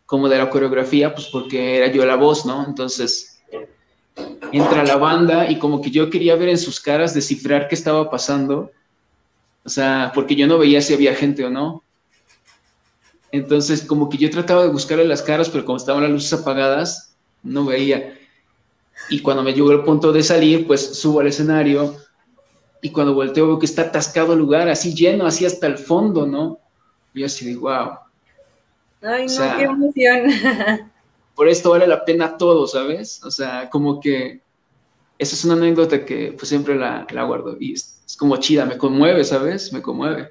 como 0.06 0.28
de 0.28 0.38
la 0.38 0.50
coreografía, 0.50 1.14
pues 1.14 1.28
porque 1.28 1.76
era 1.76 1.86
yo 1.86 2.04
la 2.04 2.16
voz, 2.16 2.44
¿no? 2.44 2.66
Entonces, 2.66 3.40
entra 4.52 4.84
la 4.84 4.96
banda 4.96 5.50
y 5.50 5.58
como 5.58 5.80
que 5.80 5.90
yo 5.90 6.10
quería 6.10 6.36
ver 6.36 6.48
en 6.48 6.58
sus 6.58 6.80
caras, 6.80 7.14
descifrar 7.14 7.68
qué 7.68 7.74
estaba 7.74 8.10
pasando, 8.10 8.70
o 9.64 9.68
sea, 9.68 10.12
porque 10.14 10.34
yo 10.34 10.46
no 10.46 10.58
veía 10.58 10.80
si 10.80 10.94
había 10.94 11.14
gente 11.14 11.44
o 11.44 11.50
no. 11.50 11.82
Entonces, 13.32 13.82
como 13.82 14.08
que 14.08 14.18
yo 14.18 14.30
trataba 14.30 14.62
de 14.62 14.70
buscarle 14.70 15.04
las 15.04 15.22
caras, 15.22 15.48
pero 15.48 15.64
como 15.64 15.76
estaban 15.76 16.02
las 16.02 16.10
luces 16.10 16.32
apagadas, 16.32 17.14
no 17.42 17.64
veía. 17.64 18.18
Y 19.08 19.20
cuando 19.20 19.42
me 19.42 19.52
llegó 19.52 19.70
el 19.72 19.84
punto 19.84 20.12
de 20.12 20.22
salir, 20.22 20.66
pues 20.66 20.98
subo 20.98 21.20
al 21.20 21.28
escenario, 21.28 21.96
y 22.82 22.90
cuando 22.90 23.14
volteo 23.14 23.46
veo 23.46 23.58
que 23.58 23.66
está 23.66 23.82
atascado 23.82 24.32
el 24.32 24.38
lugar, 24.38 24.68
así 24.68 24.94
lleno, 24.94 25.26
así 25.26 25.44
hasta 25.44 25.66
el 25.66 25.76
fondo, 25.78 26.26
¿no? 26.26 26.58
Y 27.14 27.24
así 27.24 27.46
digo, 27.46 27.62
wow. 27.62 27.90
Ay, 29.02 29.26
no, 29.26 29.56
qué 29.56 29.64
emoción. 29.64 30.90
por 31.40 31.48
esto 31.48 31.70
vale 31.70 31.86
la 31.86 32.04
pena 32.04 32.36
todo, 32.36 32.66
¿sabes? 32.66 33.24
O 33.24 33.30
sea, 33.30 33.70
como 33.70 33.98
que 33.98 34.42
esa 35.16 35.34
es 35.34 35.42
una 35.46 35.54
anécdota 35.54 36.04
que 36.04 36.34
pues 36.36 36.50
siempre 36.50 36.76
la, 36.76 37.06
guardo 37.24 37.56
y 37.58 37.72
es, 37.72 38.14
como 38.18 38.36
chida, 38.36 38.66
me 38.66 38.76
conmueve, 38.76 39.24
¿sabes? 39.24 39.72
Me 39.72 39.80
conmueve. 39.80 40.28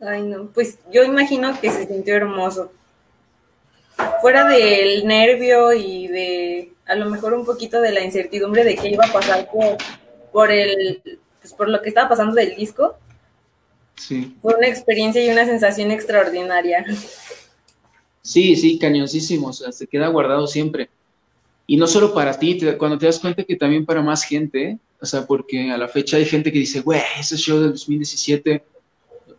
Ay, 0.00 0.22
no, 0.22 0.46
pues 0.46 0.80
yo 0.90 1.04
imagino 1.04 1.56
que 1.60 1.70
se 1.70 1.86
sintió 1.86 2.16
hermoso. 2.16 2.72
Fuera 4.20 4.44
del 4.48 5.06
nervio 5.06 5.72
y 5.72 6.08
de 6.08 6.72
a 6.86 6.96
lo 6.96 7.08
mejor 7.08 7.32
un 7.34 7.44
poquito 7.44 7.80
de 7.80 7.92
la 7.92 8.02
incertidumbre 8.02 8.64
de 8.64 8.74
qué 8.74 8.88
iba 8.88 9.06
a 9.06 9.12
pasar 9.12 9.48
por 9.52 9.76
por 10.32 10.50
el, 10.50 11.00
pues 11.40 11.54
por 11.54 11.68
lo 11.68 11.80
que 11.80 11.90
estaba 11.90 12.08
pasando 12.08 12.34
del 12.34 12.56
disco. 12.56 12.98
Sí. 13.94 14.36
Fue 14.42 14.56
una 14.56 14.66
experiencia 14.66 15.24
y 15.24 15.30
una 15.30 15.46
sensación 15.46 15.92
extraordinaria. 15.92 16.84
Sí, 18.28 18.56
sí, 18.56 18.78
cañoncísimo, 18.78 19.48
o 19.48 19.52
sea, 19.54 19.72
se 19.72 19.86
queda 19.86 20.08
guardado 20.08 20.46
siempre. 20.46 20.90
Y 21.66 21.78
no 21.78 21.86
solo 21.86 22.12
para 22.12 22.38
ti, 22.38 22.60
cuando 22.76 22.98
te 22.98 23.06
das 23.06 23.20
cuenta 23.20 23.42
que 23.42 23.56
también 23.56 23.86
para 23.86 24.02
más 24.02 24.22
gente, 24.22 24.78
o 25.00 25.06
sea, 25.06 25.26
porque 25.26 25.70
a 25.70 25.78
la 25.78 25.88
fecha 25.88 26.18
hay 26.18 26.26
gente 26.26 26.52
que 26.52 26.58
dice, 26.58 26.82
güey, 26.82 27.00
ese 27.18 27.38
show 27.38 27.58
del 27.58 27.70
2017, 27.70 28.62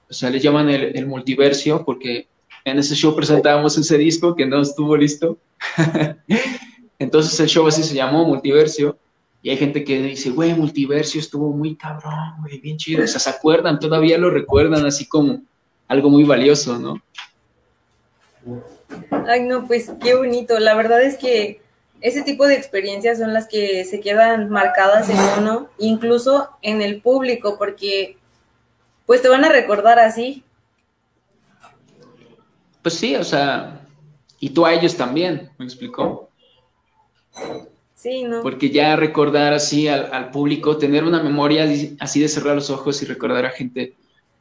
o 0.10 0.12
sea, 0.12 0.32
le 0.32 0.40
llaman 0.40 0.72
el, 0.72 0.98
el 0.98 1.06
multiversio, 1.06 1.86
porque 1.86 2.26
en 2.66 2.80
ese 2.80 2.96
show 2.96 3.16
presentábamos 3.16 3.78
ese 3.78 3.96
disco 3.96 4.36
que 4.36 4.48
no 4.48 4.60
estuvo 4.60 4.98
listo. 4.98 5.38
Entonces 6.98 7.40
el 7.40 7.48
show 7.48 7.68
así 7.68 7.84
se 7.84 7.94
llamó 7.94 8.26
Multiversio. 8.26 8.98
Y 9.44 9.52
hay 9.52 9.58
gente 9.58 9.84
que 9.84 10.02
dice, 10.02 10.32
güey, 10.32 10.56
Multiversio 10.56 11.22
estuvo 11.22 11.52
muy 11.52 11.76
cabrón, 11.76 12.42
güey, 12.42 12.60
bien 12.60 12.78
chido. 12.78 13.04
O 13.04 13.08
sea, 13.08 13.20
se 13.20 13.30
acuerdan, 13.30 13.80
todavía 13.80 14.18
lo 14.18 14.32
recuerdan 14.32 14.84
así 14.88 15.06
como 15.06 15.44
algo 15.88 16.10
muy 16.10 16.24
valioso, 16.24 16.80
¿no? 16.80 17.00
Ay, 19.28 19.44
no, 19.44 19.68
pues 19.68 19.92
qué 20.02 20.16
bonito. 20.16 20.60
La 20.60 20.76
verdad 20.76 21.02
es 21.02 21.18
que 21.18 21.62
ese 22.02 22.22
tipo 22.22 22.48
de 22.48 22.56
experiencias 22.56 23.20
son 23.20 23.34
las 23.34 23.48
que 23.48 23.84
se 23.86 24.00
quedan 24.00 24.50
marcadas 24.50 25.10
en 25.10 25.18
uno, 25.40 25.68
incluso 25.78 26.50
en 26.62 26.82
el 26.82 27.02
público, 27.02 27.58
porque 27.58 28.18
pues 29.06 29.22
te 29.22 29.30
van 29.30 29.44
a 29.44 29.50
recordar 29.50 30.00
así. 30.00 30.44
Pues 32.82 32.94
sí, 32.94 33.16
o 33.16 33.24
sea, 33.24 33.82
y 34.40 34.52
tú 34.52 34.66
a 34.66 34.74
ellos 34.74 34.96
también, 34.96 35.50
¿me 35.58 35.66
explicó? 35.66 36.30
Sí, 37.96 38.24
¿no? 38.24 38.42
Porque 38.42 38.70
ya 38.70 38.96
recordar 38.96 39.52
así 39.54 39.90
al, 39.90 40.32
público, 40.32 40.78
tener 40.78 41.04
una 41.04 41.22
memoria 41.22 41.68
así 42.00 42.22
de 42.22 42.30
cerrar 42.30 42.56
los 42.56 42.70
ojos 42.70 43.02
y 43.02 43.06
recordar 43.06 43.46
a 43.46 43.52
gente 43.52 43.96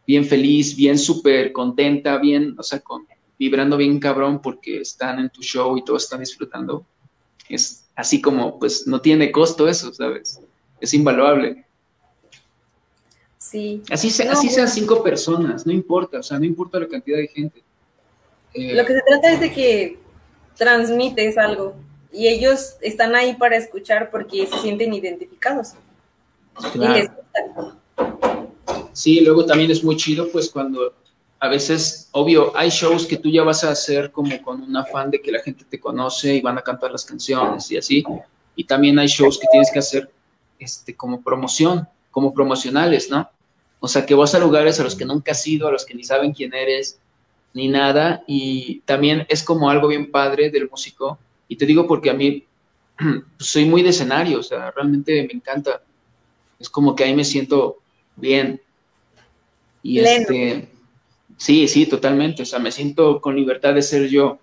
bien 0.06 0.24
feliz, 0.24 0.76
bien 0.76 0.96
súper 0.96 1.50
contenta, 1.52 2.18
bien, 2.18 2.54
o 2.56 2.62
sea, 2.62 2.78
con, 2.78 3.04
vibrando 3.38 3.76
bien 3.76 4.00
cabrón 4.00 4.42
porque 4.42 4.80
están 4.80 5.18
en 5.18 5.30
tu 5.30 5.42
show 5.42 5.76
y 5.76 5.84
todos 5.84 6.04
están 6.04 6.20
disfrutando. 6.20 6.84
Es 7.48 7.84
así 7.94 8.20
como, 8.20 8.58
pues, 8.58 8.86
no 8.86 9.00
tiene 9.00 9.32
costo 9.32 9.68
eso, 9.68 9.92
¿sabes? 9.92 10.40
Es 10.80 10.92
invaluable. 10.94 11.64
Sí. 13.38 13.82
Así, 13.90 14.08
así 14.22 14.48
sean 14.48 14.68
cinco 14.68 15.02
personas, 15.02 15.64
no 15.66 15.72
importa, 15.72 16.18
o 16.18 16.22
sea, 16.22 16.38
no 16.38 16.44
importa 16.44 16.80
la 16.80 16.88
cantidad 16.88 17.16
de 17.16 17.28
gente. 17.28 17.62
Eh, 18.52 18.74
Lo 18.74 18.84
que 18.84 18.94
se 18.94 19.02
trata 19.06 19.32
es 19.32 19.40
de 19.40 19.52
que 19.52 19.98
transmites 20.56 21.38
algo 21.38 21.74
y 22.12 22.26
ellos 22.28 22.74
están 22.80 23.14
ahí 23.14 23.34
para 23.34 23.56
escuchar 23.56 24.10
porque 24.10 24.46
se 24.46 24.58
sienten 24.58 24.92
identificados. 24.92 25.74
Claro. 26.72 27.14
Sí, 28.92 29.20
luego 29.20 29.46
también 29.46 29.70
es 29.70 29.84
muy 29.84 29.96
chido, 29.96 30.28
pues 30.30 30.50
cuando 30.50 30.92
a 31.40 31.48
veces, 31.48 32.08
obvio, 32.12 32.56
hay 32.56 32.68
shows 32.70 33.06
que 33.06 33.16
tú 33.16 33.30
ya 33.30 33.44
vas 33.44 33.62
a 33.62 33.70
hacer 33.70 34.10
como 34.10 34.42
con 34.42 34.60
un 34.62 34.76
afán 34.76 35.10
de 35.10 35.20
que 35.20 35.30
la 35.30 35.40
gente 35.40 35.64
te 35.64 35.78
conoce 35.78 36.34
y 36.34 36.40
van 36.40 36.58
a 36.58 36.62
cantar 36.62 36.90
las 36.90 37.04
canciones 37.04 37.70
y 37.70 37.76
así. 37.76 38.04
Y 38.56 38.64
también 38.64 38.98
hay 38.98 39.06
shows 39.06 39.38
que 39.38 39.46
tienes 39.50 39.70
que 39.70 39.78
hacer 39.78 40.10
este, 40.58 40.96
como 40.96 41.22
promoción, 41.22 41.86
como 42.10 42.34
promocionales, 42.34 43.08
¿no? 43.08 43.30
O 43.78 43.86
sea, 43.86 44.04
que 44.04 44.14
vas 44.14 44.34
a 44.34 44.40
lugares 44.40 44.80
a 44.80 44.84
los 44.84 44.96
que 44.96 45.04
nunca 45.04 45.30
has 45.30 45.46
ido, 45.46 45.68
a 45.68 45.72
los 45.72 45.86
que 45.86 45.94
ni 45.94 46.02
saben 46.02 46.32
quién 46.32 46.52
eres, 46.52 46.98
ni 47.54 47.68
nada. 47.68 48.24
Y 48.26 48.80
también 48.80 49.24
es 49.28 49.44
como 49.44 49.70
algo 49.70 49.86
bien 49.86 50.10
padre 50.10 50.50
del 50.50 50.68
músico. 50.68 51.18
Y 51.46 51.54
te 51.54 51.66
digo 51.66 51.86
porque 51.86 52.10
a 52.10 52.14
mí 52.14 52.44
pues, 52.96 53.48
soy 53.48 53.64
muy 53.64 53.84
de 53.84 53.90
escenario, 53.90 54.40
o 54.40 54.42
sea, 54.42 54.72
realmente 54.72 55.22
me 55.22 55.34
encanta. 55.34 55.82
Es 56.58 56.68
como 56.68 56.96
que 56.96 57.04
ahí 57.04 57.14
me 57.14 57.24
siento 57.24 57.76
bien. 58.16 58.60
Y 59.84 60.00
este 60.00 60.68
Sí, 61.38 61.68
sí, 61.68 61.86
totalmente. 61.86 62.42
O 62.42 62.46
sea, 62.46 62.58
me 62.58 62.72
siento 62.72 63.20
con 63.20 63.36
libertad 63.36 63.72
de 63.72 63.82
ser 63.82 64.08
yo. 64.08 64.38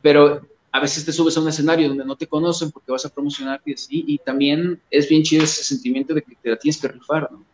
Pero 0.00 0.40
a 0.70 0.80
veces 0.80 1.04
te 1.04 1.12
subes 1.12 1.36
a 1.36 1.40
un 1.40 1.48
escenario 1.48 1.88
donde 1.88 2.04
no 2.04 2.16
te 2.16 2.26
conocen 2.26 2.70
porque 2.70 2.92
vas 2.92 3.04
a 3.04 3.08
promocionar 3.08 3.60
y 3.64 3.74
así. 3.74 4.04
Y 4.06 4.18
también 4.18 4.80
es 4.90 5.08
bien 5.08 5.22
chido 5.22 5.44
ese 5.44 5.64
sentimiento 5.64 6.14
de 6.14 6.22
que 6.22 6.36
te 6.36 6.50
la 6.50 6.56
tienes 6.56 6.80
que 6.80 6.88
rifar, 6.88 7.30
¿no? 7.30 7.44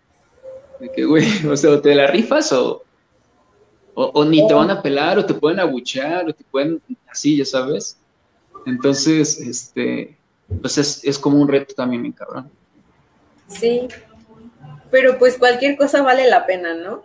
De 0.78 0.92
que, 0.92 1.04
güey, 1.04 1.26
o 1.46 1.56
sea, 1.56 1.80
te 1.80 1.94
la 1.94 2.06
rifas 2.06 2.52
o, 2.52 2.82
o, 3.94 4.24
ni 4.24 4.46
te 4.46 4.54
van 4.54 4.70
a 4.70 4.82
pelar 4.82 5.18
o 5.18 5.26
te 5.26 5.34
pueden 5.34 5.58
abuchear 5.58 6.28
o 6.28 6.34
te 6.34 6.44
pueden, 6.44 6.80
así, 7.08 7.38
ya 7.38 7.46
sabes. 7.46 7.96
Entonces, 8.66 9.40
este, 9.40 10.16
pues 10.60 10.76
es, 10.76 11.02
es 11.04 11.18
como 11.18 11.40
un 11.40 11.48
reto 11.48 11.74
también, 11.74 12.02
mi 12.02 12.12
cabrón. 12.12 12.50
Sí, 13.48 13.88
pero 14.90 15.18
pues 15.18 15.38
cualquier 15.38 15.76
cosa 15.76 16.03
vale 16.03 16.29
la 16.29 16.46
pena, 16.46 16.74
¿no? 16.74 17.05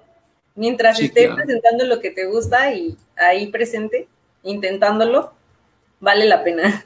Mientras 0.55 0.99
estés 0.99 1.33
presentando 1.33 1.85
lo 1.85 1.99
que 1.99 2.11
te 2.11 2.25
gusta 2.25 2.73
y 2.73 2.97
ahí 3.17 3.47
presente, 3.47 4.07
intentándolo, 4.43 5.33
vale 5.99 6.25
la 6.25 6.43
pena. 6.43 6.85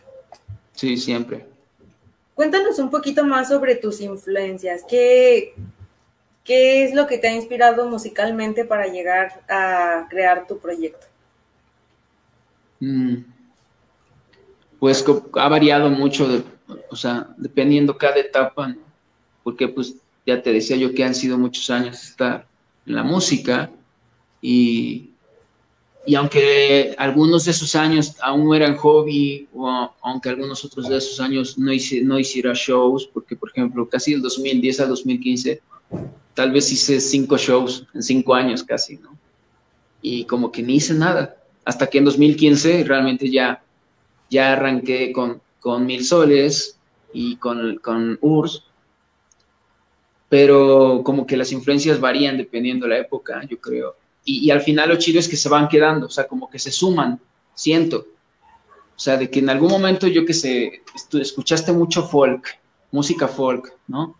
Sí, 0.73 0.97
siempre. 0.97 1.45
Cuéntanos 2.33 2.79
un 2.79 2.89
poquito 2.89 3.23
más 3.25 3.49
sobre 3.49 3.75
tus 3.75 4.01
influencias. 4.01 4.83
¿Qué, 4.89 5.53
qué 6.43 6.85
es 6.85 6.95
lo 6.95 7.05
que 7.05 7.17
te 7.17 7.27
ha 7.27 7.33
inspirado 7.35 7.87
musicalmente 7.87 8.65
para 8.65 8.87
llegar 8.87 9.41
a 9.49 10.07
crear 10.09 10.47
tu 10.47 10.57
proyecto? 10.57 11.05
Mm. 12.79 13.17
Pues 14.79 15.03
ha 15.33 15.49
variado 15.49 15.89
mucho, 15.89 16.43
o 16.89 16.95
sea, 16.95 17.27
dependiendo 17.37 17.97
cada 17.97 18.17
etapa, 18.17 18.69
¿no? 18.69 18.89
porque 19.43 19.67
pues 19.67 19.95
ya 20.29 20.41
te 20.43 20.53
decía 20.53 20.77
yo 20.77 20.93
que 20.93 21.03
han 21.03 21.15
sido 21.15 21.37
muchos 21.37 21.69
años 21.69 22.03
estar 22.03 22.47
en 22.85 22.95
la 22.95 23.03
música 23.03 23.71
y, 24.41 25.09
y 26.05 26.15
aunque 26.15 26.95
algunos 26.97 27.45
de 27.45 27.51
esos 27.51 27.75
años 27.75 28.15
aún 28.21 28.55
eran 28.55 28.77
hobby 28.77 29.47
o 29.53 29.91
aunque 30.01 30.29
algunos 30.29 30.63
otros 30.63 30.87
de 30.87 30.97
esos 30.97 31.19
años 31.19 31.57
no, 31.57 31.73
hice, 31.73 32.01
no 32.01 32.19
hiciera 32.19 32.53
shows, 32.53 33.09
porque 33.11 33.35
por 33.35 33.49
ejemplo 33.49 33.89
casi 33.89 34.11
del 34.11 34.21
2010 34.21 34.79
al 34.81 34.89
2015 34.89 35.61
tal 36.35 36.51
vez 36.51 36.71
hice 36.71 37.01
cinco 37.01 37.37
shows 37.37 37.85
en 37.93 38.03
cinco 38.03 38.33
años 38.35 38.63
casi, 38.63 38.97
¿no? 38.97 39.17
Y 40.01 40.25
como 40.25 40.51
que 40.51 40.63
ni 40.63 40.75
hice 40.75 40.93
nada, 40.93 41.35
hasta 41.65 41.87
que 41.87 41.97
en 41.97 42.05
2015 42.05 42.83
realmente 42.85 43.29
ya, 43.29 43.61
ya 44.29 44.53
arranqué 44.53 45.11
con, 45.11 45.41
con 45.59 45.85
Mil 45.85 46.05
Soles 46.05 46.77
y 47.13 47.35
con, 47.37 47.77
con 47.79 48.17
URSS 48.21 48.68
pero 50.29 51.01
como 51.03 51.25
que 51.25 51.35
las 51.35 51.51
influencias 51.51 51.99
varían 51.99 52.37
dependiendo 52.37 52.85
de 52.85 52.93
la 52.93 52.99
época, 52.99 53.41
yo 53.49 53.59
creo. 53.59 53.95
Y, 54.23 54.51
al 54.51 54.61
final 54.61 54.89
lo 54.89 54.97
chido 54.97 55.19
es 55.19 55.27
que 55.27 55.35
se 55.35 55.49
van 55.49 55.67
quedando, 55.67 56.05
o 56.05 56.09
sea, 56.09 56.27
como 56.27 56.49
que 56.49 56.59
se 56.59 56.71
suman, 56.71 57.19
siento. 57.55 58.05
O 58.95 58.99
sea, 58.99 59.17
de 59.17 59.29
que 59.29 59.39
en 59.39 59.49
algún 59.49 59.71
momento 59.71 60.05
yo 60.07 60.23
que 60.23 60.33
sé, 60.33 60.83
escuchaste 61.13 61.71
mucho 61.71 62.03
folk, 62.07 62.59
música 62.91 63.27
folk, 63.27 63.73
¿no? 63.87 64.15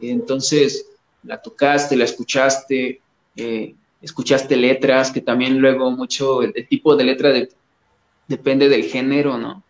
Entonces 0.00 0.86
la 1.24 1.42
tocaste, 1.42 1.96
la 1.96 2.04
escuchaste, 2.04 3.00
eh, 3.34 3.74
escuchaste 4.00 4.56
letras, 4.56 5.10
que 5.10 5.20
también 5.20 5.58
luego 5.58 5.90
mucho, 5.90 6.42
el, 6.42 6.52
tipo 6.68 6.94
de 6.94 7.04
letra 7.04 7.32
depende 8.28 8.68
del 8.68 8.84
género, 8.84 9.36
¿no? 9.36 9.64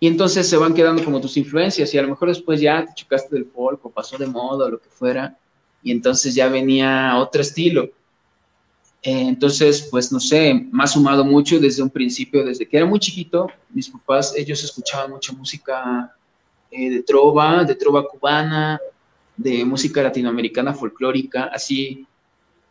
Y 0.00 0.06
entonces 0.06 0.48
se 0.48 0.56
van 0.56 0.74
quedando 0.74 1.04
como 1.04 1.20
tus 1.20 1.36
influencias 1.36 1.92
y 1.92 1.98
a 1.98 2.02
lo 2.02 2.08
mejor 2.08 2.28
después 2.28 2.60
ya 2.60 2.84
te 2.84 2.94
chocaste 2.94 3.34
del 3.34 3.46
folk 3.46 3.84
o 3.84 3.90
pasó 3.90 4.16
de 4.16 4.26
moda 4.26 4.66
o 4.66 4.70
lo 4.70 4.80
que 4.80 4.88
fuera 4.88 5.36
y 5.82 5.92
entonces 5.92 6.34
ya 6.34 6.48
venía 6.48 7.16
otro 7.16 7.40
estilo. 7.40 7.84
Eh, 9.02 9.28
entonces, 9.28 9.88
pues 9.90 10.10
no 10.10 10.18
sé, 10.18 10.66
me 10.72 10.82
ha 10.82 10.86
sumado 10.86 11.24
mucho 11.24 11.58
desde 11.58 11.82
un 11.82 11.90
principio, 11.90 12.44
desde 12.44 12.68
que 12.68 12.76
era 12.76 12.86
muy 12.86 12.98
chiquito, 12.98 13.48
mis 13.70 13.88
papás, 13.88 14.34
ellos 14.36 14.62
escuchaban 14.62 15.10
mucha 15.10 15.32
música 15.32 16.12
eh, 16.70 16.90
de 16.90 17.02
trova, 17.02 17.64
de 17.64 17.74
trova 17.74 18.06
cubana, 18.06 18.80
de 19.36 19.64
música 19.64 20.02
latinoamericana 20.02 20.74
folclórica, 20.74 21.44
así 21.44 22.06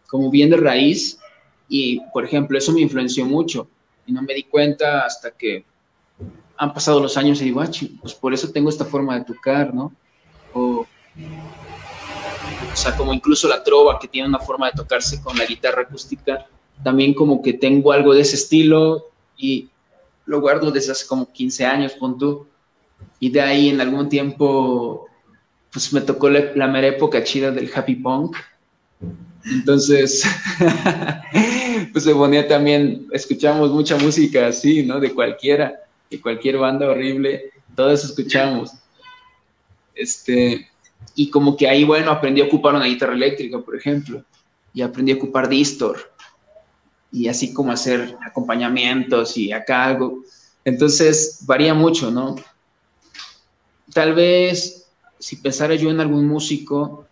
como 0.08 0.30
bien 0.30 0.50
de 0.50 0.58
raíz. 0.58 1.18
Y, 1.70 2.02
por 2.14 2.26
ejemplo, 2.26 2.58
eso 2.58 2.72
me 2.74 2.82
influenció 2.82 3.26
mucho 3.26 3.68
y 4.06 4.12
no 4.12 4.22
me 4.22 4.34
di 4.34 4.44
cuenta 4.44 5.06
hasta 5.06 5.32
que 5.32 5.66
han 6.58 6.74
pasado 6.74 7.00
los 7.00 7.18
años 7.18 7.42
y 7.42 7.46
digo, 7.46 7.62
ah, 7.62 7.70
pues 8.02 8.14
por 8.14 8.34
eso 8.34 8.50
tengo 8.52 8.70
esta 8.70 8.86
forma 8.86 9.18
de 9.18 9.26
tocar, 9.26 9.74
¿no? 9.74 9.94
O, 10.54 10.86
o 12.74 12.76
sea, 12.76 12.96
como 12.96 13.14
incluso 13.14 13.48
la 13.48 13.64
trova 13.64 14.00
que 14.00 14.08
tiene 14.08 14.28
una 14.28 14.40
forma 14.40 14.68
de 14.68 14.74
tocarse 14.74 15.22
con 15.22 15.38
la 15.38 15.46
guitarra 15.46 15.84
acústica, 15.84 16.46
también 16.84 17.14
como 17.14 17.42
que 17.42 17.54
tengo 17.54 17.92
algo 17.92 18.14
de 18.14 18.22
ese 18.22 18.36
estilo 18.36 19.08
y 19.38 19.70
lo 20.26 20.42
guardo 20.42 20.72
desde 20.72 20.92
hace 20.92 21.08
como 21.08 21.32
15 21.32 21.66
años, 21.66 21.94
pon 21.94 22.18
tú. 22.18 22.48
Y 23.20 23.30
de 23.30 23.42
ahí 23.42 23.70
en 23.70 23.82
algún 23.82 24.10
tiempo, 24.10 25.08
pues 25.72 25.94
me 25.94 26.02
tocó 26.02 26.30
la, 26.30 26.52
la 26.56 26.68
mera 26.68 26.88
época 26.88 27.24
chida 27.24 27.52
del 27.52 27.72
happy 27.74 27.96
punk. 27.96 28.36
Entonces, 29.46 30.24
pues 31.94 32.04
se 32.04 32.14
ponía 32.14 32.48
también, 32.48 33.08
escuchamos 33.12 33.72
mucha 33.72 33.96
música 33.98 34.48
así, 34.48 34.84
¿no? 34.84 35.00
De 35.00 35.14
cualquiera 35.14 35.87
y 36.10 36.18
cualquier 36.20 36.58
banda 36.58 36.90
horrible, 36.90 37.52
todos 37.76 38.04
escuchamos. 38.04 38.72
Este, 39.96 40.68
y 41.16 41.30
como 41.30 41.58
que 41.58 41.68
ahí, 41.68 41.84
bueno, 41.84 42.12
aprendí 42.12 42.42
a 42.42 42.46
ocupar 42.46 42.76
una 42.76 42.86
guitarra 42.86 43.14
eléctrica, 43.14 43.60
por 43.60 43.76
ejemplo, 43.76 44.24
y 44.74 44.82
aprendí 44.82 45.12
a 45.12 45.16
ocupar 45.16 45.50
distor, 45.50 45.98
y 47.12 47.28
así 47.28 47.54
como 47.54 47.72
hacer 47.72 48.16
acompañamientos 48.26 49.38
y 49.38 49.52
acá 49.52 49.86
algo. 49.86 50.24
Entonces, 50.64 51.40
varía 51.46 51.74
mucho, 51.74 52.12
¿no? 52.12 52.36
Tal 53.94 54.14
vez, 54.14 54.88
si 55.18 55.38
pensara 55.38 55.76
yo 55.76 55.90
en 55.90 56.00
algún 56.00 56.28
músico, 56.28 57.06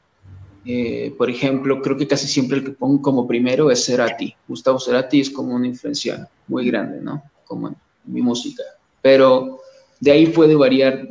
eh, 0.66 1.14
por 1.18 1.30
ejemplo, 1.30 1.82
creo 1.82 1.98
que 1.98 2.08
casi 2.08 2.28
siempre 2.28 2.58
el 2.58 2.66
que 2.66 2.72
pongo 2.72 3.02
como 3.02 3.28
primero 3.28 3.72
es 3.72 3.86
Cerati. 3.86 4.36
Gustavo 4.48 4.80
Cerati 4.80 5.22
es 5.22 5.30
como 5.30 5.56
una 5.56 5.68
influencia 5.68 6.30
muy 6.48 6.68
grande, 6.68 7.02
¿no? 7.02 7.24
Como 7.46 7.70
en 7.70 7.76
mi 8.06 8.22
música 8.22 8.64
pero 9.06 9.60
de 10.00 10.12
ahí 10.12 10.26
puede 10.26 10.56
variar 10.56 11.08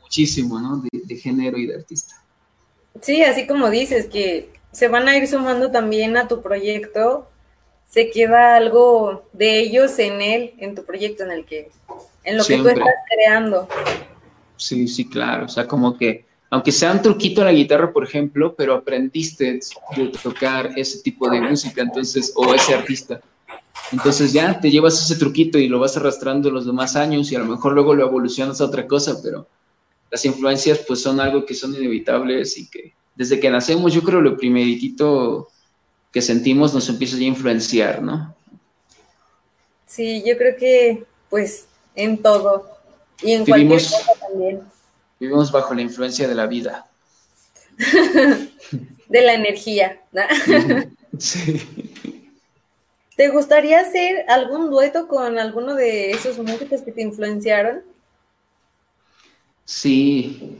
muchísimo, 0.00 0.58
¿no? 0.58 0.82
De, 0.90 1.16
género 1.16 1.56
y 1.56 1.68
de 1.68 1.76
artista. 1.76 2.16
Sí, 3.00 3.22
así 3.22 3.46
como 3.46 3.70
dices, 3.70 4.06
que 4.06 4.50
se 4.72 4.88
van 4.88 5.06
a 5.06 5.16
ir 5.16 5.28
sumando 5.28 5.70
también 5.70 6.16
a 6.16 6.26
tu 6.26 6.42
proyecto, 6.42 7.28
se 7.88 8.10
queda 8.10 8.56
algo 8.56 9.22
de 9.32 9.60
ellos 9.60 9.96
en 10.00 10.20
él, 10.20 10.54
en 10.58 10.74
tu 10.74 10.84
proyecto, 10.84 11.22
en 11.22 11.30
el 11.30 11.44
que, 11.44 11.70
en 12.24 12.36
lo 12.36 12.44
que 12.44 12.56
tú 12.56 12.68
estás 12.70 12.94
creando. 13.14 13.68
Sí, 14.56 14.88
sí, 14.88 15.08
claro, 15.08 15.44
o 15.44 15.48
sea, 15.48 15.68
como 15.68 15.96
que, 15.96 16.24
aunque 16.50 16.72
sea 16.72 16.90
un 16.90 17.02
truquito 17.02 17.42
a 17.42 17.44
la 17.44 17.52
guitarra, 17.52 17.92
por 17.92 18.02
ejemplo, 18.02 18.52
pero 18.56 18.74
aprendiste 18.74 19.60
a 19.60 20.18
tocar 20.20 20.72
ese 20.74 21.02
tipo 21.02 21.30
de 21.30 21.40
música, 21.40 21.82
entonces, 21.82 22.32
o 22.34 22.52
ese 22.52 22.74
artista, 22.74 23.20
entonces 23.92 24.32
ya 24.32 24.58
te 24.58 24.70
llevas 24.70 25.00
ese 25.00 25.18
truquito 25.18 25.58
y 25.58 25.68
lo 25.68 25.78
vas 25.78 25.96
arrastrando 25.96 26.50
los 26.50 26.64
demás 26.64 26.96
años 26.96 27.30
y 27.30 27.36
a 27.36 27.40
lo 27.40 27.44
mejor 27.44 27.74
luego 27.74 27.94
lo 27.94 28.06
evolucionas 28.06 28.60
a 28.60 28.64
otra 28.64 28.86
cosa, 28.86 29.20
pero 29.22 29.46
las 30.10 30.24
influencias 30.24 30.80
pues 30.86 31.02
son 31.02 31.20
algo 31.20 31.44
que 31.44 31.54
son 31.54 31.74
inevitables 31.74 32.56
y 32.58 32.68
que 32.68 32.94
desde 33.14 33.38
que 33.38 33.50
nacemos, 33.50 33.92
yo 33.92 34.02
creo 34.02 34.20
lo 34.20 34.36
primeritito 34.36 35.48
que 36.10 36.22
sentimos 36.22 36.72
nos 36.72 36.88
empieza 36.88 37.16
a 37.16 37.20
influenciar, 37.20 38.02
¿no? 38.02 38.34
Sí, 39.86 40.22
yo 40.26 40.38
creo 40.38 40.56
que 40.56 41.04
pues 41.28 41.66
en 41.94 42.22
todo 42.22 42.66
y 43.22 43.32
en 43.32 43.44
cualquier 43.44 43.80
cosa 43.80 44.12
también. 44.20 44.62
Vivimos 45.20 45.52
bajo 45.52 45.74
la 45.74 45.82
influencia 45.82 46.26
de 46.26 46.34
la 46.34 46.46
vida. 46.46 46.86
de 49.08 49.20
la 49.20 49.34
energía. 49.34 50.00
¿no? 50.12 50.22
sí. 51.18 51.68
¿Te 53.16 53.28
gustaría 53.28 53.80
hacer 53.80 54.24
algún 54.28 54.70
dueto 54.70 55.06
con 55.06 55.38
alguno 55.38 55.74
de 55.74 56.12
esos 56.12 56.38
músicos 56.38 56.80
que 56.82 56.92
te 56.92 57.02
influenciaron? 57.02 57.80
Sí. 59.64 60.58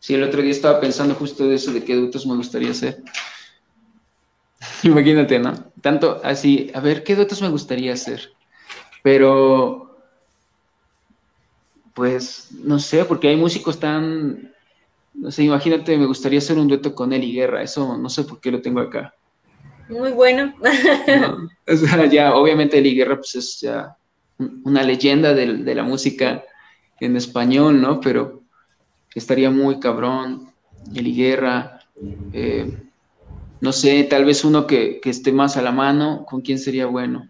Sí, 0.00 0.14
el 0.14 0.24
otro 0.24 0.42
día 0.42 0.50
estaba 0.50 0.80
pensando 0.80 1.14
justo 1.14 1.46
de 1.46 1.54
eso, 1.54 1.72
de 1.72 1.84
qué 1.84 1.94
duetos 1.94 2.26
me 2.26 2.34
gustaría 2.34 2.72
hacer. 2.72 3.02
Imagínate, 4.82 5.38
¿no? 5.38 5.54
Tanto 5.80 6.20
así, 6.24 6.70
a 6.74 6.80
ver, 6.80 7.04
¿qué 7.04 7.14
duetos 7.14 7.40
me 7.40 7.48
gustaría 7.48 7.92
hacer? 7.92 8.32
Pero, 9.02 9.96
pues, 11.94 12.48
no 12.52 12.80
sé, 12.80 13.04
porque 13.04 13.28
hay 13.28 13.36
músicos 13.36 13.78
tan, 13.78 14.52
no 15.14 15.30
sé, 15.30 15.44
imagínate, 15.44 15.96
me 15.96 16.06
gustaría 16.06 16.38
hacer 16.38 16.58
un 16.58 16.68
dueto 16.68 16.94
con 16.94 17.12
Eli 17.12 17.32
Guerra, 17.32 17.62
eso 17.62 17.96
no 17.96 18.08
sé 18.08 18.24
por 18.24 18.40
qué 18.40 18.50
lo 18.50 18.60
tengo 18.60 18.80
acá. 18.80 19.14
Muy 19.88 20.12
bueno. 20.12 20.54
o 21.68 21.76
sea, 21.76 22.06
ya, 22.06 22.34
obviamente 22.34 22.78
Eli 22.78 22.94
Guerra, 22.94 23.16
pues 23.16 23.34
es 23.34 23.60
ya 23.60 23.96
una 24.64 24.82
leyenda 24.82 25.34
de, 25.34 25.58
de 25.58 25.74
la 25.74 25.82
música 25.82 26.44
en 27.00 27.16
español, 27.16 27.80
¿no? 27.80 28.00
Pero 28.00 28.42
estaría 29.14 29.50
muy 29.50 29.80
cabrón, 29.80 30.52
Eli 30.94 31.14
Guerra, 31.14 31.80
eh, 32.32 32.70
no 33.60 33.72
sé, 33.72 34.04
tal 34.04 34.24
vez 34.24 34.44
uno 34.44 34.66
que, 34.66 35.00
esté 35.04 35.32
más 35.32 35.56
a 35.56 35.62
la 35.62 35.70
mano, 35.72 36.26
¿con 36.28 36.40
quién 36.40 36.58
sería 36.58 36.86
bueno? 36.86 37.28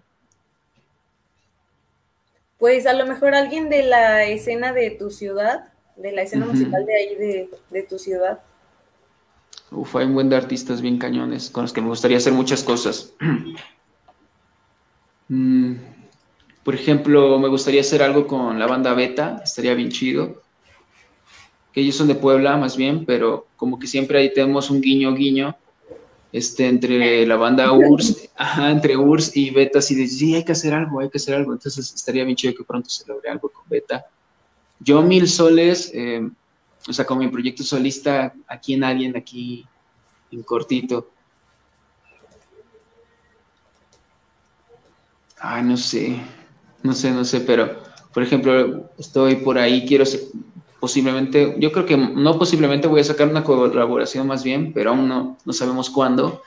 Pues 2.59 2.87
a 2.87 2.95
lo 2.95 3.07
mejor 3.07 3.35
alguien 3.35 3.69
de 3.69 3.83
la 3.83 4.25
escena 4.25 4.73
de 4.73 4.91
tu 4.91 5.11
ciudad, 5.11 5.65
de 5.97 6.13
la 6.13 6.23
escena 6.23 6.47
musical 6.47 6.87
de 6.87 6.97
ahí 6.97 7.15
de, 7.17 7.83
tu 7.83 7.99
ciudad. 7.99 8.41
Uf, 9.71 9.97
hay 9.97 10.07
un 10.07 10.15
buen 10.15 10.29
de 10.29 10.37
artistas 10.37 10.83
bien 10.83 10.99
cañones 10.99 11.51
con 11.51 11.63
los 11.63 11.73
que 11.73 11.81
me 11.81 11.89
gustaría 11.89 12.19
hacer 12.19 12.33
muchas 12.33 12.63
cosas. 12.63 13.13
Mm, 15.29 15.77
por 16.63 16.75
ejemplo, 16.75 17.39
me 17.39 17.49
gustaría 17.49 17.81
hacer 17.81 18.03
algo 18.03 18.27
con 18.27 18.59
la 18.59 18.67
banda 18.67 18.93
Beta, 18.93 19.41
estaría 19.43 19.73
bien 19.73 19.91
chido. 19.91 20.43
Que 21.73 21.81
ellos 21.81 21.97
son 21.97 22.09
de 22.09 22.17
Puebla, 22.17 22.59
más 22.59 22.77
bien, 22.77 23.07
pero 23.07 23.47
como 23.57 23.79
que 23.79 23.87
siempre 23.87 24.19
ahí 24.19 24.35
tenemos 24.35 24.69
un 24.69 24.83
guiño 24.83 25.15
guiño 25.15 25.57
este, 26.33 26.67
entre 26.67 27.27
la 27.27 27.37
banda 27.37 27.73
URSS, 27.73 28.31
entre 28.71 28.97
URSS 28.97 29.37
y 29.37 29.51
Beta, 29.51 29.79
así 29.79 29.95
de, 29.95 30.07
sí, 30.07 30.35
hay 30.35 30.45
que 30.45 30.53
hacer 30.53 30.73
algo, 30.73 31.01
hay 31.01 31.11
que 31.11 31.19
hacer 31.19 31.35
algo, 31.35 31.53
entonces 31.53 31.93
estaría 31.95 32.25
bien 32.25 32.37
chido 32.37 32.55
que 32.55 32.65
pronto 32.65 32.89
se 32.89 33.07
logre 33.07 33.31
algo 33.31 33.49
con 33.51 33.65
Beta. 33.69 34.05
Yo 34.81 35.03
Mil 35.03 35.29
Soles, 35.29 35.91
eh, 35.95 36.29
o 36.89 36.93
sea, 36.93 37.05
con 37.05 37.19
mi 37.19 37.29
proyecto 37.29 37.63
solista, 37.63 38.33
aquí 38.47 38.75
en 38.75 38.85
alguien, 38.85 39.17
aquí 39.17 39.67
en 40.31 40.43
cortito. 40.43 41.11
Ay, 45.39 45.63
no 45.65 45.77
sé, 45.77 46.21
no 46.83 46.93
sé, 46.93 47.11
no 47.11 47.25
sé, 47.25 47.41
pero, 47.41 47.83
por 48.15 48.23
ejemplo, 48.23 48.91
estoy 48.99 49.37
por 49.37 49.59
ahí, 49.59 49.85
quiero 49.87 50.05
posiblemente, 50.83 51.55
yo 51.59 51.71
creo 51.71 51.87
que 51.87 51.97
no 51.97 52.39
posiblemente 52.39 52.89
voy 52.89 53.01
a 53.01 53.05
sacar 53.05 53.29
una 53.29 53.45
colaboración 53.45 54.27
más 54.27 54.43
bien, 54.43 54.73
pero 54.73 54.91
aún 54.91 55.07
no, 55.07 55.39
no 55.45 55.53
sabemos 55.53 55.89
cuándo, 55.91 56.43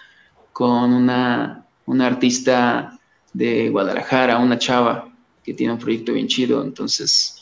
con 0.52 0.94
una, 0.94 1.66
una 1.86 2.08
artista 2.08 3.00
de 3.32 3.70
Guadalajara, 3.70 4.38
una 4.40 4.58
chava 4.58 5.10
que 5.44 5.54
tiene 5.54 5.74
un 5.74 5.80
proyecto 5.80 6.12
bien 6.12 6.28
chido, 6.28 6.64
entonces, 6.64 7.40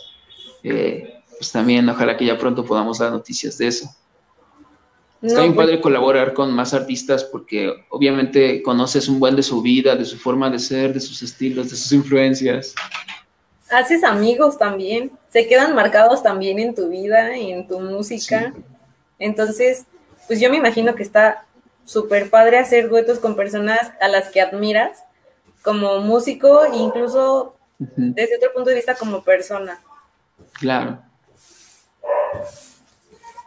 eh, 0.61 1.22
pues 1.43 1.51
también 1.51 1.87
ojalá 1.89 2.17
que 2.17 2.25
ya 2.25 2.37
pronto 2.37 2.65
podamos 2.65 2.99
dar 2.99 3.11
noticias 3.11 3.57
de 3.57 3.67
eso. 3.67 3.89
Está 5.21 5.41
bien 5.41 5.55
pues 5.55 5.67
padre 5.67 5.81
colaborar 5.81 6.33
con 6.33 6.51
más 6.51 6.73
artistas 6.73 7.23
porque 7.23 7.73
obviamente 7.89 8.61
conoces 8.61 9.07
un 9.07 9.19
buen 9.19 9.35
de 9.35 9.43
su 9.43 9.61
vida, 9.61 9.95
de 9.95 10.03
su 10.03 10.17
forma 10.17 10.49
de 10.49 10.59
ser, 10.59 10.93
de 10.93 10.99
sus 10.99 11.21
estilos, 11.21 11.69
de 11.69 11.77
sus 11.77 11.91
influencias 11.93 12.75
haces 13.73 14.03
amigos 14.03 14.57
también, 14.57 15.11
se 15.29 15.47
quedan 15.47 15.75
marcados 15.75 16.23
también 16.23 16.59
en 16.59 16.75
tu 16.75 16.89
vida 16.89 17.35
y 17.37 17.51
en 17.51 17.67
tu 17.67 17.79
música. 17.79 18.53
Entonces, 19.19 19.85
pues 20.27 20.39
yo 20.39 20.49
me 20.49 20.57
imagino 20.57 20.95
que 20.95 21.03
está 21.03 21.45
súper 21.85 22.29
padre 22.29 22.59
hacer 22.59 22.89
duetos 22.89 23.19
con 23.19 23.35
personas 23.35 23.91
a 23.99 24.07
las 24.07 24.29
que 24.29 24.41
admiras 24.41 25.03
como 25.61 25.99
músico 25.99 26.61
incluso 26.73 27.55
desde 27.77 28.37
otro 28.37 28.53
punto 28.53 28.69
de 28.69 28.77
vista 28.77 28.95
como 28.95 29.23
persona. 29.23 29.79
Claro. 30.53 30.99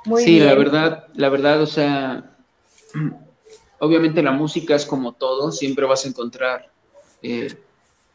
Muy 0.04 0.22
sí, 0.22 0.40
la 0.40 0.54
verdad, 0.54 1.06
la 1.14 1.28
verdad, 1.28 1.62
o 1.62 1.66
sea, 1.66 2.36
obviamente 3.80 4.22
la 4.22 4.32
música 4.32 4.74
es 4.74 4.86
como 4.86 5.12
todo, 5.12 5.50
siempre 5.52 5.84
vas 5.84 6.04
a 6.04 6.08
encontrar 6.08 6.70
eh, 7.22 7.54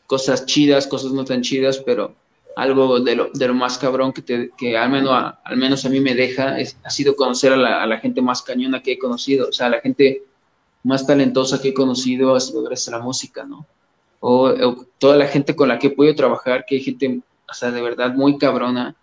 cosas 0.07 0.45
chidas, 0.45 0.87
cosas 0.87 1.11
no 1.11 1.25
tan 1.25 1.41
chidas, 1.41 1.79
pero 1.79 2.15
algo 2.55 2.99
de 2.99 3.15
lo, 3.15 3.29
de 3.33 3.47
lo 3.47 3.53
más 3.53 3.77
cabrón 3.77 4.13
que, 4.13 4.21
te, 4.21 4.51
que 4.57 4.77
al, 4.77 4.89
menos 4.89 5.11
a, 5.11 5.41
al 5.43 5.57
menos 5.57 5.85
a 5.85 5.89
mí 5.89 5.99
me 5.99 6.15
deja 6.15 6.59
es, 6.59 6.77
ha 6.83 6.89
sido 6.89 7.15
conocer 7.15 7.53
a 7.53 7.57
la, 7.57 7.83
a 7.83 7.87
la, 7.87 7.99
gente 7.99 8.21
más 8.21 8.41
cañona 8.41 8.81
que 8.81 8.93
he 8.93 8.99
conocido, 8.99 9.49
o 9.49 9.53
sea, 9.53 9.69
la 9.69 9.81
gente 9.81 10.23
más 10.83 11.05
talentosa 11.05 11.61
que 11.61 11.69
he 11.69 11.73
conocido 11.73 12.35
ha 12.35 12.39
sido 12.39 12.63
gracias 12.63 12.93
a 12.93 12.97
la 12.97 13.03
música, 13.03 13.43
¿no? 13.43 13.65
O, 14.19 14.53
toda 14.99 15.15
la 15.15 15.27
gente 15.27 15.55
con 15.55 15.67
la 15.67 15.79
que 15.79 15.87
he 15.87 15.91
podido 15.91 16.15
trabajar, 16.15 16.65
que 16.65 16.75
hay 16.75 16.81
gente, 16.81 17.21
o 17.49 17.53
sea, 17.53 17.71
de 17.71 17.81
verdad 17.81 18.13
muy 18.13 18.37
cabrona, 18.37 18.95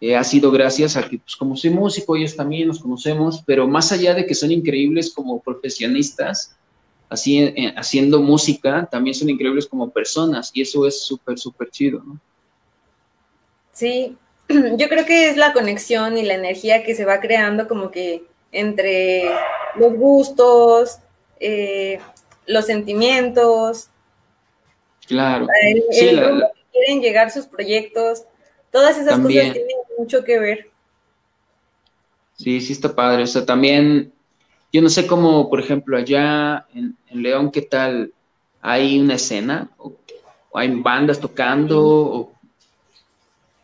eh, 0.00 0.16
ha 0.16 0.24
sido 0.24 0.50
gracias 0.50 0.96
a 0.96 1.08
que, 1.08 1.18
pues 1.18 1.36
como 1.36 1.56
soy 1.56 1.70
músico, 1.70 2.16
ellos 2.16 2.36
también 2.36 2.68
nos 2.68 2.80
conocemos, 2.80 3.42
pero 3.46 3.66
más 3.66 3.92
allá 3.92 4.14
de 4.14 4.26
que 4.26 4.34
son 4.34 4.50
increíbles 4.52 5.12
como 5.12 5.40
profesionistas, 5.40 6.54
así, 7.08 7.54
haciendo 7.76 8.20
música, 8.20 8.88
también 8.90 9.14
son 9.14 9.30
increíbles 9.30 9.66
como 9.66 9.90
personas 9.90 10.50
y 10.52 10.62
eso 10.62 10.86
es 10.86 11.02
súper, 11.02 11.38
súper 11.38 11.70
chido, 11.70 12.02
¿no? 12.04 12.18
Sí, 13.72 14.16
yo 14.48 14.88
creo 14.88 15.04
que 15.04 15.28
es 15.28 15.36
la 15.36 15.52
conexión 15.52 16.16
y 16.18 16.22
la 16.22 16.34
energía 16.34 16.84
que 16.84 16.94
se 16.94 17.04
va 17.04 17.20
creando 17.20 17.68
como 17.68 17.90
que 17.90 18.22
entre 18.52 19.24
los 19.76 19.94
gustos, 19.94 20.98
eh, 21.40 21.98
los 22.46 22.66
sentimientos. 22.66 23.88
Claro. 25.06 25.46
sí, 25.90 26.08
quieren 26.72 27.02
llegar 27.02 27.30
sus 27.30 27.46
proyectos, 27.46 28.24
todas 28.70 28.96
esas 28.96 29.18
cosas 29.18 29.52
tienen 29.52 29.63
mucho 30.04 30.22
que 30.22 30.38
ver. 30.38 30.70
Sí, 32.36 32.60
sí 32.60 32.72
está 32.72 32.94
padre. 32.94 33.22
O 33.22 33.26
sea, 33.26 33.44
también 33.46 34.12
yo 34.72 34.82
no 34.82 34.88
sé 34.88 35.06
cómo, 35.06 35.48
por 35.48 35.60
ejemplo, 35.60 35.96
allá 35.96 36.66
en, 36.74 36.96
León, 37.10 37.50
¿qué 37.50 37.62
tal? 37.62 38.12
¿Hay 38.60 39.00
una 39.00 39.14
escena? 39.14 39.70
¿O, 39.78 39.96
hay 40.52 40.68
bandas 40.80 41.18
tocando? 41.18 42.32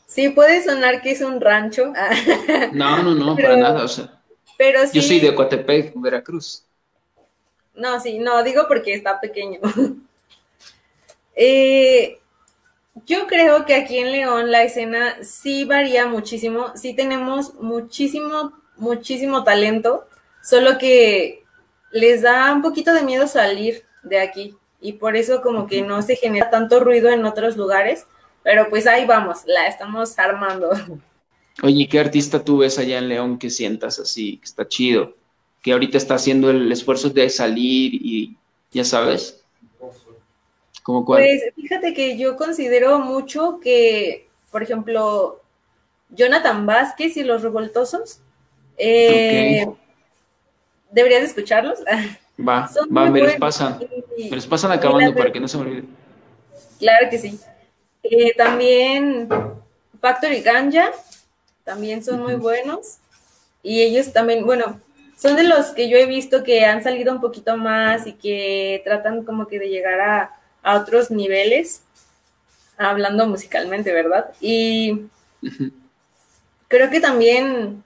Sí, 0.07 0.31
puede 0.31 0.63
sonar 0.65 1.03
que 1.03 1.13
es 1.13 1.21
un 1.21 1.41
rancho. 1.41 1.93
No, 2.73 3.03
no, 3.03 3.15
no, 3.15 3.37
para 3.37 3.57
nada, 3.57 3.85
o 3.85 3.89
sea. 3.89 4.21
Pero 4.57 4.81
Yo 4.93 5.03
soy 5.03 5.21
de 5.21 5.35
Coatepec, 5.35 5.93
Veracruz. 5.97 6.65
No, 7.75 7.99
sí, 8.01 8.19
no, 8.19 8.43
digo 8.43 8.65
porque 8.69 8.95
está 8.95 9.21
pequeño. 9.21 9.61
Eh, 11.43 12.20
yo 13.07 13.27
creo 13.27 13.65
que 13.65 13.75
aquí 13.75 13.99
en 13.99 14.13
León 14.13 14.51
la 14.51 14.63
escena 14.63 15.17
sí 15.23 15.65
varía 15.65 16.07
muchísimo, 16.07 16.73
sí 16.77 16.95
tenemos 16.95 17.55
muchísimo, 17.55 18.53
muchísimo 18.77 19.45
talento 19.45 20.07
solo 20.43 20.79
que 20.79 21.43
les 21.93 22.23
da 22.23 22.53
un 22.53 22.63
poquito 22.63 22.93
de 22.95 23.03
miedo 23.03 23.27
salir 23.27 23.83
de 24.03 24.21
aquí 24.21 24.55
y 24.81 24.95
por 24.95 25.17
eso 25.17 25.43
como 25.43 25.67
que 25.67 25.83
no 25.83 26.03
se 26.03 26.17
genera 26.17 26.51
tanto 26.51 26.81
ruido 26.81 27.11
en 27.11 27.25
otros 27.25 27.57
lugares, 27.57 28.07
pero 28.43 28.69
pues 28.71 28.87
ahí 28.87 29.05
vamos, 29.05 29.41
la 29.45 29.67
estamos 29.67 30.19
armando. 30.19 30.71
Oye, 31.63 31.87
¿qué 31.89 32.01
artista 32.01 32.43
tú 32.43 32.59
ves 32.59 32.79
allá 32.79 32.99
en 32.99 33.09
León 33.09 33.39
que 33.39 33.51
sientas 33.51 33.99
así, 33.99 34.39
que 34.39 34.47
está 34.47 34.67
chido, 34.67 35.15
que 35.63 35.73
ahorita 35.73 35.99
está 35.99 36.15
haciendo 36.15 36.51
el 36.51 36.73
esfuerzo 36.73 37.11
de 37.11 37.29
salir 37.29 37.95
y 37.95 38.37
ya 38.73 38.85
sabes? 38.85 39.40
¿Cómo 40.91 41.05
cuál? 41.05 41.23
Pues 41.23 41.55
fíjate 41.55 41.95
que 41.95 42.19
yo 42.19 42.37
considero 42.37 42.99
mucho 42.99 43.61
que, 43.63 44.27
por 44.51 44.61
ejemplo, 44.61 45.41
Jonathan 46.09 46.67
Vázquez 46.67 47.17
y 47.17 47.23
los 47.23 47.43
revoltosos, 47.43 48.19
eh, 48.77 49.69
deberías 50.91 51.23
escucharlos. 51.23 51.79
Va, 52.41 52.71
va, 52.97 53.11
me 53.11 53.21
los 53.21 53.35
pasan. 53.35 53.79
me 54.17 54.31
los 54.31 54.47
pasan 54.47 54.73
acabando 54.73 55.15
para 55.15 55.31
que 55.31 55.39
no 55.39 55.47
se 55.47 55.59
me 55.59 55.65
olvide. 55.65 55.85
Claro 56.79 57.11
que 57.11 57.19
sí. 57.19 57.39
Eh, 58.03 58.33
también 58.35 59.29
Factory 60.01 60.41
Ganja, 60.41 60.91
también 61.65 62.03
son 62.03 62.23
muy 62.23 62.37
buenos. 62.37 62.97
Y 63.63 63.83
ellos 63.83 64.11
también, 64.15 64.47
bueno, 64.47 64.81
son 65.19 65.37
de 65.37 65.43
los 65.43 65.67
que 65.67 65.91
yo 65.91 65.99
he 65.99 66.07
visto 66.07 66.43
que 66.43 66.65
han 66.65 66.83
salido 66.83 67.13
un 67.13 67.21
poquito 67.21 67.59
más 67.59 68.07
y 68.07 68.15
que 68.15 68.81
tratan 68.85 69.23
como 69.23 69.47
que 69.47 69.59
de 69.59 69.69
llegar 69.69 70.01
a, 70.01 70.40
a 70.63 70.79
otros 70.79 71.11
niveles, 71.11 71.83
hablando 72.77 73.27
musicalmente, 73.27 73.93
¿verdad? 73.93 74.33
Y 74.41 75.07
creo 76.69 76.91
que 76.91 77.01
también 77.01 77.83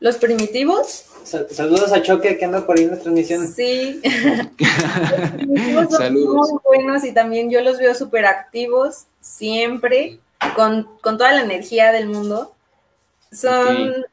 los 0.00 0.16
primitivos. 0.16 1.06
Saludos 1.24 1.92
a 1.92 2.02
Choque 2.02 2.38
que 2.38 2.44
anda 2.44 2.66
por 2.66 2.78
ahí 2.78 2.84
en 2.84 2.90
la 2.90 2.98
transmisión. 2.98 3.46
Sí. 3.46 4.00
los 4.58 5.32
primitivos 5.32 5.90
son 5.90 6.14
muy 6.14 6.58
buenos 6.64 7.04
y 7.04 7.12
también 7.12 7.50
yo 7.50 7.60
los 7.60 7.78
veo 7.78 7.94
súper 7.94 8.26
activos 8.26 9.04
siempre, 9.20 10.18
con, 10.56 10.86
toda 11.02 11.32
la 11.32 11.42
energía 11.42 11.92
del 11.92 12.08
mundo. 12.08 12.52
Son, 13.30 14.04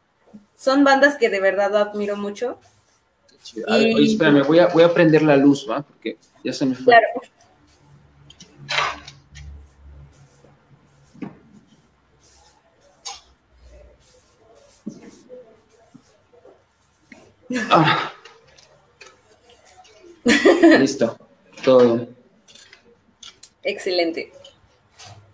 son 0.57 0.83
bandas 0.83 1.15
que 1.15 1.29
de 1.29 1.39
verdad 1.39 1.75
admiro 1.75 2.17
mucho. 2.17 2.59
Oye, 3.67 4.03
espérame, 4.03 4.45
voy 4.45 4.59
a, 4.59 4.67
voy 4.67 4.83
a 4.83 4.93
prender 4.93 5.21
la 5.21 5.37
luz, 5.37 5.65
¿va? 5.69 5.81
Porque 5.81 6.17
ya 6.43 6.51
se 6.51 6.65
me 6.65 6.75
fue. 6.75 6.85
Claro. 6.85 7.07
Ah. 17.69 18.11
Listo, 20.79 21.17
todo 21.63 22.07
Excelente. 23.63 24.31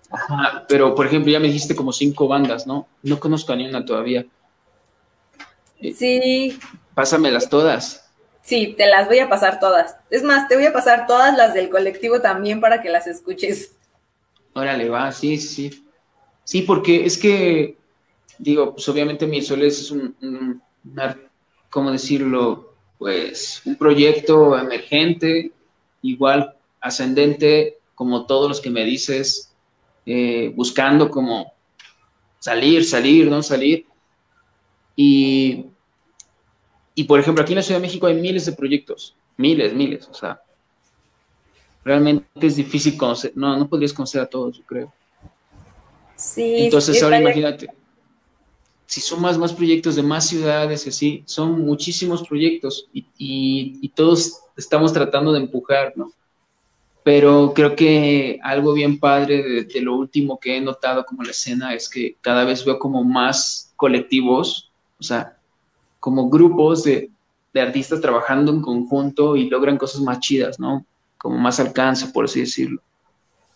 Ajá, 0.10 0.66
pero 0.68 0.94
por 0.94 1.08
ejemplo, 1.08 1.32
ya 1.32 1.40
me 1.40 1.48
dijiste 1.48 1.76
como 1.76 1.92
cinco 1.92 2.28
bandas, 2.28 2.68
¿no? 2.68 2.88
No 3.02 3.20
conozco 3.20 3.56
ni 3.56 3.68
una 3.68 3.84
todavía. 3.84 4.26
Sí. 5.80 6.58
Pásamelas 6.94 7.50
todas. 7.50 8.04
Sí, 8.44 8.76
te 8.78 8.88
las 8.88 9.08
voy 9.08 9.20
a 9.20 9.30
pasar 9.30 9.60
todas. 9.60 9.96
Es 10.10 10.22
más, 10.24 10.48
te 10.48 10.56
voy 10.56 10.66
a 10.66 10.74
pasar 10.74 11.08
todas 11.08 11.36
las 11.36 11.54
del 11.54 11.70
colectivo 11.70 12.22
también 12.22 12.60
para 12.62 12.82
que 12.82 12.90
las 12.90 13.08
escuches. 13.08 13.72
Órale, 14.54 14.90
va, 14.90 15.12
sí, 15.12 15.38
sí. 15.38 15.88
Sí, 16.44 16.62
porque 16.64 17.06
es 17.06 17.18
que, 17.18 17.78
digo, 18.38 18.74
pues 18.74 18.88
obviamente 18.90 19.26
mi 19.26 19.42
Soles 19.42 19.80
es 19.80 19.92
un, 19.92 20.16
un, 20.22 20.62
¿cómo 21.74 21.92
decirlo? 21.92 22.76
Pues 23.00 23.64
un 23.66 23.76
proyecto 23.76 24.58
emergente, 24.58 25.52
igual 26.04 26.56
ascendente, 26.80 27.80
como 27.96 28.28
todos 28.28 28.48
los 28.48 28.62
que 28.62 28.70
me 28.70 28.86
dices, 28.86 29.52
eh, 30.06 30.52
buscando 30.56 31.10
como 31.10 31.52
salir, 32.40 32.86
salir, 32.86 33.28
no 33.28 33.42
salir. 33.42 33.88
Y, 34.96 35.66
y 36.94 37.04
por 37.06 37.20
ejemplo, 37.20 37.44
aquí 37.44 37.54
en 37.54 37.58
la 37.58 37.64
Ciudad 37.64 37.82
de 37.82 37.88
México 37.88 38.06
hay 38.06 38.22
miles 38.22 38.46
de 38.46 38.52
proyectos, 38.52 39.16
miles, 39.36 39.74
miles, 39.74 40.08
o 40.08 40.14
sea, 40.14 40.40
realmente 41.84 42.28
es 42.40 42.56
difícil 42.56 42.96
conocer, 42.96 43.32
no, 43.36 43.58
no 43.58 43.68
podrías 43.68 43.94
conocer 43.94 44.22
a 44.22 44.28
todos, 44.28 44.58
yo 44.60 44.64
creo. 44.64 44.94
Sí. 46.16 46.66
Entonces, 46.66 47.02
ahora 47.02 47.20
imagínate, 47.20 47.68
si 48.86 49.02
sumas 49.02 49.38
más 49.38 49.54
proyectos 49.54 49.96
de 49.96 50.04
más 50.04 50.28
ciudades 50.28 50.88
así, 50.88 51.24
son 51.26 51.62
muchísimos 51.66 52.28
proyectos 52.28 52.88
y, 52.94 53.90
todos 53.96 54.40
estamos 54.58 54.94
tratando 54.94 55.32
de 55.32 55.40
empujar, 55.40 55.94
¿no? 55.96 56.12
Pero 57.04 57.54
creo 57.54 57.76
que 57.76 58.40
algo 58.44 58.74
bien 58.74 59.00
padre 59.00 59.66
de, 59.66 59.82
lo 59.82 59.96
último 59.96 60.40
que 60.40 60.58
he 60.58 60.62
notado 60.62 61.06
como 61.06 61.24
la 61.24 61.32
escena 61.32 61.74
es 61.74 61.90
que 61.90 62.16
cada 62.22 62.46
vez 62.46 62.64
veo 62.66 62.80
como 62.80 63.04
más 63.04 63.74
colectivos, 63.76 64.72
o 65.00 65.04
sea, 65.04 65.38
como 66.00 66.30
grupos 66.30 66.84
de, 66.84 67.10
de 67.54 67.62
artistas 67.62 68.02
trabajando 68.02 68.52
en 68.52 68.62
conjunto 68.62 69.36
y 69.36 69.50
logran 69.50 69.78
cosas 69.78 70.02
más 70.02 70.20
chidas, 70.20 70.60
¿no? 70.60 70.86
Como 71.18 71.38
más 71.38 71.60
alcance, 71.60 72.08
por 72.08 72.26
así 72.26 72.42
decirlo. 72.42 72.82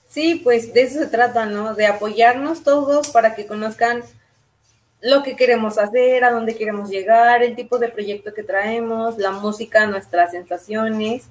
Sí, 0.09 0.41
pues 0.43 0.73
de 0.73 0.83
eso 0.83 0.99
se 0.99 1.07
trata, 1.07 1.45
¿no? 1.45 1.73
De 1.73 1.85
apoyarnos 1.85 2.63
todos 2.63 3.09
para 3.09 3.35
que 3.35 3.45
conozcan 3.45 4.03
lo 5.01 5.23
que 5.23 5.35
queremos 5.35 5.77
hacer, 5.77 6.23
a 6.23 6.31
dónde 6.31 6.55
queremos 6.55 6.89
llegar, 6.89 7.43
el 7.43 7.55
tipo 7.55 7.77
de 7.77 7.89
proyecto 7.89 8.33
que 8.33 8.43
traemos, 8.43 9.17
la 9.17 9.31
música, 9.31 9.85
nuestras 9.85 10.31
sensaciones, 10.31 11.25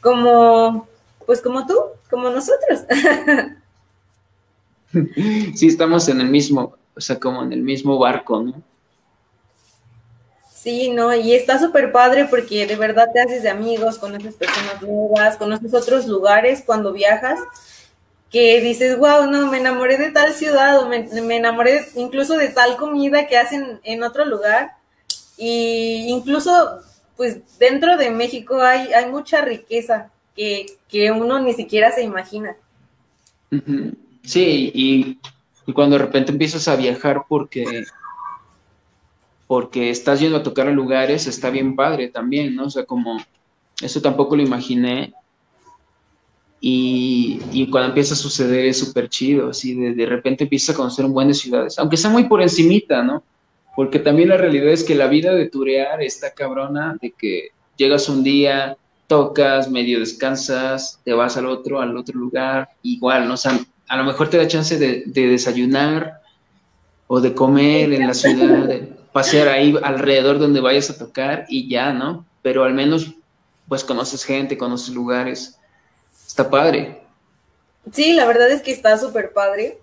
como, 0.00 0.88
pues 1.26 1.40
como 1.40 1.66
tú, 1.66 1.76
como 2.08 2.30
nosotros. 2.30 2.80
Sí, 4.92 5.68
estamos 5.68 6.08
en 6.08 6.20
el 6.20 6.28
mismo, 6.28 6.76
o 6.96 7.00
sea, 7.00 7.16
como 7.20 7.44
en 7.44 7.52
el 7.52 7.62
mismo 7.62 7.96
barco, 7.96 8.42
¿no? 8.42 8.60
Sí, 10.52 10.90
no, 10.90 11.14
y 11.14 11.32
está 11.32 11.60
súper 11.60 11.92
padre 11.92 12.26
porque 12.28 12.66
de 12.66 12.74
verdad 12.74 13.08
te 13.14 13.20
haces 13.20 13.44
de 13.44 13.50
amigos, 13.50 13.98
conoces 13.98 14.34
personas 14.34 14.82
nuevas, 14.82 15.36
conoces 15.36 15.72
otros 15.72 16.06
lugares 16.06 16.62
cuando 16.66 16.92
viajas 16.92 17.38
que 18.30 18.60
dices, 18.60 18.96
wow, 18.96 19.28
no, 19.28 19.50
me 19.50 19.58
enamoré 19.58 19.98
de 19.98 20.12
tal 20.12 20.32
ciudad 20.32 20.78
o 20.80 20.88
me, 20.88 21.08
enamoré 21.36 21.84
incluso 21.96 22.36
de 22.36 22.48
tal 22.48 22.76
comida 22.76 23.26
que 23.26 23.36
hacen 23.36 23.80
en 23.82 24.02
otro 24.04 24.24
lugar. 24.24 24.70
Y 25.36 26.06
incluso, 26.08 26.80
pues 27.16 27.38
dentro 27.58 27.96
de 27.96 28.10
México 28.10 28.60
hay, 28.62 28.92
hay 28.92 29.10
mucha 29.10 29.40
riqueza 29.40 30.10
que, 30.36 31.10
uno 31.10 31.40
ni 31.40 31.52
siquiera 31.54 31.90
se 31.90 32.02
imagina. 32.02 32.54
Sí, 34.22 34.70
y, 34.74 35.18
cuando 35.72 35.98
de 35.98 36.04
repente 36.04 36.32
empiezas 36.32 36.66
a 36.68 36.76
viajar 36.76 37.24
porque, 37.28 37.84
porque 39.46 39.90
estás 39.90 40.20
yendo 40.20 40.38
a 40.38 40.42
tocar 40.42 40.68
a 40.68 40.72
lugares, 40.72 41.26
está 41.26 41.50
bien 41.50 41.76
padre 41.76 42.08
también, 42.08 42.54
¿no? 42.54 42.66
O 42.66 42.70
sea, 42.70 42.84
como 42.84 43.18
eso 43.80 44.00
tampoco 44.00 44.36
lo 44.36 44.42
imaginé 44.42 45.12
y, 46.62 47.68
cuando 47.70 47.88
empieza 47.88 48.12
a 48.12 48.18
suceder 48.18 48.66
es 48.66 48.78
súper 48.78 49.08
chido, 49.08 49.50
así 49.50 49.74
de, 49.74 49.94
de 49.94 50.06
repente 50.06 50.44
empiezas 50.44 50.74
a 50.74 50.76
conocer 50.76 51.06
un 51.06 51.14
buen 51.14 51.28
de 51.28 51.34
ciudades, 51.34 51.78
aunque 51.78 51.96
sea 51.96 52.10
muy 52.10 52.24
por 52.24 52.42
encimita, 52.42 53.02
¿no? 53.02 53.24
Porque 53.74 53.98
también 53.98 54.28
la 54.28 54.36
realidad 54.36 54.68
es 54.68 54.84
que 54.84 54.94
la 54.94 55.06
vida 55.06 55.32
de 55.32 55.48
turear 55.48 56.02
está 56.02 56.32
cabrona, 56.32 56.96
de 57.00 57.12
que 57.12 57.48
llegas 57.76 58.10
un 58.10 58.22
día, 58.22 58.76
tocas, 59.06 59.70
medio 59.70 60.00
descansas, 60.00 61.00
te 61.02 61.14
vas 61.14 61.38
al 61.38 61.46
otro, 61.46 61.80
al 61.80 61.96
otro 61.96 62.18
lugar, 62.18 62.68
igual, 62.82 63.26
¿no? 63.26 63.34
O 63.34 63.38
sea, 63.38 63.58
a 63.88 63.96
lo 63.96 64.04
mejor 64.04 64.28
te 64.28 64.36
da 64.36 64.46
chance 64.46 64.78
de, 64.78 65.04
de 65.06 65.28
desayunar 65.28 66.20
o 67.06 67.20
de 67.20 67.32
comer 67.32 67.92
en 67.94 68.06
la 68.06 68.14
ciudad, 68.14 68.66
de 68.66 68.92
pasear 69.12 69.48
ahí 69.48 69.74
alrededor 69.82 70.38
donde 70.38 70.60
vayas 70.60 70.90
a 70.90 70.98
tocar 70.98 71.46
y 71.48 71.70
ya, 71.70 71.92
¿no? 71.94 72.26
Pero 72.42 72.64
al 72.64 72.74
menos, 72.74 73.14
pues 73.66 73.82
conoces 73.82 74.24
gente, 74.24 74.58
conoces 74.58 74.94
lugares 74.94 75.56
Está 76.30 76.48
padre. 76.48 77.00
Sí, 77.92 78.12
la 78.12 78.24
verdad 78.24 78.48
es 78.52 78.62
que 78.62 78.70
está 78.70 78.96
súper 78.96 79.32
padre. 79.32 79.78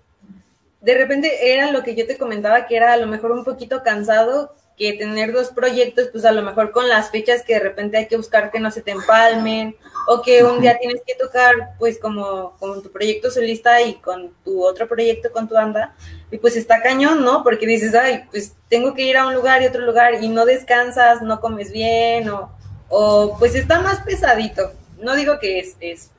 De 0.80 0.94
repente 0.94 1.52
era 1.52 1.70
lo 1.70 1.82
que 1.82 1.94
yo 1.94 2.06
te 2.06 2.16
comentaba, 2.16 2.66
que 2.66 2.74
era 2.74 2.94
a 2.94 2.96
lo 2.96 3.06
mejor 3.06 3.32
un 3.32 3.44
poquito 3.44 3.82
cansado 3.82 4.54
que 4.78 4.94
tener 4.94 5.32
dos 5.32 5.48
proyectos, 5.48 6.08
pues 6.10 6.24
a 6.24 6.32
lo 6.32 6.40
mejor 6.40 6.70
con 6.70 6.88
las 6.88 7.10
fechas 7.10 7.42
que 7.42 7.52
de 7.52 7.60
repente 7.60 7.98
hay 7.98 8.06
que 8.06 8.16
buscar 8.16 8.50
que 8.50 8.60
no 8.60 8.70
se 8.70 8.80
te 8.80 8.92
empalmen, 8.92 9.76
o 10.06 10.22
que 10.22 10.42
un 10.42 10.62
día 10.62 10.78
tienes 10.78 11.02
que 11.06 11.16
tocar 11.16 11.52
pues 11.78 11.98
como 11.98 12.56
con 12.58 12.82
tu 12.82 12.90
proyecto 12.90 13.30
solista 13.30 13.82
y 13.82 13.96
con 13.96 14.32
tu 14.42 14.64
otro 14.64 14.88
proyecto 14.88 15.30
con 15.30 15.48
tu 15.48 15.54
banda, 15.54 15.94
y 16.30 16.38
pues 16.38 16.56
está 16.56 16.80
cañón, 16.80 17.24
¿no? 17.24 17.42
Porque 17.42 17.66
dices, 17.66 17.94
ay, 17.94 18.24
pues 18.30 18.54
tengo 18.70 18.94
que 18.94 19.02
ir 19.02 19.18
a 19.18 19.26
un 19.26 19.34
lugar 19.34 19.60
y 19.60 19.66
otro 19.66 19.82
lugar 19.82 20.22
y 20.22 20.28
no 20.28 20.46
descansas, 20.46 21.20
no 21.20 21.42
comes 21.42 21.72
bien, 21.72 22.30
o, 22.30 22.50
o 22.88 23.36
pues 23.38 23.54
está 23.54 23.80
más 23.80 24.00
pesadito. 24.00 24.72
No 24.98 25.14
digo 25.14 25.38
que 25.38 25.58
es, 25.58 25.76
es 25.80 26.10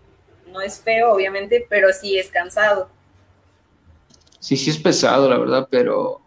no 0.51 0.61
es 0.61 0.79
feo, 0.79 1.13
obviamente, 1.13 1.65
pero 1.69 1.91
sí 1.93 2.17
es 2.17 2.29
cansado. 2.29 2.89
Sí, 4.39 4.55
sí 4.55 4.69
es 4.69 4.77
pesado, 4.77 5.29
la 5.29 5.37
verdad, 5.37 5.67
pero. 5.69 6.21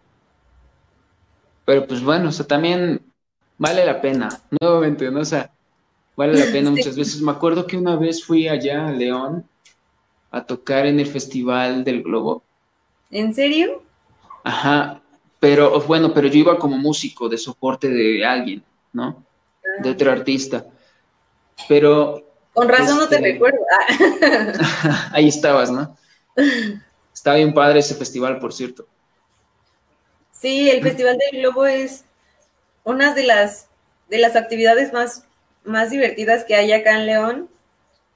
Pero 1.65 1.87
pues 1.87 2.03
bueno, 2.03 2.29
o 2.29 2.33
sea, 2.33 2.47
también 2.47 3.01
vale 3.59 3.85
la 3.85 4.01
pena, 4.01 4.29
nuevamente, 4.61 5.11
¿no? 5.11 5.21
O 5.21 5.25
sea, 5.25 5.51
vale 6.17 6.39
la 6.39 6.53
pena 6.53 6.71
muchas 6.73 6.97
veces. 6.97 7.21
Me 7.21 7.33
acuerdo 7.33 7.67
que 7.67 7.77
una 7.77 7.97
vez 7.97 8.25
fui 8.25 8.49
allá 8.49 8.89
a 8.89 8.93
León 8.93 9.47
a 10.31 10.45
tocar 10.45 10.87
en 10.87 10.99
el 10.99 11.07
Festival 11.07 11.85
del 11.85 12.03
Globo. 12.03 12.43
¿En 13.11 13.35
serio? 13.35 13.83
Ajá, 14.45 15.03
pero 15.39 15.81
bueno, 15.83 16.13
pero 16.15 16.29
yo 16.29 16.39
iba 16.39 16.59
como 16.59 16.79
músico 16.79 17.29
de 17.29 17.39
soporte 17.39 17.89
de 17.89 18.25
alguien, 18.25 18.63
¿no? 18.93 19.25
De 19.83 19.91
otro 19.91 20.11
ah. 20.11 20.15
artista. 20.15 20.67
Pero 21.69 22.32
con 22.53 22.69
razón 22.69 22.99
no 22.99 23.09
te 23.09 23.17
este, 23.17 23.33
recuerdo. 23.33 23.61
Ahí 25.13 25.29
estabas, 25.29 25.71
¿no? 25.71 25.97
Está 27.13 27.35
bien 27.35 27.55
padre 27.55 27.81
ese 27.81 27.95
festival, 27.95 28.39
por 28.39 28.53
cierto. 28.53 28.87
Sí, 30.33 30.69
el 30.71 30.83
Festival 30.83 31.19
del 31.19 31.41
Globo 31.41 31.67
es 31.67 32.05
una 32.85 33.15
de 33.15 33.23
las, 33.23 33.69
de 34.11 34.19
las 34.19 34.35
actividades 34.35 34.93
más, 34.93 35.25
más 35.65 35.91
divertidas 35.91 36.45
que 36.45 36.57
hay 36.57 36.73
acá 36.73 36.99
en 36.99 37.07
León. 37.07 37.49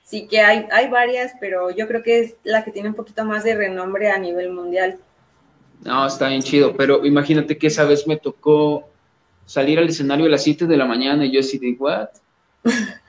Sí 0.04 0.26
que 0.28 0.40
hay, 0.40 0.66
hay 0.70 0.88
varias, 0.88 1.32
pero 1.40 1.70
yo 1.70 1.86
creo 1.86 2.02
que 2.02 2.20
es 2.20 2.34
la 2.42 2.64
que 2.64 2.72
tiene 2.72 2.88
un 2.88 2.94
poquito 2.94 3.24
más 3.24 3.44
de 3.44 3.54
renombre 3.54 4.10
a 4.10 4.18
nivel 4.18 4.50
mundial. 4.50 4.98
No, 5.84 6.06
está 6.06 6.28
bien 6.28 6.42
chido, 6.42 6.76
pero 6.76 7.04
imagínate 7.06 7.58
que 7.58 7.68
esa 7.68 7.84
vez 7.84 8.06
me 8.06 8.16
tocó 8.16 8.88
salir 9.46 9.78
al 9.78 9.88
escenario 9.88 10.26
a 10.26 10.30
las 10.30 10.42
7 10.42 10.66
de 10.66 10.76
la 10.76 10.84
mañana 10.84 11.24
y 11.24 11.32
yo 11.32 11.40
así 11.40 11.58
de, 11.58 11.76
¿what? 11.78 12.08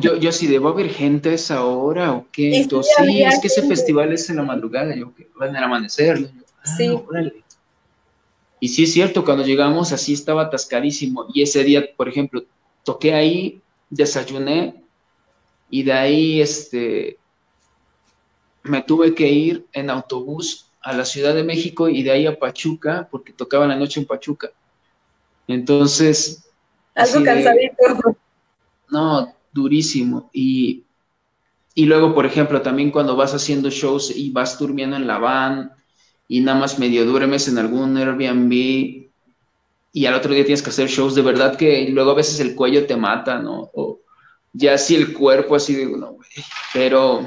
yo, 0.00 0.16
yo 0.16 0.28
así 0.28 0.46
de, 0.46 0.58
¿va 0.58 0.70
a 0.70 0.72
haber 0.72 0.90
gente 0.90 1.30
a 1.30 1.34
esa 1.34 1.64
hora 1.64 2.12
o 2.12 2.26
qué? 2.30 2.56
Entonces, 2.56 2.92
sí, 2.98 3.22
es 3.22 3.40
que 3.40 3.46
ese 3.46 3.66
festival 3.66 4.12
es 4.12 4.28
en 4.30 4.36
la 4.36 4.42
madrugada, 4.42 4.94
yo, 4.94 5.14
que 5.14 5.28
van 5.36 5.56
al 5.56 5.64
amanecer. 5.64 6.30
Ah, 6.64 6.76
sí. 6.76 6.90
y 8.60 8.68
sí 8.68 8.84
es 8.84 8.92
cierto, 8.92 9.24
cuando 9.24 9.44
llegamos 9.44 9.92
así 9.92 10.12
estaba 10.12 10.42
atascadísimo 10.42 11.26
y 11.34 11.42
ese 11.42 11.64
día, 11.64 11.84
por 11.96 12.08
ejemplo, 12.08 12.44
toqué 12.84 13.14
ahí, 13.14 13.60
desayuné 13.90 14.82
y 15.70 15.82
de 15.82 15.92
ahí 15.92 16.40
este, 16.40 17.16
me 18.62 18.82
tuve 18.82 19.14
que 19.14 19.28
ir 19.28 19.66
en 19.72 19.90
autobús 19.90 20.68
a 20.82 20.92
la 20.92 21.04
Ciudad 21.04 21.34
de 21.34 21.44
México 21.44 21.88
y 21.88 22.02
de 22.02 22.10
ahí 22.10 22.26
a 22.26 22.38
Pachuca, 22.38 23.08
porque 23.10 23.32
tocaba 23.32 23.66
la 23.66 23.76
noche 23.76 24.00
en 24.00 24.06
Pachuca. 24.06 24.50
Entonces... 25.48 26.44
Algo 26.94 27.24
cansadito. 27.24 28.16
No, 28.92 29.34
durísimo. 29.52 30.30
Y, 30.32 30.84
y 31.74 31.86
luego, 31.86 32.14
por 32.14 32.26
ejemplo, 32.26 32.60
también 32.60 32.90
cuando 32.90 33.16
vas 33.16 33.34
haciendo 33.34 33.70
shows 33.70 34.14
y 34.14 34.30
vas 34.30 34.58
durmiendo 34.58 34.96
en 34.96 35.06
la 35.06 35.18
van 35.18 35.72
y 36.28 36.40
nada 36.40 36.60
más 36.60 36.78
medio 36.78 37.06
duermes 37.06 37.48
en 37.48 37.58
algún 37.58 37.96
Airbnb 37.96 39.08
y 39.94 40.06
al 40.06 40.14
otro 40.14 40.32
día 40.32 40.44
tienes 40.44 40.62
que 40.62 40.70
hacer 40.70 40.88
shows, 40.88 41.14
de 41.14 41.22
verdad 41.22 41.56
que 41.56 41.88
luego 41.88 42.12
a 42.12 42.14
veces 42.14 42.38
el 42.40 42.54
cuello 42.54 42.86
te 42.86 42.96
mata, 42.96 43.38
¿no? 43.38 43.70
O 43.74 44.00
ya 44.52 44.74
así 44.74 44.94
el 44.94 45.12
cuerpo 45.12 45.56
así 45.56 45.74
de, 45.74 45.86
no, 45.86 46.12
güey, 46.12 46.28
pero, 46.72 47.20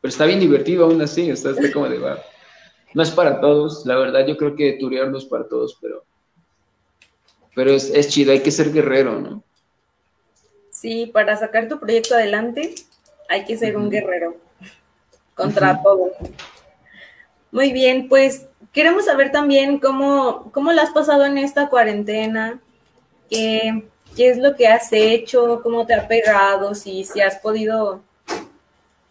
pero 0.00 0.08
está 0.08 0.24
bien 0.24 0.40
divertido 0.40 0.84
aún 0.84 1.00
así, 1.00 1.30
está, 1.30 1.50
está 1.50 1.72
como 1.72 1.88
de, 1.88 1.98
va. 1.98 2.18
No 2.94 3.02
es 3.02 3.10
para 3.10 3.40
todos, 3.40 3.84
la 3.84 3.96
verdad 3.96 4.26
yo 4.26 4.36
creo 4.36 4.56
que 4.56 4.78
turear 4.80 5.08
no 5.08 5.18
es 5.18 5.26
para 5.26 5.46
todos, 5.48 5.78
pero, 5.80 6.04
pero 7.54 7.72
es, 7.72 7.90
es 7.90 8.08
chido, 8.08 8.32
hay 8.32 8.40
que 8.40 8.50
ser 8.50 8.72
guerrero, 8.72 9.20
¿no? 9.20 9.42
Sí, 10.76 11.06
para 11.06 11.34
sacar 11.38 11.68
tu 11.68 11.80
proyecto 11.80 12.14
adelante 12.14 12.74
hay 13.30 13.46
que 13.46 13.56
ser 13.56 13.78
un 13.78 13.88
guerrero 13.88 14.36
contra 15.34 15.80
todo. 15.82 16.12
Muy 17.50 17.72
bien, 17.72 18.10
pues 18.10 18.44
queremos 18.74 19.06
saber 19.06 19.32
también 19.32 19.78
cómo, 19.78 20.52
cómo 20.52 20.72
la 20.72 20.82
has 20.82 20.90
pasado 20.90 21.24
en 21.24 21.38
esta 21.38 21.70
cuarentena, 21.70 22.60
qué, 23.30 23.88
qué 24.14 24.28
es 24.28 24.36
lo 24.36 24.54
que 24.54 24.68
has 24.68 24.92
hecho, 24.92 25.62
cómo 25.62 25.86
te 25.86 25.94
ha 25.94 26.06
pegado, 26.06 26.74
si, 26.74 27.04
si 27.04 27.22
has 27.22 27.36
podido 27.36 28.02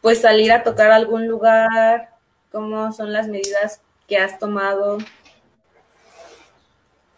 pues 0.02 0.22
salir 0.22 0.52
a 0.52 0.62
tocar 0.62 0.92
a 0.92 0.96
algún 0.96 1.28
lugar, 1.28 2.10
cómo 2.52 2.94
son 2.94 3.12
las 3.12 3.28
medidas 3.28 3.82
que 4.08 4.20
has 4.20 4.38
tomado. 4.38 5.00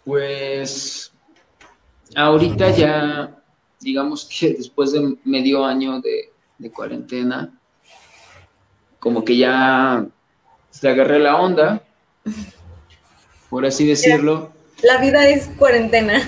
Pues 0.05 1.11
ahorita 2.15 2.69
ya 2.69 3.37
digamos 3.79 4.25
que 4.25 4.53
después 4.57 4.91
de 4.91 5.17
medio 5.23 5.65
año 5.65 6.01
de, 6.01 6.31
cuarentena, 6.71 7.53
como 8.99 9.23
que 9.23 9.37
ya 9.37 10.05
se 10.71 10.89
agarré 10.89 11.19
la 11.19 11.37
onda, 11.37 11.83
por 13.49 13.65
así 13.65 13.85
decirlo. 13.85 14.51
La 14.81 14.99
vida 14.99 15.27
es 15.29 15.47
cuarentena. 15.57 16.21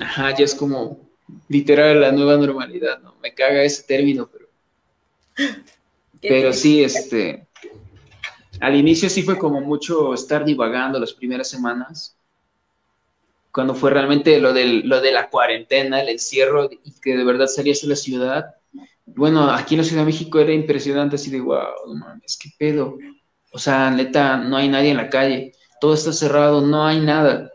Ajá, 0.00 0.34
ya 0.36 0.44
es 0.44 0.54
como 0.54 0.98
literal 1.48 2.00
la 2.00 2.10
nueva 2.10 2.36
normalidad, 2.36 3.00
¿no? 3.00 3.14
Me 3.22 3.34
caga 3.34 3.62
ese 3.62 3.82
término, 3.82 4.28
pero. 4.30 4.48
Pero 6.26 6.54
sí, 6.54 6.82
este. 6.82 7.46
Al 8.60 8.76
inicio 8.76 9.10
sí 9.10 9.22
fue 9.22 9.36
como 9.36 9.60
mucho 9.60 10.14
estar 10.14 10.42
divagando 10.42 10.98
las 10.98 11.12
primeras 11.12 11.48
semanas 11.48 12.16
cuando 13.54 13.76
fue 13.76 13.90
realmente 13.90 14.40
lo, 14.40 14.52
del, 14.52 14.80
lo 14.80 15.00
de 15.00 15.12
la 15.12 15.30
cuarentena, 15.30 16.02
el 16.02 16.08
encierro, 16.08 16.68
y 16.82 16.92
que 17.00 17.16
de 17.16 17.22
verdad 17.22 17.46
salías 17.46 17.82
de 17.82 17.86
la 17.86 17.94
ciudad. 17.94 18.46
Bueno, 19.06 19.48
aquí 19.48 19.76
en 19.76 19.82
la 19.82 19.84
Ciudad 19.84 20.02
de 20.02 20.06
México 20.06 20.40
era 20.40 20.52
impresionante, 20.52 21.14
así 21.14 21.30
de, 21.30 21.40
wow, 21.40 21.94
mames, 21.94 22.36
qué 22.36 22.50
pedo. 22.58 22.98
O 23.52 23.58
sea, 23.60 23.92
neta, 23.92 24.38
no 24.38 24.56
hay 24.56 24.68
nadie 24.68 24.90
en 24.90 24.96
la 24.96 25.08
calle, 25.08 25.52
todo 25.80 25.94
está 25.94 26.12
cerrado, 26.12 26.62
no 26.62 26.84
hay 26.84 26.98
nada. 26.98 27.52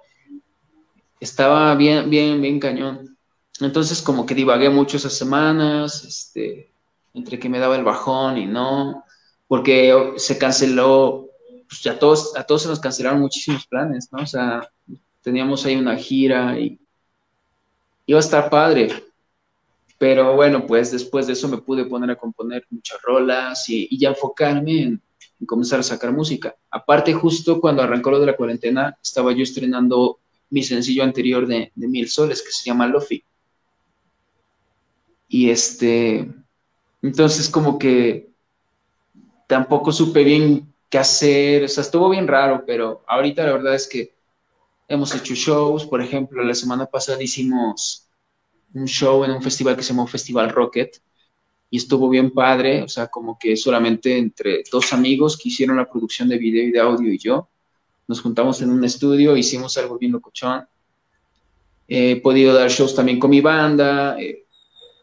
Estaba 1.19 1.75
bien, 1.75 2.09
bien, 2.09 2.41
bien 2.41 2.61
cañón. 2.61 3.17
Entonces, 3.59 4.01
como 4.01 4.25
que 4.25 4.35
divagué 4.35 4.69
mucho 4.69 4.95
esas 4.95 5.11
semanas, 5.11 6.05
este, 6.05 6.71
entre 7.13 7.37
que 7.39 7.49
me 7.49 7.59
daba 7.59 7.75
el 7.75 7.83
bajón 7.83 8.37
y 8.37 8.45
no, 8.45 9.03
porque 9.49 10.13
se 10.15 10.37
canceló, 10.37 11.27
pues 11.67 11.85
a 11.87 11.99
todos, 11.99 12.37
a 12.37 12.45
todos 12.45 12.61
se 12.61 12.69
nos 12.69 12.79
cancelaron 12.79 13.19
muchísimos 13.19 13.67
planes, 13.67 14.07
¿no? 14.13 14.23
O 14.23 14.25
sea, 14.25 14.61
teníamos 15.29 15.63
ahí 15.63 15.75
una 15.75 15.95
gira 15.95 16.59
y 16.59 16.79
iba 18.07 18.17
a 18.17 18.19
estar 18.19 18.49
padre. 18.49 18.89
Pero 19.99 20.35
bueno, 20.35 20.65
pues 20.65 20.91
después 20.91 21.27
de 21.27 21.33
eso 21.33 21.47
me 21.47 21.59
pude 21.59 21.85
poner 21.85 22.09
a 22.09 22.15
componer 22.15 22.65
muchas 22.71 22.99
rolas 23.03 23.69
y, 23.69 23.95
ya 23.95 24.09
enfocarme 24.09 24.81
en, 24.81 25.01
comenzar 25.45 25.81
a 25.81 25.83
sacar 25.83 26.11
música. 26.11 26.55
Aparte, 26.71 27.13
justo 27.13 27.61
cuando 27.61 27.83
arrancó 27.83 28.09
lo 28.09 28.19
de 28.19 28.25
la 28.25 28.35
cuarentena, 28.35 28.97
estaba 29.03 29.31
yo 29.33 29.43
estrenando 29.43 30.17
mi 30.49 30.63
sencillo 30.63 31.03
anterior 31.03 31.45
de, 31.45 31.71
de 31.75 31.87
Mil 31.87 32.09
Soles, 32.09 32.41
que 32.41 32.51
se 32.51 32.65
llama 32.65 32.87
Lofi. 32.87 33.23
Y 35.27 35.51
este, 35.51 36.27
entonces 37.03 37.49
como 37.49 37.77
que 37.77 38.31
tampoco 39.45 39.91
supe 39.91 40.23
bien 40.23 40.73
qué 40.89 40.97
hacer, 40.97 41.65
o 41.65 41.67
sea, 41.67 41.83
estuvo 41.83 42.09
bien 42.09 42.27
raro, 42.27 42.63
pero 42.65 43.03
ahorita 43.05 43.45
la 43.45 43.53
verdad 43.53 43.75
es 43.75 43.87
que 43.87 44.17
hemos 44.89 45.13
hecho 45.13 45.35
shows, 45.35 45.85
por 45.85 46.01
ejemplo, 46.01 46.43
la 46.43 46.55
semana 46.55 46.87
pasada 46.87 47.21
hicimos 47.21 48.07
un 48.73 48.87
show 48.87 49.23
en 49.23 49.31
un 49.31 49.41
festival 49.41 49.75
que 49.75 49.83
se 49.83 49.89
llamó 49.89 50.07
Festival 50.07 50.49
Rocket 50.49 50.99
y 51.69 51.77
estuvo 51.77 52.09
bien 52.09 52.31
padre, 52.31 52.81
o 52.81 52.87
sea, 52.87 53.07
como 53.07 53.37
que 53.37 53.55
solamente 53.55 54.17
entre 54.17 54.63
dos 54.71 54.91
amigos 54.91 55.37
que 55.37 55.49
hicieron 55.49 55.77
la 55.77 55.89
producción 55.89 56.27
de 56.27 56.39
video 56.39 56.63
y 56.63 56.71
de 56.71 56.79
audio 56.79 57.13
y 57.13 57.19
yo, 57.19 57.47
nos 58.07 58.19
juntamos 58.21 58.59
en 58.63 58.71
un 58.71 58.83
estudio, 58.83 59.37
hicimos 59.37 59.77
algo 59.77 59.99
bien 59.99 60.11
locochón. 60.11 60.67
He 61.87 62.19
podido 62.21 62.53
dar 62.55 62.69
shows 62.69 62.95
también 62.95 63.19
con 63.19 63.29
mi 63.29 63.41
banda, 63.41 64.19
eh, 64.19 64.45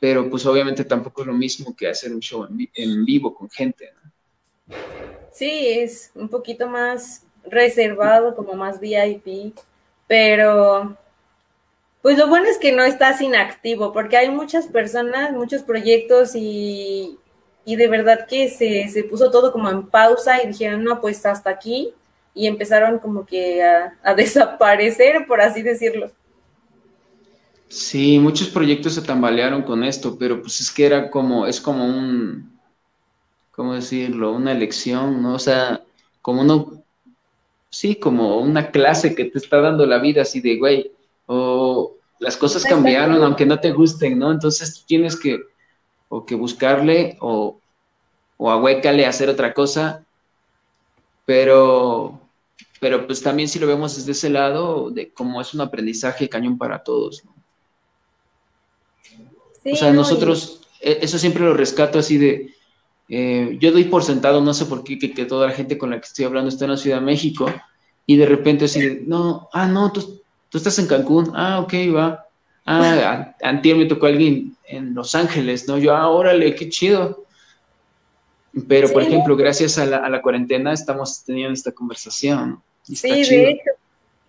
pero 0.00 0.28
pues 0.28 0.44
obviamente 0.46 0.84
tampoco 0.84 1.20
es 1.20 1.28
lo 1.28 1.34
mismo 1.34 1.74
que 1.76 1.88
hacer 1.88 2.12
un 2.12 2.20
show 2.20 2.44
en, 2.44 2.68
en 2.74 3.04
vivo 3.04 3.32
con 3.32 3.48
gente. 3.48 3.90
¿no? 4.02 4.76
Sí, 5.32 5.68
es 5.68 6.10
un 6.16 6.28
poquito 6.28 6.68
más 6.68 7.22
reservado, 7.44 8.34
como 8.34 8.54
más 8.54 8.80
VIP. 8.80 9.54
Pero, 10.06 10.96
pues 12.02 12.18
lo 12.18 12.28
bueno 12.28 12.46
es 12.46 12.58
que 12.58 12.72
no 12.72 12.84
estás 12.84 13.20
inactivo, 13.20 13.92
porque 13.92 14.16
hay 14.16 14.30
muchas 14.30 14.66
personas, 14.66 15.32
muchos 15.32 15.62
proyectos 15.62 16.32
y, 16.34 17.18
de 17.64 17.88
verdad 17.88 18.26
que 18.28 18.48
se, 18.48 18.88
se, 18.88 19.04
puso 19.04 19.30
todo 19.30 19.52
como 19.52 19.68
en 19.68 19.86
pausa 19.88 20.42
y 20.42 20.48
dijeron, 20.48 20.84
no, 20.84 21.00
pues 21.00 21.26
hasta 21.26 21.50
aquí, 21.50 21.92
y 22.34 22.46
empezaron 22.46 22.98
como 22.98 23.26
que 23.26 23.64
a, 23.64 23.94
a 24.02 24.14
desaparecer, 24.16 25.26
por 25.26 25.40
así 25.40 25.62
decirlo. 25.62 26.10
Sí, 27.68 28.18
muchos 28.18 28.48
proyectos 28.48 28.94
se 28.94 29.02
tambalearon 29.02 29.62
con 29.62 29.82
esto, 29.82 30.16
pero 30.18 30.40
pues 30.40 30.60
es 30.60 30.70
que 30.70 30.86
era 30.86 31.10
como, 31.10 31.46
es 31.46 31.60
como 31.60 31.84
un, 31.84 32.56
¿cómo 33.50 33.74
decirlo? 33.74 34.32
Una 34.32 34.52
elección, 34.52 35.20
¿no? 35.20 35.34
O 35.34 35.38
sea, 35.38 35.82
como 36.22 36.42
uno 36.42 36.84
sí, 37.70 37.96
como 37.96 38.38
una 38.38 38.70
clase 38.70 39.14
que 39.14 39.26
te 39.26 39.38
está 39.38 39.60
dando 39.60 39.86
la 39.86 39.98
vida 39.98 40.22
así 40.22 40.40
de, 40.40 40.56
güey, 40.56 40.90
o 41.26 41.94
las 42.18 42.36
cosas 42.36 42.64
cambiaron 42.64 43.22
aunque 43.22 43.46
no 43.46 43.60
te 43.60 43.72
gusten, 43.72 44.18
¿no? 44.18 44.32
Entonces 44.32 44.84
tienes 44.86 45.18
que 45.18 45.40
o 46.08 46.24
que 46.24 46.34
buscarle 46.34 47.16
o, 47.20 47.58
o 48.36 48.50
ahuécale 48.50 49.06
a 49.06 49.10
hacer 49.10 49.28
otra 49.28 49.52
cosa, 49.52 50.04
pero, 51.24 52.20
pero 52.80 53.06
pues 53.06 53.22
también 53.22 53.48
si 53.48 53.58
lo 53.58 53.66
vemos 53.66 53.96
desde 53.96 54.12
ese 54.12 54.30
lado, 54.30 54.90
de 54.90 55.10
cómo 55.10 55.40
es 55.40 55.52
un 55.52 55.60
aprendizaje 55.60 56.28
cañón 56.28 56.56
para 56.58 56.82
todos, 56.82 57.24
¿no? 57.24 57.34
o 59.72 59.76
sea, 59.76 59.92
nosotros, 59.92 60.60
e, 60.80 60.98
eso 61.02 61.18
siempre 61.18 61.42
lo 61.42 61.54
rescato 61.54 61.98
así 61.98 62.18
de, 62.18 62.54
eh, 63.08 63.56
yo 63.60 63.72
doy 63.72 63.84
por 63.84 64.02
sentado, 64.02 64.40
no 64.40 64.52
sé 64.52 64.66
por 64.66 64.82
qué, 64.82 64.98
que, 64.98 65.24
toda 65.24 65.46
la 65.46 65.52
gente 65.52 65.78
con 65.78 65.90
la 65.90 66.00
que 66.00 66.06
estoy 66.06 66.24
hablando 66.24 66.48
está 66.48 66.64
en 66.64 66.72
la 66.72 66.76
Ciudad 66.76 66.98
de 66.98 67.06
México 67.06 67.46
y 68.04 68.16
de 68.16 68.26
repente 68.26 68.64
así, 68.64 69.02
no, 69.06 69.48
ah, 69.52 69.66
no, 69.66 69.92
tú, 69.92 70.20
tú 70.48 70.58
estás 70.58 70.78
en 70.78 70.86
Cancún, 70.86 71.32
ah, 71.34 71.60
ok, 71.60 71.74
va. 71.94 72.26
Ah, 72.64 73.34
antier 73.42 73.76
me 73.76 73.86
tocó 73.86 74.06
alguien 74.06 74.56
en 74.66 74.94
Los 74.94 75.14
Ángeles, 75.14 75.68
¿no? 75.68 75.78
Yo, 75.78 75.94
ah, 75.94 76.08
órale, 76.08 76.54
qué 76.54 76.68
chido. 76.68 77.24
Pero, 78.68 78.90
por 78.90 79.02
ejemplo, 79.02 79.36
gracias 79.36 79.76
a 79.76 79.84
la, 79.84 79.98
a 79.98 80.08
la, 80.08 80.22
cuarentena 80.22 80.72
estamos 80.72 81.22
teniendo 81.24 81.52
esta 81.52 81.72
conversación. 81.72 82.62
Sí, 82.82 83.08
de 83.10 83.50
hecho. 83.50 83.70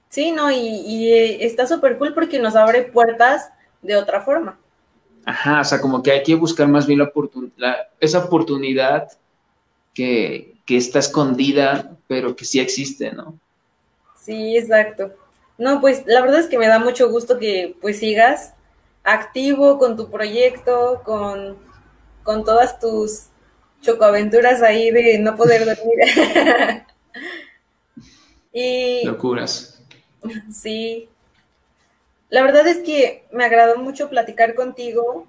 Sí, 0.09 0.32
no, 0.32 0.51
y, 0.51 0.57
y 0.57 1.13
eh, 1.13 1.45
está 1.45 1.65
súper 1.65 1.97
cool 1.97 2.13
porque 2.13 2.38
nos 2.38 2.55
abre 2.55 2.84
puertas 2.84 3.49
de 3.82 3.95
otra 3.95 4.21
forma. 4.21 4.57
Ajá, 5.28 5.59
o 5.59 5.63
sea, 5.65 5.82
como 5.82 6.01
que 6.01 6.11
hay 6.11 6.23
que 6.23 6.36
buscar 6.36 6.69
más 6.69 6.88
bien 6.88 7.01
la, 7.57 7.89
esa 7.99 8.19
oportunidad 8.19 9.09
que, 9.93 10.55
está 10.69 10.99
escondida, 10.99 11.97
pero 12.07 12.34
que 12.34 12.45
sí 12.45 12.61
existe, 12.61 13.11
¿no? 13.11 13.38
Sí, 14.17 14.55
exacto. 14.55 15.11
No, 15.57 15.82
pues 15.82 16.03
la 16.05 16.21
verdad 16.21 16.39
es 16.39 16.47
que 16.47 16.57
me 16.57 16.67
da 16.67 16.80
mucho 16.80 17.09
gusto 17.09 17.39
que 17.39 17.75
pues 17.82 17.99
sigas 17.99 18.53
activo 19.03 19.78
con 19.80 19.97
tu 19.97 20.09
proyecto, 20.09 21.01
con, 21.03 21.57
con 22.23 22.45
todas 22.45 22.80
tus 22.80 23.25
chocoaventuras 23.82 24.61
ahí 24.61 24.91
de 24.91 25.19
no 25.19 25.36
poder 25.36 25.65
dormir. 25.65 26.86
y 28.53 29.05
locuras. 29.05 29.84
Sí. 30.53 31.09
La 32.30 32.43
verdad 32.43 32.67
es 32.67 32.78
que 32.78 33.23
me 33.32 33.45
agradó 33.45 33.78
mucho 33.78 34.09
platicar 34.09 34.55
contigo. 34.55 35.25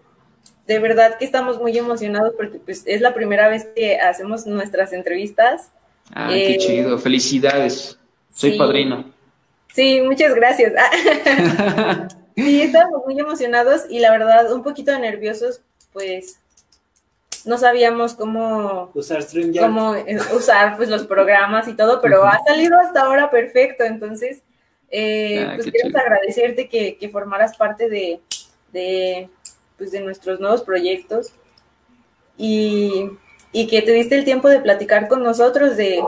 De 0.67 0.79
verdad 0.79 1.17
que 1.19 1.25
estamos 1.25 1.61
muy 1.61 1.77
emocionados 1.79 2.35
porque 2.37 2.59
pues 2.59 2.83
es 2.87 3.01
la 3.01 3.15
primera 3.15 3.49
vez 3.49 3.67
que 3.75 3.99
hacemos 3.99 4.47
nuestras 4.47 4.93
entrevistas. 4.93 5.71
Ah, 6.13 6.29
qué 6.31 6.55
eh, 6.55 6.59
chido. 6.59 6.99
Felicidades. 6.99 7.99
Soy 8.35 8.59
padrino. 8.59 9.13
Sí, 9.73 10.01
muchas 10.01 10.35
gracias. 10.35 10.73
sí, 12.37 12.63
estábamos 12.63 13.05
muy 13.07 13.19
emocionados 13.19 13.83
y 13.89 14.01
la 14.01 14.11
verdad 14.11 14.53
un 14.53 14.63
poquito 14.63 14.97
nerviosos, 14.99 15.61
pues 15.93 16.39
no 17.45 17.59
sabíamos 17.59 18.15
cómo 18.15 18.91
usar 18.95 19.25
cómo 19.59 19.95
eh, 19.95 20.19
usar 20.35 20.77
pues 20.77 20.89
los 20.89 21.05
programas 21.05 21.69
y 21.69 21.75
todo, 21.75 22.01
pero 22.01 22.25
ha 22.25 22.39
salido 22.45 22.79
hasta 22.79 23.03
ahora 23.03 23.31
perfecto, 23.31 23.85
entonces 23.85 24.43
eh, 24.91 25.47
ah, 25.47 25.53
pues 25.55 25.71
queremos 25.71 25.95
agradecerte 25.95 26.69
que, 26.69 26.97
que, 26.97 27.09
formaras 27.09 27.57
parte 27.57 27.89
de, 27.89 28.21
de, 28.73 29.29
pues, 29.77 29.91
de 29.91 30.01
nuestros 30.01 30.41
nuevos 30.41 30.63
proyectos 30.63 31.33
y 32.37 33.11
y 33.53 33.67
que 33.67 33.83
tuviste 33.83 34.15
el 34.15 34.25
tiempo 34.25 34.49
de 34.49 34.61
platicar 34.61 35.09
con 35.09 35.23
nosotros, 35.23 35.77
de, 35.77 36.03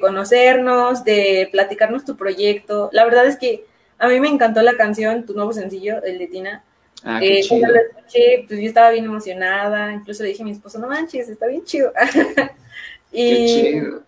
conocernos, 0.00 1.04
de 1.04 1.48
platicarnos 1.50 2.04
tu 2.04 2.16
proyecto. 2.16 2.90
La 2.92 3.04
verdad 3.04 3.26
es 3.26 3.36
que 3.36 3.64
a 3.98 4.08
mí 4.08 4.20
me 4.20 4.28
encantó 4.28 4.62
la 4.62 4.76
canción, 4.76 5.24
tu 5.24 5.34
nuevo 5.34 5.52
sencillo, 5.52 6.02
el 6.02 6.18
de 6.18 6.26
Tina. 6.26 6.64
Ah, 7.04 7.18
eh, 7.22 7.42
cuando 7.48 7.68
lo 7.68 7.80
escuché, 7.80 8.44
pues 8.46 8.60
yo 8.60 8.66
estaba 8.66 8.90
bien 8.90 9.06
emocionada, 9.06 9.92
incluso 9.92 10.22
le 10.22 10.30
dije 10.30 10.42
a 10.42 10.44
mi 10.44 10.52
esposo, 10.52 10.78
no 10.78 10.86
manches, 10.86 11.28
está 11.28 11.46
bien 11.46 11.64
chido. 11.64 11.92
y, 13.12 13.46
chido. 13.46 14.02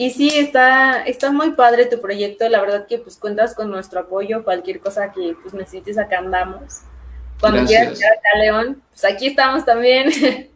Y 0.00 0.08
sí, 0.08 0.30
está, 0.34 1.02
está 1.02 1.30
muy 1.30 1.50
padre 1.50 1.84
tu 1.84 2.00
proyecto, 2.00 2.48
la 2.48 2.62
verdad 2.62 2.86
que 2.86 2.96
pues 2.96 3.18
cuentas 3.18 3.54
con 3.54 3.70
nuestro 3.70 4.00
apoyo, 4.00 4.42
cualquier 4.42 4.80
cosa 4.80 5.12
que 5.12 5.36
pues 5.42 5.52
necesites 5.52 5.98
acá 5.98 6.20
andamos. 6.20 6.78
Cuando 7.38 7.66
quieras 7.66 7.98
llegar 7.98 8.14
acá 8.14 8.28
a 8.34 8.38
León, 8.38 8.82
pues 8.88 9.04
aquí 9.04 9.26
estamos 9.26 9.66
también. 9.66 10.10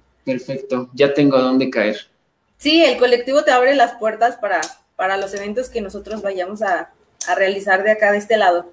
Perfecto, 0.25 0.89
ya 0.95 1.13
tengo 1.13 1.37
a 1.37 1.43
dónde 1.43 1.69
caer. 1.69 2.07
Sí, 2.57 2.83
el 2.83 2.97
colectivo 2.97 3.45
te 3.45 3.51
abre 3.51 3.75
las 3.75 3.97
puertas 3.97 4.37
para, 4.37 4.63
para 4.97 5.19
los 5.19 5.35
eventos 5.35 5.69
que 5.69 5.83
nosotros 5.83 6.23
vayamos 6.23 6.63
a, 6.63 6.89
realizar 7.37 7.83
de 7.83 7.91
acá, 7.91 8.13
de 8.13 8.19
este 8.19 8.39
lado. 8.39 8.73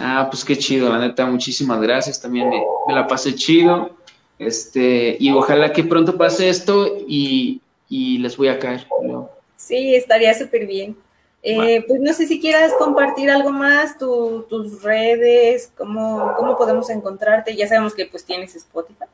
Ah, 0.00 0.28
pues 0.30 0.46
qué 0.46 0.56
chido, 0.56 0.88
la 0.88 0.98
neta, 0.98 1.26
muchísimas 1.26 1.78
gracias, 1.82 2.22
también 2.22 2.48
me, 2.48 2.64
la 2.88 3.06
pasé 3.06 3.34
chido, 3.34 3.90
este, 4.38 5.18
y 5.20 5.30
ojalá 5.30 5.74
que 5.74 5.84
pronto 5.84 6.16
pase 6.16 6.48
esto 6.48 6.96
y, 7.06 7.60
les 7.90 8.34
voy 8.38 8.48
a 8.48 8.58
caer. 8.58 8.86
Sí, 9.56 9.94
estaría 9.94 10.34
súper 10.34 10.66
bien. 10.66 10.96
Eh, 11.42 11.84
pues 11.86 12.00
no 12.00 12.12
sé 12.12 12.26
si 12.26 12.40
quieras 12.40 12.72
compartir 12.76 13.30
algo 13.30 13.52
más, 13.52 13.96
tus 13.98 14.82
redes, 14.82 15.70
cómo, 15.76 16.32
cómo 16.36 16.56
podemos 16.56 16.90
encontrarte. 16.90 17.54
Ya 17.54 17.68
sabemos 17.68 17.94
que 17.94 18.06
pues 18.06 18.24
tienes 18.24 18.56
Spotify 18.56 19.04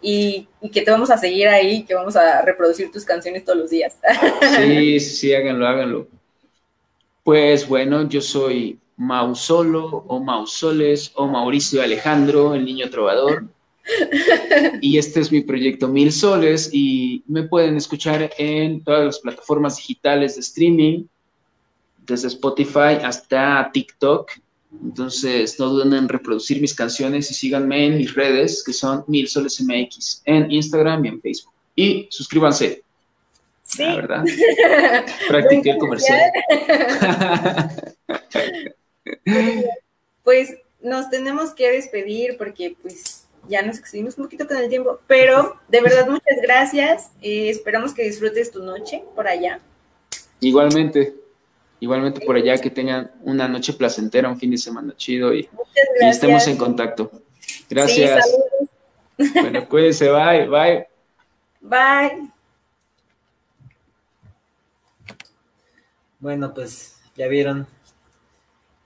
y, 0.00 0.46
que 0.72 0.82
te 0.82 0.90
vamos 0.90 1.10
a 1.10 1.18
seguir 1.18 1.48
ahí, 1.48 1.82
que 1.84 1.94
vamos 1.94 2.14
a 2.14 2.42
reproducir 2.42 2.92
tus 2.92 3.04
canciones 3.04 3.44
todos 3.44 3.58
los 3.58 3.70
días. 3.70 3.96
Sí, 4.56 5.00
sí, 5.00 5.34
háganlo, 5.34 5.66
háganlo. 5.66 6.08
Pues 7.24 7.66
bueno, 7.66 8.08
yo 8.08 8.20
soy 8.20 8.78
Mausolo 8.96 10.04
o 10.06 10.20
Mausoles 10.20 11.10
o 11.16 11.26
Mauricio 11.26 11.82
Alejandro, 11.82 12.54
el 12.54 12.64
niño 12.64 12.88
trovador. 12.90 13.44
Y 14.80 14.98
este 14.98 15.20
es 15.20 15.30
mi 15.30 15.42
proyecto 15.42 15.88
Mil 15.88 16.12
Soles 16.12 16.70
y 16.72 17.22
me 17.26 17.44
pueden 17.44 17.76
escuchar 17.76 18.30
en 18.38 18.82
todas 18.82 19.04
las 19.04 19.18
plataformas 19.20 19.76
digitales 19.76 20.34
de 20.34 20.40
streaming, 20.40 21.04
desde 22.06 22.28
Spotify 22.28 22.98
hasta 23.02 23.70
TikTok 23.72 24.30
entonces, 24.84 25.58
no 25.58 25.70
duden 25.70 25.92
en 25.94 26.08
reproducir 26.08 26.60
mis 26.60 26.74
canciones 26.74 27.30
y 27.30 27.34
síganme 27.34 27.86
en 27.86 27.98
mis 27.98 28.14
redes, 28.14 28.62
que 28.64 28.72
son 28.72 29.04
Mil 29.06 29.28
Soles 29.28 29.60
MX, 29.60 30.22
en 30.24 30.50
Instagram 30.50 31.04
y 31.04 31.08
en 31.08 31.20
Facebook. 31.20 31.52
Y 31.74 32.08
suscríbanse. 32.10 32.82
Sí. 33.64 33.82
La 33.82 33.96
verdad. 33.96 34.24
Practiqué 35.28 35.70
el 35.70 35.78
comercial. 35.78 36.20
pues 40.22 40.54
nos 40.80 41.10
tenemos 41.10 41.50
que 41.50 41.72
despedir 41.72 42.36
porque 42.38 42.76
pues 42.80 43.25
ya 43.48 43.62
nos 43.62 43.78
excedimos 43.78 44.16
un 44.18 44.24
poquito 44.24 44.46
con 44.46 44.56
el 44.56 44.68
tiempo, 44.68 45.00
pero 45.06 45.56
de 45.68 45.80
verdad 45.80 46.06
muchas 46.08 46.38
gracias. 46.42 47.10
Eh, 47.22 47.50
esperamos 47.50 47.94
que 47.94 48.02
disfrutes 48.02 48.50
tu 48.50 48.62
noche 48.62 49.02
por 49.14 49.26
allá. 49.26 49.60
Igualmente. 50.40 51.14
Igualmente 51.78 52.20
por 52.24 52.36
allá 52.36 52.56
que 52.58 52.70
tengan 52.70 53.10
una 53.22 53.48
noche 53.48 53.74
placentera, 53.74 54.30
un 54.30 54.38
fin 54.38 54.50
de 54.50 54.56
semana 54.56 54.94
chido 54.96 55.34
y, 55.34 55.48
estemos 56.00 56.46
en 56.46 56.56
contacto. 56.56 57.10
Gracias. 57.68 58.24
bueno, 59.16 59.68
cuídense, 59.68 60.10
bye, 60.10 60.48
bye. 60.48 60.86
Bye. 61.60 62.30
Bueno, 66.18 66.54
pues 66.54 66.96
ya 67.14 67.28
vieron. 67.28 67.66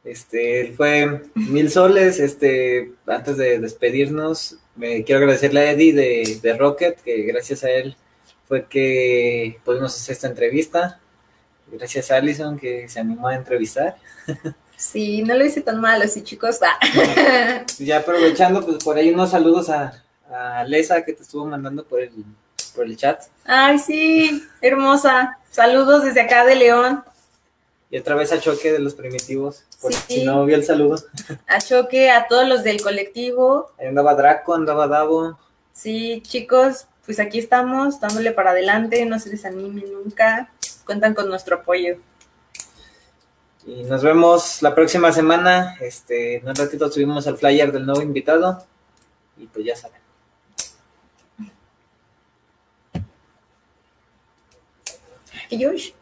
Este 0.05 0.73
fue 0.77 1.23
mil 1.35 1.71
soles. 1.71 2.21
Este, 2.21 2.93
antes 3.07 3.37
de 3.37 3.59
despedirnos, 3.59 4.57
me 4.77 5.05
quiero 5.05 5.21
agradecerle 5.21 5.61
a 5.61 5.71
Eddie 5.73 5.93
de, 5.93 6.41
de 6.43 6.57
Rocket, 6.57 7.01
que 7.01 7.23
gracias 7.23 7.65
a 7.65 7.71
él 7.71 7.97
fue 8.49 8.67
que 8.67 9.59
pudimos 9.65 9.95
hacer 9.95 10.15
esta 10.15 10.29
entrevista. 10.29 10.99
Gracias 11.71 12.11
a 12.11 12.17
Alison 12.17 12.59
que 12.59 12.89
se 12.89 13.01
animó 13.01 13.29
a 13.29 13.35
entrevistar. 13.35 13.97
Sí, 14.81 15.21
no 15.21 15.35
lo 15.35 15.45
hice 15.45 15.61
tan 15.61 15.79
mal 15.79 16.01
así, 16.01 16.23
chicos. 16.23 16.59
ya 17.79 17.99
aprovechando, 17.99 18.65
pues 18.65 18.83
por 18.83 18.97
ahí 18.97 19.11
unos 19.11 19.31
saludos 19.31 19.69
a, 19.69 20.03
a 20.33 20.65
Lesa 20.65 21.05
que 21.05 21.13
te 21.13 21.23
estuvo 21.23 21.45
mandando 21.45 21.85
por 21.85 22.01
el, 22.01 22.11
por 22.75 22.87
el 22.87 22.97
chat. 22.97 23.25
Ay, 23.45 23.79
sí, 23.79 24.43
hermosa. 24.63 25.37
Saludos 25.51 26.05
desde 26.05 26.23
acá 26.23 26.47
de 26.47 26.55
León. 26.55 27.05
Y 27.91 27.99
otra 27.99 28.15
vez 28.15 28.33
a 28.33 28.41
Choque 28.41 28.73
de 28.73 28.79
los 28.79 28.95
Primitivos, 28.95 29.65
por 29.81 29.93
si 29.93 30.25
no 30.25 30.45
vio 30.45 30.57
el 30.57 30.65
saludo. 30.65 31.03
A 31.49 31.59
Choque, 31.59 32.11
a 32.11 32.29
todos 32.29 32.47
los 32.49 32.63
del 32.63 32.81
colectivo. 32.81 33.71
Ahí 33.79 33.87
andaba 33.87 34.15
Draco, 34.15 34.55
andaba 34.55 34.87
Davo. 34.87 35.39
Sí, 35.73 36.23
chicos, 36.25 36.87
pues 37.05 37.19
aquí 37.19 37.39
estamos, 37.41 38.01
dándole 38.01 38.31
para 38.31 38.51
adelante, 38.51 39.05
no 39.07 39.19
se 39.19 39.31
desanimen 39.31 39.93
nunca 39.93 40.51
cuentan 40.91 41.15
con 41.15 41.29
nuestro 41.29 41.55
apoyo. 41.55 41.99
Y 43.65 43.85
nos 43.85 44.03
vemos 44.03 44.61
la 44.61 44.75
próxima 44.75 45.13
semana. 45.13 45.77
Este, 45.81 46.39
en 46.39 46.49
un 46.49 46.55
ratito 46.57 46.91
subimos 46.91 47.29
el 47.29 47.37
flyer 47.37 47.71
del 47.71 47.87
nuevo 47.87 48.03
invitado. 48.03 48.65
Y 49.39 49.47
pues 49.47 49.65
ya 49.65 49.77
saben. 49.77 50.01
¿Y 55.51 55.65
Josh? 55.65 55.93